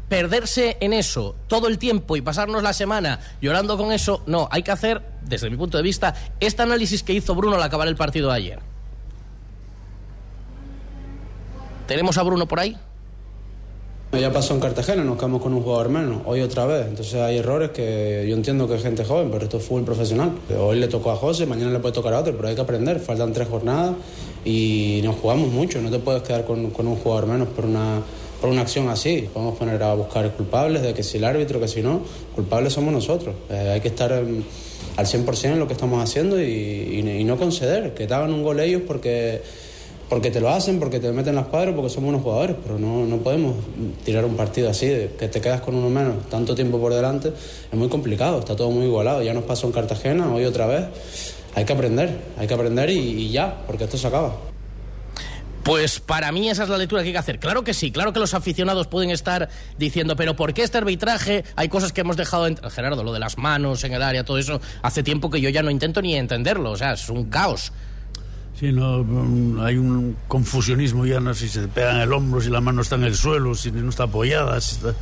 perderse 0.08 0.76
en 0.80 0.92
eso 0.92 1.34
todo 1.46 1.68
el 1.68 1.78
tiempo 1.78 2.16
y 2.16 2.20
pasarnos 2.20 2.62
la 2.62 2.72
semana 2.72 3.20
llorando 3.40 3.76
con 3.76 3.92
eso, 3.92 4.22
no, 4.26 4.48
hay 4.50 4.62
que 4.62 4.70
hacer, 4.70 5.02
desde 5.22 5.50
mi 5.50 5.56
punto 5.56 5.76
de 5.76 5.82
vista, 5.82 6.14
este 6.40 6.62
análisis 6.62 7.02
que 7.02 7.12
hizo 7.12 7.34
Bruno 7.34 7.56
al 7.56 7.62
acabar 7.62 7.88
el 7.88 7.96
partido 7.96 8.30
de 8.30 8.36
ayer. 8.36 8.58
¿Tenemos 11.86 12.18
a 12.18 12.22
Bruno 12.22 12.46
por 12.46 12.60
ahí? 12.60 12.76
Ya 14.12 14.32
pasó 14.32 14.54
en 14.54 14.60
Cartagena, 14.60 15.04
nos 15.04 15.16
quedamos 15.16 15.42
con 15.42 15.52
un 15.52 15.62
jugador 15.62 15.90
menos, 15.90 16.22
hoy 16.24 16.40
otra 16.40 16.64
vez. 16.64 16.86
Entonces 16.86 17.14
hay 17.14 17.38
errores 17.38 17.70
que 17.70 18.24
yo 18.26 18.34
entiendo 18.34 18.66
que 18.66 18.74
es 18.74 18.82
gente 18.82 19.04
joven, 19.04 19.30
pero 19.30 19.44
esto 19.44 19.58
es 19.58 19.64
fútbol 19.64 19.84
profesional. 19.84 20.32
Hoy 20.58 20.78
le 20.78 20.88
tocó 20.88 21.10
a 21.10 21.16
José, 21.16 21.44
mañana 21.44 21.70
le 21.70 21.78
puede 21.78 21.94
tocar 21.94 22.14
a 22.14 22.20
otro, 22.20 22.34
pero 22.34 22.48
hay 22.48 22.54
que 22.54 22.60
aprender. 22.62 23.00
Faltan 23.00 23.34
tres 23.34 23.48
jornadas 23.48 23.96
y 24.46 25.02
nos 25.04 25.16
jugamos 25.16 25.50
mucho. 25.50 25.82
No 25.82 25.90
te 25.90 25.98
puedes 25.98 26.22
quedar 26.22 26.46
con, 26.46 26.70
con 26.70 26.86
un 26.86 26.96
jugador 26.96 27.26
menos 27.26 27.48
por 27.48 27.66
una, 27.66 28.00
por 28.40 28.50
una 28.50 28.62
acción 28.62 28.88
así. 28.88 29.28
Podemos 29.32 29.58
poner 29.58 29.82
a 29.82 29.94
buscar 29.94 30.30
culpables 30.32 30.82
de 30.82 30.94
que 30.94 31.02
si 31.02 31.18
el 31.18 31.24
árbitro, 31.24 31.60
que 31.60 31.68
si 31.68 31.82
no, 31.82 32.02
culpables 32.34 32.72
somos 32.72 32.92
nosotros. 32.92 33.34
Eh, 33.50 33.70
hay 33.74 33.80
que 33.80 33.88
estar 33.88 34.12
em, 34.12 34.42
al 34.96 35.06
100% 35.06 35.44
en 35.44 35.58
lo 35.58 35.66
que 35.66 35.74
estamos 35.74 36.02
haciendo 36.02 36.40
y 36.40 37.02
no 37.24 37.36
conceder. 37.36 37.94
Que 37.94 38.06
te 38.06 38.14
hagan 38.14 38.32
un 38.32 38.42
gol 38.42 38.60
ellos 38.60 38.82
porque 38.86 39.42
porque 40.08 40.30
te 40.30 40.40
lo 40.40 40.48
hacen, 40.48 40.78
porque 40.78 41.00
te 41.00 41.12
meten 41.12 41.34
las 41.34 41.46
cuadras, 41.46 41.74
porque 41.74 41.90
somos 41.90 42.08
unos 42.08 42.22
jugadores, 42.22 42.56
pero 42.62 42.78
no, 42.78 43.06
no 43.06 43.18
podemos 43.18 43.56
tirar 44.04 44.24
un 44.24 44.36
partido 44.36 44.70
así, 44.70 44.86
de 44.86 45.10
que 45.18 45.28
te 45.28 45.40
quedas 45.40 45.60
con 45.60 45.74
uno 45.74 45.90
menos, 45.90 46.28
tanto 46.30 46.54
tiempo 46.54 46.78
por 46.78 46.94
delante, 46.94 47.32
es 47.70 47.78
muy 47.78 47.88
complicado, 47.88 48.38
está 48.38 48.56
todo 48.56 48.70
muy 48.70 48.86
igualado, 48.86 49.22
ya 49.22 49.34
nos 49.34 49.44
pasó 49.44 49.66
en 49.66 49.72
Cartagena, 49.72 50.32
hoy 50.32 50.44
otra 50.44 50.66
vez, 50.66 50.84
hay 51.54 51.64
que 51.64 51.72
aprender, 51.72 52.10
hay 52.38 52.46
que 52.46 52.54
aprender 52.54 52.90
y, 52.90 52.98
y 52.98 53.30
ya, 53.30 53.62
porque 53.66 53.84
esto 53.84 53.98
se 53.98 54.06
acaba. 54.06 54.47
Pues 55.68 56.00
para 56.00 56.32
mí 56.32 56.48
esa 56.48 56.62
es 56.62 56.70
la 56.70 56.78
lectura 56.78 57.02
que 57.02 57.08
hay 57.08 57.12
que 57.12 57.18
hacer. 57.18 57.38
Claro 57.38 57.62
que 57.62 57.74
sí, 57.74 57.90
claro 57.90 58.14
que 58.14 58.20
los 58.20 58.32
aficionados 58.32 58.86
pueden 58.86 59.10
estar 59.10 59.50
diciendo, 59.76 60.16
pero 60.16 60.34
¿por 60.34 60.54
qué 60.54 60.62
este 60.62 60.78
arbitraje? 60.78 61.44
Hay 61.56 61.68
cosas 61.68 61.92
que 61.92 62.00
hemos 62.00 62.16
dejado... 62.16 62.46
en- 62.46 62.56
Gerardo, 62.70 63.04
lo 63.04 63.12
de 63.12 63.18
las 63.18 63.36
manos 63.36 63.84
en 63.84 63.92
el 63.92 64.02
área, 64.02 64.24
todo 64.24 64.38
eso, 64.38 64.62
hace 64.80 65.02
tiempo 65.02 65.28
que 65.28 65.42
yo 65.42 65.50
ya 65.50 65.62
no 65.62 65.70
intento 65.70 66.00
ni 66.00 66.14
entenderlo, 66.16 66.70
o 66.70 66.76
sea, 66.78 66.94
es 66.94 67.10
un 67.10 67.26
caos. 67.26 67.70
Sí, 68.58 68.72
no, 68.72 69.04
mm, 69.04 69.60
hay 69.60 69.76
un 69.76 70.16
confusionismo 70.26 71.04
ya, 71.04 71.20
no 71.20 71.34
sé 71.34 71.48
si 71.48 71.60
se 71.60 71.68
pega 71.68 71.90
en 71.96 72.00
el 72.00 72.12
hombro, 72.14 72.40
si 72.40 72.48
la 72.48 72.62
mano 72.62 72.80
está 72.80 72.94
en 72.94 73.04
el 73.04 73.14
suelo, 73.14 73.54
si 73.54 73.70
no 73.70 73.90
está 73.90 74.04
apoyada, 74.04 74.58
si 74.62 74.76
está- 74.76 74.94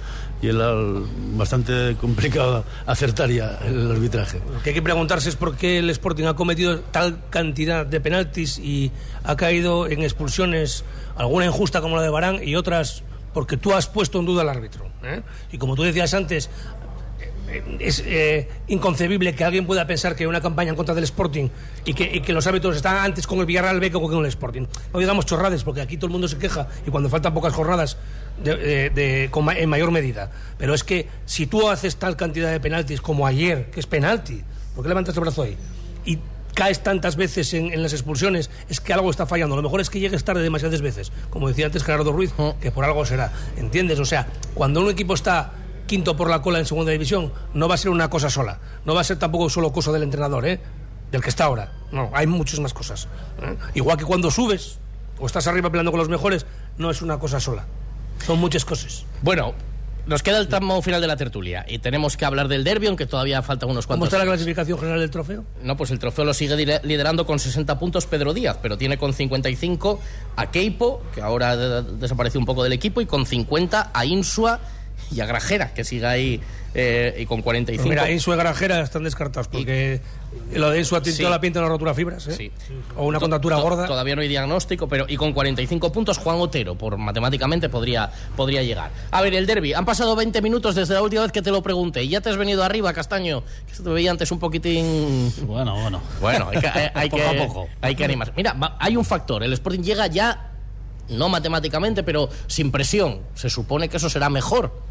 y 0.43 0.49
el, 0.49 0.61
al- 0.61 1.05
bastante 1.37 1.97
complicado 2.01 2.65
acertar 2.87 3.31
ya 3.31 3.59
el 3.67 3.91
arbitraje. 3.91 4.41
Lo 4.53 4.63
que 4.63 4.71
hay 4.71 4.75
que 4.75 4.83
preguntarse 4.83 5.29
es 5.29 5.37
por 5.37 5.57
qué 5.57 5.79
el 5.79 5.91
Sporting 5.91 6.25
ha 6.25 6.35
cometido 6.35 6.81
tal 6.81 7.19
cantidad 7.31 7.87
de 7.87 8.01
penaltis 8.01 8.59
y 8.59 8.91
ha 9.25 9.37
caído 9.37 9.87
en 9.89 10.03
expulsiones, 10.03 10.85
alguna 11.17 11.47
injusta 11.47 11.81
como 11.81 11.97
la 11.97 12.03
de 12.03 12.11
Barán 12.11 12.41
y 12.43 12.55
otras 12.57 13.03
porque 13.33 13.59
tú 13.59 13.75
has 13.75 13.87
puesto 13.87 14.19
en 14.19 14.25
duda 14.25 14.41
al 14.43 14.49
árbitro. 14.49 14.87
¿eh? 15.03 15.21
Y 15.53 15.59
como 15.59 15.77
tú 15.77 15.83
decías 15.83 16.15
antes, 16.15 16.49
es 17.79 18.03
eh, 18.05 18.49
inconcebible 18.69 19.35
que 19.35 19.45
alguien 19.45 19.67
pueda 19.67 19.87
pensar 19.87 20.17
que 20.17 20.27
una 20.27 20.41
campaña 20.41 20.71
en 20.71 20.77
contra 20.77 20.95
del 20.95 21.05
Sporting 21.05 21.49
y 21.85 21.95
que, 21.95 22.05
y 22.17 22.21
que 22.21 22.33
los 22.33 22.47
árbitros 22.47 22.77
están 22.77 22.97
antes 22.97 23.27
con 23.27 23.39
el 23.41 23.47
Villarreal 23.47 23.81
B 23.81 23.91
que 23.91 23.99
con 23.99 24.21
el 24.25 24.27
Sporting. 24.29 24.67
No 24.93 24.99
digamos 25.01 25.27
chorrades, 25.27 25.63
porque 25.65 25.81
aquí 25.81 25.97
todo 25.97 26.07
el 26.07 26.13
mundo 26.13 26.29
se 26.29 26.39
queja 26.39 26.69
y 26.87 26.91
cuando 26.91 27.09
faltan 27.09 27.33
pocas 27.35 27.53
jornadas 27.55 27.97
de- 28.43 28.57
de- 28.57 28.91
de- 28.91 29.29
con 29.31 29.45
ma- 29.45 29.55
en 29.57 29.69
mayor 29.69 29.91
medida. 29.91 30.31
Pero 30.59 30.75
es 30.75 30.85
que 30.85 31.09
si 31.25 31.47
tú 31.47 31.69
haces 31.71 31.97
tal 31.97 32.17
cantidad 32.17 32.51
de 32.51 32.61
penaltis 32.61 33.01
como 33.01 33.27
ayer, 33.27 33.71
que 33.71 33.81
es 33.81 33.87
penalti, 33.87 34.43
¿por 34.75 34.83
qué 34.85 34.89
levantas 34.89 35.15
el 35.17 35.21
brazo 35.23 35.43
ahí? 35.43 35.57
Y 36.05 36.19
caes 36.55 36.83
tantas 36.83 37.17
veces 37.17 37.53
en, 37.55 37.73
en 37.73 37.83
las 37.83 37.93
expulsiones, 37.93 38.51
es 38.69 38.81
que 38.81 38.93
algo 38.95 39.11
está 39.11 39.27
fallando. 39.27 39.57
Lo 39.57 39.63
mejor 39.63 39.81
es 39.83 39.91
que 39.91 40.01
llegues 40.01 40.25
tarde 40.25 40.43
demasiadas 40.43 40.81
veces, 40.81 41.13
como 41.31 41.49
decía 41.49 41.67
antes 41.67 41.85
Gerardo 41.85 42.13
Ruiz, 42.13 42.33
que 42.61 42.71
por 42.71 42.85
algo 42.85 43.05
será. 43.05 43.31
¿Entiendes? 43.59 43.99
O 44.01 44.05
sea, 44.07 44.27
cuando 44.55 44.81
un 44.81 44.91
equipo 44.91 45.13
está 45.15 45.53
quinto 45.87 46.17
por 46.17 46.29
la 46.29 46.43
cola 46.43 46.59
en 46.59 46.67
segunda 46.67 46.93
división, 46.93 47.33
no 47.55 47.69
va 47.69 47.75
a 47.75 47.79
ser 47.79 47.91
una 47.91 48.11
cosa 48.11 48.31
sola. 48.31 48.59
No 48.85 48.95
va 48.95 49.01
a 49.01 49.05
ser 49.05 49.19
tampoco 49.19 49.49
solo 49.49 49.73
cosa 49.73 49.93
del 49.93 50.03
entrenador, 50.03 50.47
¿eh? 50.47 50.61
Del 51.11 51.23
que 51.23 51.29
está 51.31 51.45
ahora. 51.45 51.73
No, 51.93 52.11
hay 52.13 52.27
muchas 52.27 52.61
más 52.61 52.75
cosas. 52.75 53.09
¿eh? 53.43 53.57
Igual 53.75 53.97
que 53.97 54.05
cuando 54.05 54.31
subes 54.31 54.79
o 55.19 55.27
estás 55.27 55.47
arriba 55.47 55.71
peleando 55.71 55.93
con 55.93 55.99
los 55.99 56.09
mejores, 56.09 56.47
no 56.79 56.91
es 56.91 57.01
una 57.03 57.19
cosa 57.19 57.41
sola. 57.41 57.65
Son 58.27 58.39
muchas 58.39 58.65
cosas. 58.65 59.05
Bueno, 59.23 59.55
nos 60.07 60.23
queda 60.23 60.39
el 60.39 60.49
tramo 60.49 60.81
final 60.83 61.01
de 61.01 61.07
la 61.07 61.17
tertulia 61.17 61.65
y 61.69 61.79
tenemos 61.79 62.17
que 62.17 62.25
hablar 62.25 62.49
del 62.49 62.65
derbi, 62.65 62.87
aunque 62.87 63.07
todavía 63.07 63.43
faltan 63.43 63.69
unos 63.71 63.87
¿Cómo 63.87 63.99
cuantos. 63.99 64.09
está 64.15 64.19
la 64.25 64.31
clasificación 64.31 64.79
general 64.79 65.01
del 65.01 65.11
trofeo? 65.11 65.45
No, 65.63 65.77
pues 65.77 65.91
el 65.91 65.99
trofeo 65.99 66.25
lo 66.25 66.33
sigue 66.35 66.81
liderando 66.83 67.27
con 67.27 67.39
60 67.39 67.79
puntos 67.79 68.07
Pedro 68.07 68.33
Díaz, 68.33 68.59
pero 68.63 68.79
tiene 68.79 68.99
con 68.99 69.13
55 69.13 70.01
a 70.37 70.51
Keipo, 70.51 71.03
que 71.15 71.23
ahora 71.23 71.57
desapareció 71.57 72.39
un 72.39 72.47
poco 72.47 72.63
del 72.63 72.73
equipo, 72.73 73.01
y 73.01 73.07
con 73.07 73.27
50 73.27 73.91
a 73.93 74.05
Insua 74.07 74.61
y 75.11 75.21
a 75.21 75.27
Grajera, 75.27 75.73
que 75.75 75.85
sigue 75.85 76.07
ahí 76.07 76.41
eh, 76.75 77.17
y 77.19 77.27
con 77.27 77.41
45. 77.43 77.83
Pues 77.87 77.89
mira, 77.91 78.11
Insua 78.11 78.35
y 78.35 78.39
Granjera 78.39 78.81
están 78.81 79.05
descartados 79.05 79.49
porque 79.49 80.01
lo 80.53 80.71
de 80.71 80.79
Insua 80.81 81.01
tiene 81.01 81.17
Sí. 81.17 81.23
la 81.23 81.41
pinta 81.41 81.59
de 81.61 81.65
una 81.65 81.73
rotura 81.73 81.93
de 81.93 81.97
fibras, 81.97 82.27
¿eh? 82.29 82.33
Sí. 82.37 82.53
O 82.97 83.07
una 83.07 83.19
To- 83.19 83.29
to- 83.41 83.63
gorda. 83.63 83.87
Todavía 83.87 84.15
no 84.15 84.21
hay 84.23 84.29
diagnóstico, 84.29 84.87
pero 84.89 85.07
y 85.09 85.17
con 85.17 85.33
45 85.33 85.91
puntos 85.91 86.19
Juan 86.19 86.37
Otero, 86.39 86.75
por 86.75 86.99
matemáticamente 86.99 87.69
podría, 87.71 88.11
podría 88.37 88.63
llegar. 88.63 88.91
A 89.11 89.23
ver, 89.23 89.33
el 89.35 89.47
derby. 89.47 89.73
Han 89.73 89.87
pasado 89.87 90.15
20 90.17 90.43
minutos 90.43 90.75
desde 90.75 90.93
la 90.95 91.01
última 91.03 91.23
vez 91.23 91.33
que 91.33 91.41
te 91.41 91.51
lo 91.51 91.63
pregunté. 91.63 92.03
Y 92.03 92.09
ya 92.11 92.21
te 92.21 92.29
has 92.29 92.37
venido 92.37 92.63
arriba, 92.63 92.93
Castaño. 92.93 93.43
Que 93.67 93.75
se 93.75 93.83
te 93.83 93.89
veía 93.89 94.11
antes 94.11 94.31
un 94.31 94.39
poquitín. 94.39 95.33
Bueno, 95.47 95.81
bueno. 95.81 96.03
Bueno, 96.21 96.49
hay 96.53 96.61
que, 96.61 96.67
hay- 96.69 96.91
hay 96.95 97.09
Poco 97.11 97.23
que- 97.23 97.39
a 97.41 97.47
poco. 97.47 97.69
hay 97.81 97.95
que 97.95 98.05
animar. 98.05 98.33
Mira, 98.37 98.55
hay 98.79 98.97
un 98.97 99.05
factor. 99.05 99.43
El 99.43 99.53
Sporting 99.55 99.81
llega 99.81 100.09
ya, 100.09 100.51
no 101.09 101.29
matemáticamente, 101.31 102.03
pero 102.03 102.29
sin 102.49 102.71
presión. 102.71 103.21
Se 103.35 103.49
supone 103.49 103.89
que 103.89 103.97
eso 103.97 104.11
será 104.11 104.29
mejor. 104.29 104.85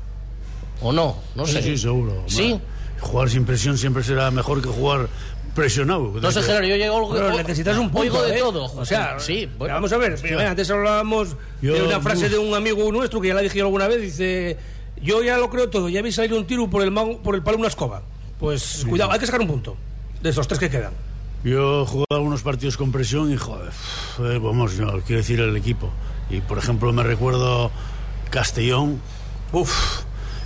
¿O 0.82 0.92
no? 0.92 1.16
No 1.36 1.46
Sí, 1.46 1.54
sé. 1.54 1.62
sí, 1.64 1.78
seguro. 1.78 2.24
Sí. 2.28 2.60
jugar 3.00 3.30
sin 3.30 3.46
presión 3.46 3.78
siempre 3.78 4.04
será 4.04 4.32
mejor 4.32 4.62
que 4.62 4.70
jugar 4.70 5.08
presionado. 5.54 6.12
No 6.22 6.32
sé, 6.32 6.42
Gerardo, 6.42 6.68
yo 6.68 6.76
llego... 6.76 7.14
Pero 7.14 7.32
necesitas 7.36 7.78
un 7.78 7.90
punto, 7.90 8.24
de 8.24 8.36
¿eh? 8.36 8.40
todo. 8.40 8.66
O 8.76 8.86
sea, 8.86 9.18
sí. 9.20 9.50
bueno. 9.58 9.74
vamos 9.76 9.92
a 9.94 9.98
ver. 9.98 10.20
mira, 10.24 10.50
antes 10.52 10.70
hablábamos 10.70 11.36
Yo- 11.62 11.74
de 11.76 11.84
una 11.84 12.02
frase 12.02 12.26
uf. 12.26 12.32
de 12.32 12.38
un 12.40 12.54
amigo 12.54 12.92
nuestro 12.92 13.22
que 13.22 13.30
ya 13.30 13.34
la 13.34 13.42
dije 13.42 13.62
alguna 13.62 13.88
vez. 13.88 14.02
Dice: 14.02 14.58
Yo 15.02 15.24
ya 15.24 15.38
lo 15.38 15.50
creo 15.50 15.70
todo. 15.70 15.88
Ya 15.88 16.02
vi 16.02 16.12
salir 16.12 16.34
un 16.34 16.46
tiro 16.46 16.70
por 16.70 16.82
el, 16.84 16.92
mago- 16.92 17.20
por 17.22 17.36
el 17.36 17.42
palo 17.42 17.58
una 17.58 17.68
escoba. 17.70 18.02
Pues 18.40 18.86
cuidado, 18.90 19.12
hay 19.14 19.20
que 19.20 19.26
sacar 19.28 19.40
un 19.42 19.48
punto 19.48 19.78
de 20.22 20.30
esos 20.30 20.46
tres 20.48 20.60
que 20.60 20.70
quedan. 20.70 20.92
Yo 21.46 21.84
he 21.84 21.86
jugado 21.86 22.06
algunos 22.12 22.42
partidos 22.42 22.76
con 22.76 22.92
presión 22.92 23.32
y, 23.32 23.38
joder, 23.38 23.70
eh, 24.20 24.40
vamos, 24.42 24.76
yo 24.76 24.88
quiero 25.06 25.22
decir 25.22 25.40
el 25.40 25.56
equipo. 25.56 25.90
Y, 26.30 26.42
por 26.42 26.58
ejemplo, 26.58 26.92
me 26.92 27.04
recuerdo 27.04 27.72
Castellón, 28.30 29.00
uff, 29.54 30.02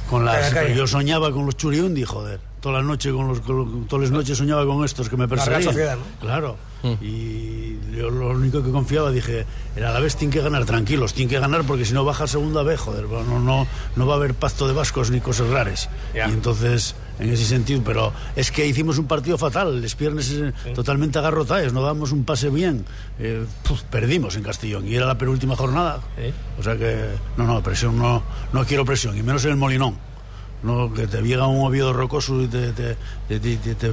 con 0.09 0.25
las... 0.25 0.53
Yo 0.75 0.87
soñaba 0.87 1.31
con 1.31 1.45
los 1.45 1.55
Churiundi, 1.57 2.03
joder. 2.03 2.39
Toda 2.59 2.79
la 2.79 2.83
noche 2.83 3.11
con 3.11 3.27
los, 3.29 3.39
con- 3.39 3.85
todas 3.87 4.03
las 4.03 4.11
noches 4.11 4.37
soñaba 4.37 4.65
con 4.65 4.83
estos 4.83 5.07
que 5.09 5.15
me 5.15 5.27
perseguían. 5.27 5.63
Sociedad, 5.63 5.95
¿no? 5.97 6.03
Claro. 6.19 6.57
Y 7.01 7.77
yo 7.95 8.09
lo 8.09 8.29
único 8.29 8.63
que 8.63 8.71
confiaba, 8.71 9.11
dije, 9.11 9.45
era 9.75 9.89
a 9.89 9.93
la 9.93 9.99
vez 9.99 10.15
tienen 10.15 10.31
que 10.33 10.41
ganar, 10.41 10.65
tranquilos, 10.65 11.13
tienen 11.13 11.29
que 11.29 11.39
ganar 11.39 11.63
porque 11.63 11.85
si 11.85 11.93
no 11.93 12.03
baja 12.05 12.27
segunda 12.27 12.63
vez, 12.63 12.79
joder, 12.79 13.05
no, 13.05 13.39
no, 13.39 13.67
no 13.95 14.07
va 14.07 14.13
a 14.13 14.17
haber 14.17 14.33
pacto 14.33 14.67
de 14.67 14.73
vascos 14.73 15.11
ni 15.11 15.19
cosas 15.21 15.47
raras. 15.49 15.89
Y 16.13 16.19
entonces, 16.19 16.95
en 17.19 17.29
ese 17.29 17.45
sentido, 17.45 17.81
pero 17.83 18.13
es 18.35 18.51
que 18.51 18.65
hicimos 18.65 18.97
un 18.97 19.05
partido 19.07 19.37
fatal, 19.37 19.81
les 19.81 19.93
piernes 19.95 20.31
eh, 20.31 20.53
totalmente 20.73 21.19
agarrotados, 21.19 21.73
no 21.73 21.81
damos 21.81 22.11
un 22.11 22.23
pase 22.23 22.49
bien, 22.49 22.85
eh, 23.19 23.45
puf, 23.63 23.83
perdimos 23.83 24.35
en 24.35 24.43
Castellón 24.43 24.87
y 24.87 24.95
era 24.95 25.05
la 25.05 25.17
penúltima 25.17 25.55
jornada. 25.55 25.99
O 26.59 26.63
sea 26.63 26.77
que, 26.77 27.09
no, 27.37 27.45
no, 27.45 27.61
presión, 27.61 27.97
no, 27.97 28.23
no 28.53 28.65
quiero 28.65 28.85
presión, 28.85 29.17
y 29.17 29.21
menos 29.23 29.43
en 29.45 29.51
el 29.51 29.57
Molinón. 29.57 29.97
No, 30.61 30.93
que 30.93 31.07
te 31.07 31.21
llega 31.21 31.47
un 31.47 31.65
Oviedo 31.65 31.93
rocoso 31.93 32.41
y 32.41 32.47
te, 32.47 32.73
te, 32.73 32.97
te- 33.29 33.39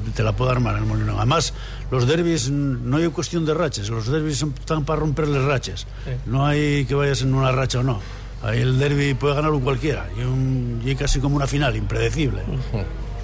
te- 0.01 0.23
la 0.25 0.33
puede 0.35 0.51
armar 0.51 0.75
en 0.77 0.83
el 0.83 0.89
Molinón. 0.89 1.17
Además, 1.17 1.55
los 1.93 2.09
derbis 2.09 2.51
no 2.51 2.97
hay 2.97 3.07
cuestión 3.09 3.45
de 3.47 3.55
raches, 3.55 3.89
los 3.89 4.09
derbis 4.09 4.43
están 4.43 4.85
para 4.85 4.99
romperles 4.99 5.43
raches. 5.45 5.87
No 6.27 6.45
hay 6.45 6.85
que 6.87 6.97
vayas 6.97 7.23
en 7.23 7.35
una 7.35 7.53
racha 7.53 7.79
o 7.79 7.83
no. 7.85 8.01
Ahí 8.43 8.61
el 8.63 8.79
derby 8.81 9.15
puede 9.15 9.35
ganarlo 9.37 9.61
cualquiera 9.61 10.09
y, 10.19 10.23
un, 10.23 10.83
y 10.85 10.95
casi 10.97 11.21
como 11.21 11.37
una 11.37 11.47
final, 11.47 11.75
impredecible. 11.77 12.43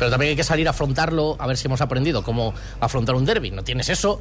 Pero 0.02 0.10
también 0.10 0.30
hay 0.30 0.36
que 0.36 0.42
salir 0.42 0.66
a 0.66 0.70
afrontarlo, 0.70 1.36
a 1.38 1.46
ver 1.46 1.56
si 1.56 1.68
hemos 1.68 1.80
aprendido 1.80 2.24
cómo 2.24 2.52
afrontar 2.80 3.14
un 3.14 3.24
derby. 3.24 3.52
No 3.52 3.62
tienes 3.62 3.88
eso, 3.88 4.18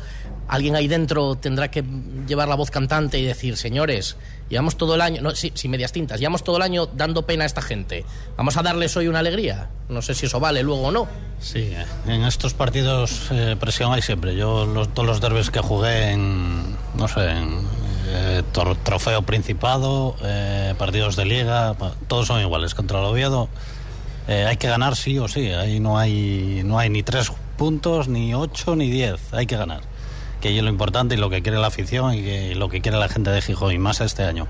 alguien 0.47 0.75
ahí 0.75 0.87
dentro 0.87 1.33
tendrá 1.33 1.71
que 1.71 1.83
llevar 2.27 2.47
la 2.47 2.53
voz 2.53 2.69
cantante 2.69 3.17
y 3.17 3.25
decir, 3.25 3.57
señores, 3.57 4.15
llevamos 4.47 4.77
todo 4.77 4.93
el 4.93 5.01
año, 5.01 5.23
no, 5.23 5.31
sí, 5.31 5.51
sí, 5.55 5.67
medias 5.69 5.91
tintas, 5.91 6.19
llevamos 6.19 6.43
todo 6.43 6.57
el 6.57 6.61
año 6.61 6.85
dando 6.85 7.25
pena 7.25 7.45
a 7.45 7.47
esta 7.47 7.63
gente. 7.63 8.05
Vamos 8.37 8.57
a 8.57 8.61
darles 8.61 8.95
hoy 8.95 9.07
una 9.07 9.17
alegría. 9.17 9.69
No 9.89 10.03
sé 10.03 10.13
si 10.13 10.27
eso 10.27 10.39
vale 10.39 10.61
luego 10.61 10.83
o 10.83 10.91
no. 10.91 11.07
Sí, 11.39 11.73
en 12.05 12.25
estos 12.25 12.53
partidos 12.53 13.29
eh, 13.31 13.55
presión 13.59 13.91
hay 13.91 14.03
siempre. 14.03 14.35
Yo 14.35 14.67
los, 14.67 14.93
todos 14.93 15.07
los 15.07 15.19
derbes 15.19 15.49
que 15.49 15.61
jugué 15.61 16.11
en, 16.11 16.77
no 16.93 17.07
sé, 17.07 17.27
en 17.27 17.57
eh, 18.05 18.43
trofeo 18.83 19.23
principado, 19.23 20.15
eh, 20.21 20.75
partidos 20.77 21.15
de 21.15 21.25
liga, 21.25 21.75
todos 22.07 22.27
son 22.27 22.39
iguales. 22.39 22.75
Contra 22.75 22.99
el 22.99 23.05
Oviedo 23.05 23.49
eh, 24.31 24.45
hay 24.47 24.57
que 24.57 24.67
ganar 24.67 24.95
sí 24.95 25.17
o 25.19 25.27
sí. 25.27 25.49
Ahí 25.51 25.79
no 25.79 25.97
hay, 25.97 26.61
no 26.65 26.79
hay 26.79 26.89
ni 26.89 27.03
tres 27.03 27.31
puntos, 27.57 28.07
ni 28.07 28.33
ocho, 28.33 28.75
ni 28.75 28.89
diez. 28.89 29.19
Hay 29.33 29.45
que 29.45 29.57
ganar. 29.57 29.81
Que 30.41 30.55
es 30.57 30.63
lo 30.63 30.69
importante 30.69 31.15
y 31.15 31.17
lo 31.17 31.29
que 31.29 31.41
quiere 31.41 31.57
la 31.59 31.67
afición 31.67 32.13
y 32.15 32.21
que- 32.23 32.55
lo 32.55 32.69
que 32.69 32.81
quiere 32.81 32.97
la 32.97 33.09
gente 33.09 33.29
de 33.29 33.41
Gijón 33.41 33.73
y 33.73 33.77
más 33.77 34.01
este 34.01 34.23
año. 34.23 34.47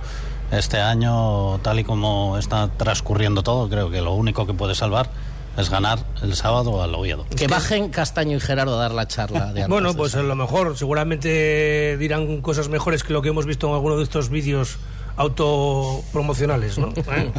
Este 0.52 0.80
año, 0.80 1.60
tal 1.60 1.80
y 1.80 1.84
como 1.84 2.38
está 2.38 2.70
transcurriendo 2.78 3.42
todo, 3.44 3.70
creo 3.70 3.90
que 3.90 4.02
lo 4.02 4.14
único 4.14 4.46
que 4.46 4.54
puede 4.54 4.76
salvar 4.76 5.10
es 5.58 5.70
ganar 5.70 6.00
el 6.22 6.34
sábado 6.36 6.82
al 6.82 6.96
Oviedo. 6.96 7.26
Que 7.36 7.48
bajen 7.48 7.90
Castaño 7.90 8.38
y 8.38 8.40
Gerardo 8.40 8.76
a 8.78 8.82
dar 8.82 8.92
la 8.94 9.08
charla 9.08 9.52
de 9.54 9.64
antes. 9.64 9.68
Bueno, 9.68 9.94
pues 9.94 10.16
a 10.16 10.22
lo 10.24 10.36
mejor 10.36 10.78
seguramente 10.78 11.98
dirán 11.98 12.42
cosas 12.42 12.70
mejores 12.70 13.04
que 13.04 13.12
lo 13.14 13.22
que 13.22 13.30
hemos 13.30 13.46
visto 13.46 13.68
en 13.68 13.74
alguno 13.74 13.98
de 13.98 14.04
estos 14.04 14.30
vídeos 14.30 14.78
autopromocionales, 15.18 16.78
¿no? 16.78 16.90
¿Eh? 16.96 17.32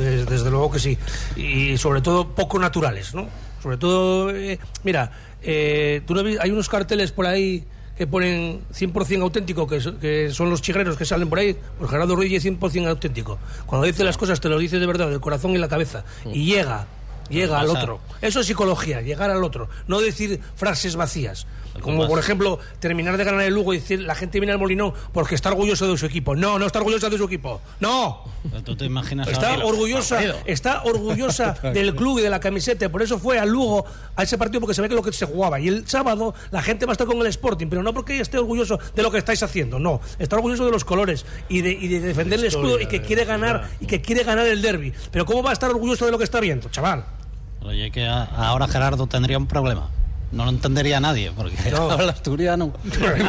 Des- 0.00 0.26
desde 0.26 0.50
luego 0.50 0.70
que 0.70 0.78
sí. 0.78 0.98
Y 1.36 1.76
sobre 1.78 2.00
todo 2.00 2.28
poco 2.28 2.58
naturales, 2.58 3.14
¿no? 3.14 3.26
Sobre 3.62 3.76
todo, 3.76 4.30
eh, 4.30 4.58
mira, 4.84 5.10
eh, 5.42 6.02
tú 6.06 6.14
no 6.14 6.20
hay 6.40 6.50
unos 6.50 6.68
carteles 6.68 7.12
por 7.12 7.26
ahí 7.26 7.64
que 7.96 8.06
ponen 8.06 8.60
100% 8.74 9.22
auténtico, 9.22 9.66
que, 9.66 9.78
que 10.00 10.30
son 10.30 10.50
los 10.50 10.60
chigreros 10.60 10.96
que 10.98 11.06
salen 11.06 11.30
por 11.30 11.38
ahí, 11.38 11.56
pues 11.78 11.90
Gerardo 11.90 12.14
Ruiz 12.14 12.30
es 12.32 12.44
100% 12.44 12.86
auténtico. 12.88 13.38
Cuando 13.64 13.86
dice 13.86 14.04
las 14.04 14.18
cosas 14.18 14.38
te 14.40 14.48
lo 14.50 14.58
dice 14.58 14.78
de 14.78 14.86
verdad, 14.86 15.08
del 15.08 15.20
corazón 15.20 15.52
y 15.52 15.58
la 15.58 15.68
cabeza. 15.68 16.04
Y 16.26 16.44
llega, 16.44 16.86
llega 17.30 17.58
al 17.58 17.70
otro. 17.70 18.00
Eso 18.20 18.40
es 18.40 18.46
psicología, 18.46 19.00
llegar 19.00 19.30
al 19.30 19.42
otro, 19.42 19.68
no 19.88 20.00
decir 20.00 20.40
frases 20.56 20.94
vacías. 20.94 21.46
Como 21.80 22.06
por 22.08 22.18
ejemplo, 22.18 22.58
terminar 22.80 23.16
de 23.16 23.24
ganar 23.24 23.42
el 23.42 23.54
Lugo 23.54 23.74
y 23.74 23.78
decir 23.78 24.00
la 24.00 24.14
gente 24.14 24.38
viene 24.40 24.52
al 24.52 24.58
Molinón 24.58 24.92
porque 25.12 25.34
está 25.34 25.50
orgulloso 25.50 25.86
de 25.90 25.96
su 25.96 26.06
equipo. 26.06 26.34
No, 26.36 26.58
no 26.58 26.66
está 26.66 26.78
orgullosa 26.78 27.08
de 27.10 27.18
su 27.18 27.24
equipo. 27.24 27.60
No. 27.80 28.24
¿Tú 28.64 28.76
te 28.76 28.84
imaginas 28.84 29.26
Está 29.28 29.58
orgullosa, 29.64 30.20
está 30.44 30.82
orgullosa 30.84 31.52
del 31.74 31.94
club 31.96 32.18
y 32.20 32.22
de 32.22 32.30
la 32.30 32.38
camiseta. 32.40 32.88
Por 32.88 33.02
eso 33.02 33.18
fue 33.18 33.38
al 33.38 33.48
Lugo 33.50 33.84
a 34.14 34.22
ese 34.22 34.38
partido 34.38 34.60
porque 34.60 34.74
se 34.74 34.82
ve 34.82 34.88
que 34.88 34.94
lo 34.94 35.02
que 35.02 35.12
se 35.12 35.26
jugaba. 35.26 35.58
Y 35.60 35.68
el 35.68 35.86
sábado 35.88 36.34
la 36.50 36.62
gente 36.62 36.86
va 36.86 36.92
a 36.92 36.94
estar 36.94 37.06
con 37.06 37.18
el 37.18 37.26
Sporting, 37.26 37.66
pero 37.68 37.82
no 37.82 37.92
porque 37.92 38.20
esté 38.20 38.38
orgulloso 38.38 38.78
de 38.94 39.02
lo 39.02 39.10
que 39.10 39.18
estáis 39.18 39.42
haciendo. 39.42 39.78
No, 39.78 40.00
está 40.18 40.36
orgulloso 40.36 40.64
de 40.64 40.70
los 40.72 40.84
colores 40.84 41.26
y 41.48 41.60
de, 41.62 41.72
y 41.72 41.88
de 41.88 42.00
defender 42.00 42.38
el 42.38 42.46
escudo 42.46 42.80
y 42.80 42.86
que 42.86 43.02
quiere 43.02 43.24
ganar 43.24 43.68
y 43.80 43.86
que 43.86 44.00
quiere 44.00 44.22
ganar 44.22 44.46
el 44.46 44.62
derby. 44.62 44.92
Pero 45.10 45.26
cómo 45.26 45.42
va 45.42 45.50
a 45.50 45.52
estar 45.52 45.70
orgulloso 45.70 46.04
de 46.06 46.12
lo 46.12 46.18
que 46.18 46.24
está 46.24 46.40
viendo, 46.40 46.68
chaval. 46.68 47.04
Oye, 47.62 47.90
que 47.90 48.06
a- 48.06 48.22
ahora 48.24 48.68
Gerardo 48.68 49.06
tendría 49.08 49.38
un 49.38 49.46
problema. 49.46 49.90
No 50.36 50.44
lo 50.44 50.50
entendería 50.50 51.00
nadie, 51.00 51.32
porque 51.34 51.56
No. 51.70 51.90
habla 51.90 52.12
asturiano. 52.12 52.72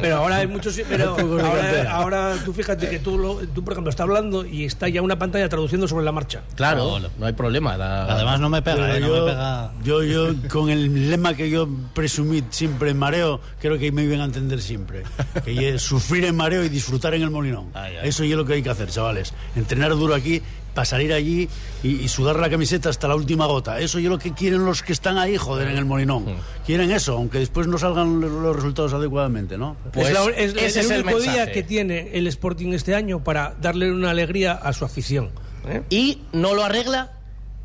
pero 0.00 0.16
ahora 0.16 0.36
hay 0.36 0.46
muchos 0.46 0.80
pero 0.88 1.16
ahora, 1.44 1.92
ahora 1.92 2.34
tú 2.44 2.52
fíjate 2.52 2.88
que 2.88 2.98
tú, 2.98 3.18
lo- 3.18 3.36
tú 3.48 3.62
por 3.64 3.72
ejemplo 3.72 3.90
está 3.90 4.04
hablando 4.04 4.44
y 4.44 4.64
está 4.64 4.88
ya 4.88 5.02
una 5.02 5.18
pantalla 5.18 5.48
traduciendo 5.48 5.88
sobre 5.88 6.04
la 6.04 6.12
marcha 6.12 6.42
Claro, 6.54 6.98
no 7.18 7.26
hay 7.26 7.32
problema. 7.32 7.76
la- 7.76 8.04
Además 8.04 8.40
no 8.40 8.48
me 8.48 8.62
pega, 8.62 8.76
Pero 8.76 8.94
eh, 8.94 9.00
no 9.00 9.06
yo, 9.08 9.24
me 9.26 9.30
pega. 9.32 9.72
yo, 9.84 10.02
yo, 10.04 10.34
con 10.48 10.70
el 10.70 11.10
lema 11.10 11.34
que 11.34 11.50
yo 11.50 11.68
presumí 11.94 12.42
siempre 12.50 12.90
en 12.90 12.98
mareo, 12.98 13.40
creo 13.60 13.78
que 13.78 13.90
me 13.92 14.04
iban 14.04 14.20
a 14.20 14.24
entender 14.24 14.60
siempre. 14.60 15.02
Que 15.44 15.70
es 15.70 15.82
sufrir 15.82 16.24
en 16.24 16.36
mareo 16.36 16.64
y 16.64 16.68
disfrutar 16.68 17.14
en 17.14 17.22
el 17.22 17.30
molinón. 17.30 17.70
Eso 18.02 18.24
es 18.24 18.30
lo 18.30 18.44
que 18.44 18.54
hay 18.54 18.62
que 18.62 18.70
hacer, 18.70 18.88
chavales. 18.90 19.32
Entrenar 19.56 19.90
duro 19.92 20.14
aquí 20.14 20.42
para 20.74 20.84
salir 20.84 21.12
allí 21.12 21.48
y, 21.82 21.88
y 21.96 22.08
sudar 22.08 22.36
la 22.36 22.48
camiseta 22.50 22.88
hasta 22.90 23.08
la 23.08 23.14
última 23.16 23.46
gota. 23.46 23.80
Eso 23.80 23.98
es 23.98 24.04
lo 24.04 24.18
que 24.18 24.32
quieren 24.32 24.64
los 24.64 24.82
que 24.82 24.92
están 24.92 25.18
ahí, 25.18 25.36
joder, 25.36 25.68
en 25.68 25.76
el 25.78 25.84
molinón. 25.84 26.26
Quieren 26.66 26.90
eso, 26.90 27.14
aunque 27.16 27.38
después 27.38 27.66
no 27.66 27.78
salgan 27.78 28.20
los 28.20 28.54
resultados 28.56 28.92
adecuadamente, 28.92 29.58
¿no? 29.58 29.76
es, 29.94 30.12
la- 30.12 30.24
es- 30.36 30.54
es 30.56 30.76
el 30.76 30.86
único 31.02 31.18
día 31.32 31.52
que 31.52 31.62
tiene 31.62 32.10
el 32.12 32.26
Sporting 32.28 32.72
este 32.72 32.94
año 32.94 33.22
para 33.24 33.54
darle 33.60 33.90
una 33.92 34.10
alegría 34.10 34.52
a 34.52 34.72
su 34.72 34.84
afición 34.84 35.30
¿eh? 35.68 35.82
Y 35.90 36.22
no 36.32 36.54
lo 36.54 36.64
arregla, 36.64 37.12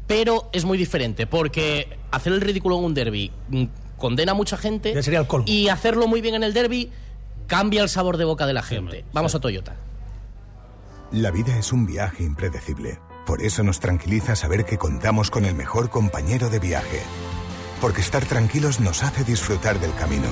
pero 0.07 0.49
es 0.53 0.65
muy 0.65 0.77
diferente, 0.77 1.27
porque 1.27 1.97
hacer 2.11 2.33
el 2.33 2.41
ridículo 2.41 2.77
en 2.79 2.85
un 2.85 2.93
derby 2.93 3.31
mm, 3.49 3.63
condena 3.97 4.33
a 4.33 4.35
mucha 4.35 4.57
gente 4.57 4.93
y 5.47 5.69
hacerlo 5.69 6.07
muy 6.07 6.21
bien 6.21 6.35
en 6.35 6.43
el 6.43 6.53
derby 6.53 6.89
cambia 7.47 7.81
el 7.83 7.89
sabor 7.89 8.17
de 8.17 8.25
boca 8.25 8.45
de 8.47 8.53
la 8.53 8.63
gente. 8.63 9.05
Vamos 9.13 9.33
a 9.35 9.39
Toyota. 9.39 9.75
La 11.11 11.31
vida 11.31 11.57
es 11.57 11.71
un 11.71 11.85
viaje 11.85 12.23
impredecible. 12.23 12.99
Por 13.25 13.41
eso 13.41 13.63
nos 13.63 13.79
tranquiliza 13.79 14.35
saber 14.35 14.65
que 14.65 14.77
contamos 14.77 15.29
con 15.29 15.45
el 15.45 15.55
mejor 15.55 15.89
compañero 15.89 16.49
de 16.49 16.59
viaje. 16.59 17.01
Porque 17.79 18.01
estar 18.01 18.25
tranquilos 18.25 18.79
nos 18.79 19.03
hace 19.03 19.23
disfrutar 19.23 19.79
del 19.79 19.93
camino, 19.95 20.27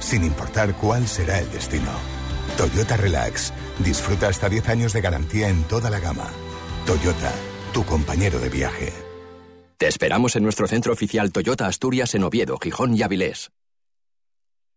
sin 0.00 0.24
importar 0.24 0.74
cuál 0.74 1.06
será 1.06 1.38
el 1.38 1.50
destino. 1.50 1.90
Toyota 2.56 2.96
Relax. 2.96 3.52
Disfruta 3.78 4.28
hasta 4.28 4.48
10 4.48 4.68
años 4.68 4.92
de 4.92 5.00
garantía 5.00 5.48
en 5.48 5.62
toda 5.64 5.90
la 5.90 6.00
gama. 6.00 6.28
Toyota, 6.86 7.32
tu 7.72 7.84
compañero 7.84 8.40
de 8.40 8.48
viaje. 8.48 8.92
Te 9.76 9.86
esperamos 9.86 10.34
en 10.34 10.42
nuestro 10.42 10.66
centro 10.66 10.92
oficial 10.92 11.30
Toyota 11.30 11.66
Asturias 11.66 12.14
en 12.16 12.24
Oviedo, 12.24 12.58
Gijón 12.58 12.96
y 12.96 13.02
Avilés. 13.02 13.50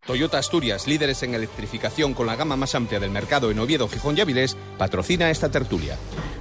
Toyota 0.05 0.39
Asturias, 0.39 0.87
líderes 0.87 1.21
en 1.21 1.35
electrificación 1.35 2.15
con 2.15 2.25
la 2.25 2.35
gama 2.35 2.55
más 2.55 2.73
amplia 2.73 2.99
del 2.99 3.11
mercado 3.11 3.51
en 3.51 3.59
Oviedo, 3.59 3.87
Gijón 3.87 4.17
y 4.17 4.21
Avilés, 4.21 4.57
patrocina 4.79 5.29
esta 5.29 5.51
tertulia. 5.51 5.95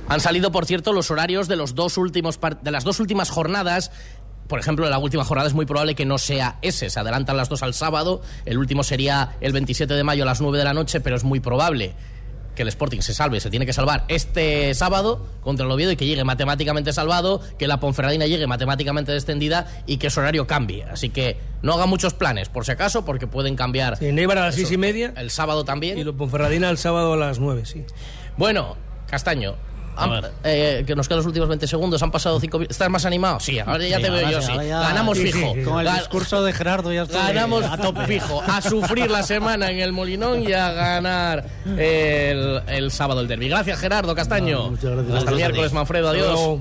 Han 0.08 0.20
salido, 0.20 0.50
por 0.50 0.64
cierto, 0.64 0.94
los 0.94 1.10
horarios 1.10 1.46
de, 1.46 1.56
los 1.56 1.74
dos 1.74 1.98
últimos 1.98 2.40
de 2.62 2.70
las 2.70 2.84
dos 2.84 3.00
últimas 3.00 3.28
jornadas. 3.28 3.92
Por 4.48 4.60
ejemplo, 4.60 4.88
la 4.88 4.98
última 4.98 5.24
jornada 5.24 5.46
es 5.46 5.54
muy 5.54 5.66
probable 5.66 5.94
que 5.94 6.06
no 6.06 6.16
sea 6.16 6.58
ese. 6.62 6.88
Se 6.88 7.00
adelantan 7.00 7.36
las 7.36 7.50
dos 7.50 7.62
al 7.62 7.74
sábado. 7.74 8.22
El 8.46 8.56
último 8.56 8.82
sería 8.82 9.36
el 9.42 9.52
27 9.52 9.92
de 9.92 10.04
mayo 10.04 10.22
a 10.22 10.26
las 10.26 10.40
9 10.40 10.56
de 10.56 10.64
la 10.64 10.72
noche, 10.72 11.00
pero 11.00 11.16
es 11.16 11.24
muy 11.24 11.40
probable 11.40 11.94
que 12.60 12.62
el 12.64 12.68
Sporting 12.68 13.00
se 13.00 13.14
salve, 13.14 13.40
se 13.40 13.48
tiene 13.48 13.64
que 13.64 13.72
salvar 13.72 14.04
este 14.08 14.74
sábado 14.74 15.26
contra 15.40 15.64
el 15.64 15.72
Oviedo 15.72 15.92
y 15.92 15.96
que 15.96 16.04
llegue 16.04 16.24
matemáticamente 16.24 16.92
salvado, 16.92 17.40
que 17.58 17.66
la 17.66 17.80
Ponferradina 17.80 18.26
llegue 18.26 18.46
matemáticamente 18.46 19.12
descendida 19.12 19.66
y 19.86 19.96
que 19.96 20.10
su 20.10 20.20
horario 20.20 20.46
cambie. 20.46 20.84
Así 20.84 21.08
que 21.08 21.38
no 21.62 21.72
haga 21.72 21.86
muchos 21.86 22.12
planes, 22.12 22.50
por 22.50 22.66
si 22.66 22.72
acaso, 22.72 23.06
porque 23.06 23.26
pueden 23.26 23.56
cambiar. 23.56 23.96
en 24.02 24.18
Eibar 24.18 24.36
a 24.36 24.42
las 24.42 24.54
Eso, 24.56 24.66
seis 24.66 24.72
y 24.72 24.76
media 24.76 25.14
El 25.16 25.30
sábado 25.30 25.64
también. 25.64 25.96
y 25.96 26.04
lo 26.04 26.14
Ponferradina 26.14 26.68
el 26.68 26.76
sábado 26.76 27.14
a 27.14 27.16
las 27.16 27.38
nueve 27.38 27.62
sí 27.64 27.86
Bueno, 28.36 28.76
Castaño, 29.06 29.54
Han- 30.04 30.10
ver. 30.22 30.30
eh, 30.44 30.84
que 30.86 30.94
nos 30.96 31.06
quedan 31.08 31.18
los 31.18 31.26
últimos 31.26 31.48
20 31.48 31.66
segundos. 31.66 32.02
Han 32.02 32.10
pasado 32.10 32.38
5 32.40 32.62
¿Estás 32.62 32.88
más 32.90 33.04
animado? 33.04 33.40
Sí, 33.40 33.58
ahora 33.58 33.86
ya 33.86 33.96
Sí, 33.98 34.02
te 34.02 34.10
veo 34.10 34.30
yo, 34.30 34.40
sí, 34.40 34.46
sí. 34.46 34.52
ahora 34.52 34.64
ya- 34.64 34.80
Ganamos 34.80 35.18
Sí, 35.18 35.26
sí, 35.26 35.32
fijo. 35.32 35.54
Con 35.70 35.86
el 35.86 35.94
discurso 35.94 36.42
de 36.44 36.52
Gerardo 36.52 36.92
ya 36.92 37.02
estoy 37.02 37.18
Ganamos 37.20 37.64
a 37.64 37.76
tope. 37.78 38.06
fijo. 38.06 38.42
A 38.46 38.60
sufrir 38.62 39.10
la 39.10 39.22
semana 39.22 39.70
en 39.70 39.80
el 39.80 39.92
Molinón 39.92 40.42
y 40.42 40.52
a 40.52 40.70
ganar 40.72 41.44
el, 41.78 42.62
el 42.68 42.90
sábado 42.90 43.20
el 43.20 43.28
derby. 43.28 43.48
Gracias, 43.48 43.78
Gerardo 43.78 44.14
Castaño. 44.14 44.70
muchas 44.70 44.90
gracias. 44.90 45.16
Hasta 45.18 45.30
el 45.30 45.36
miércoles, 45.36 45.72
Manfredo. 45.72 46.08
Adiós. 46.10 46.58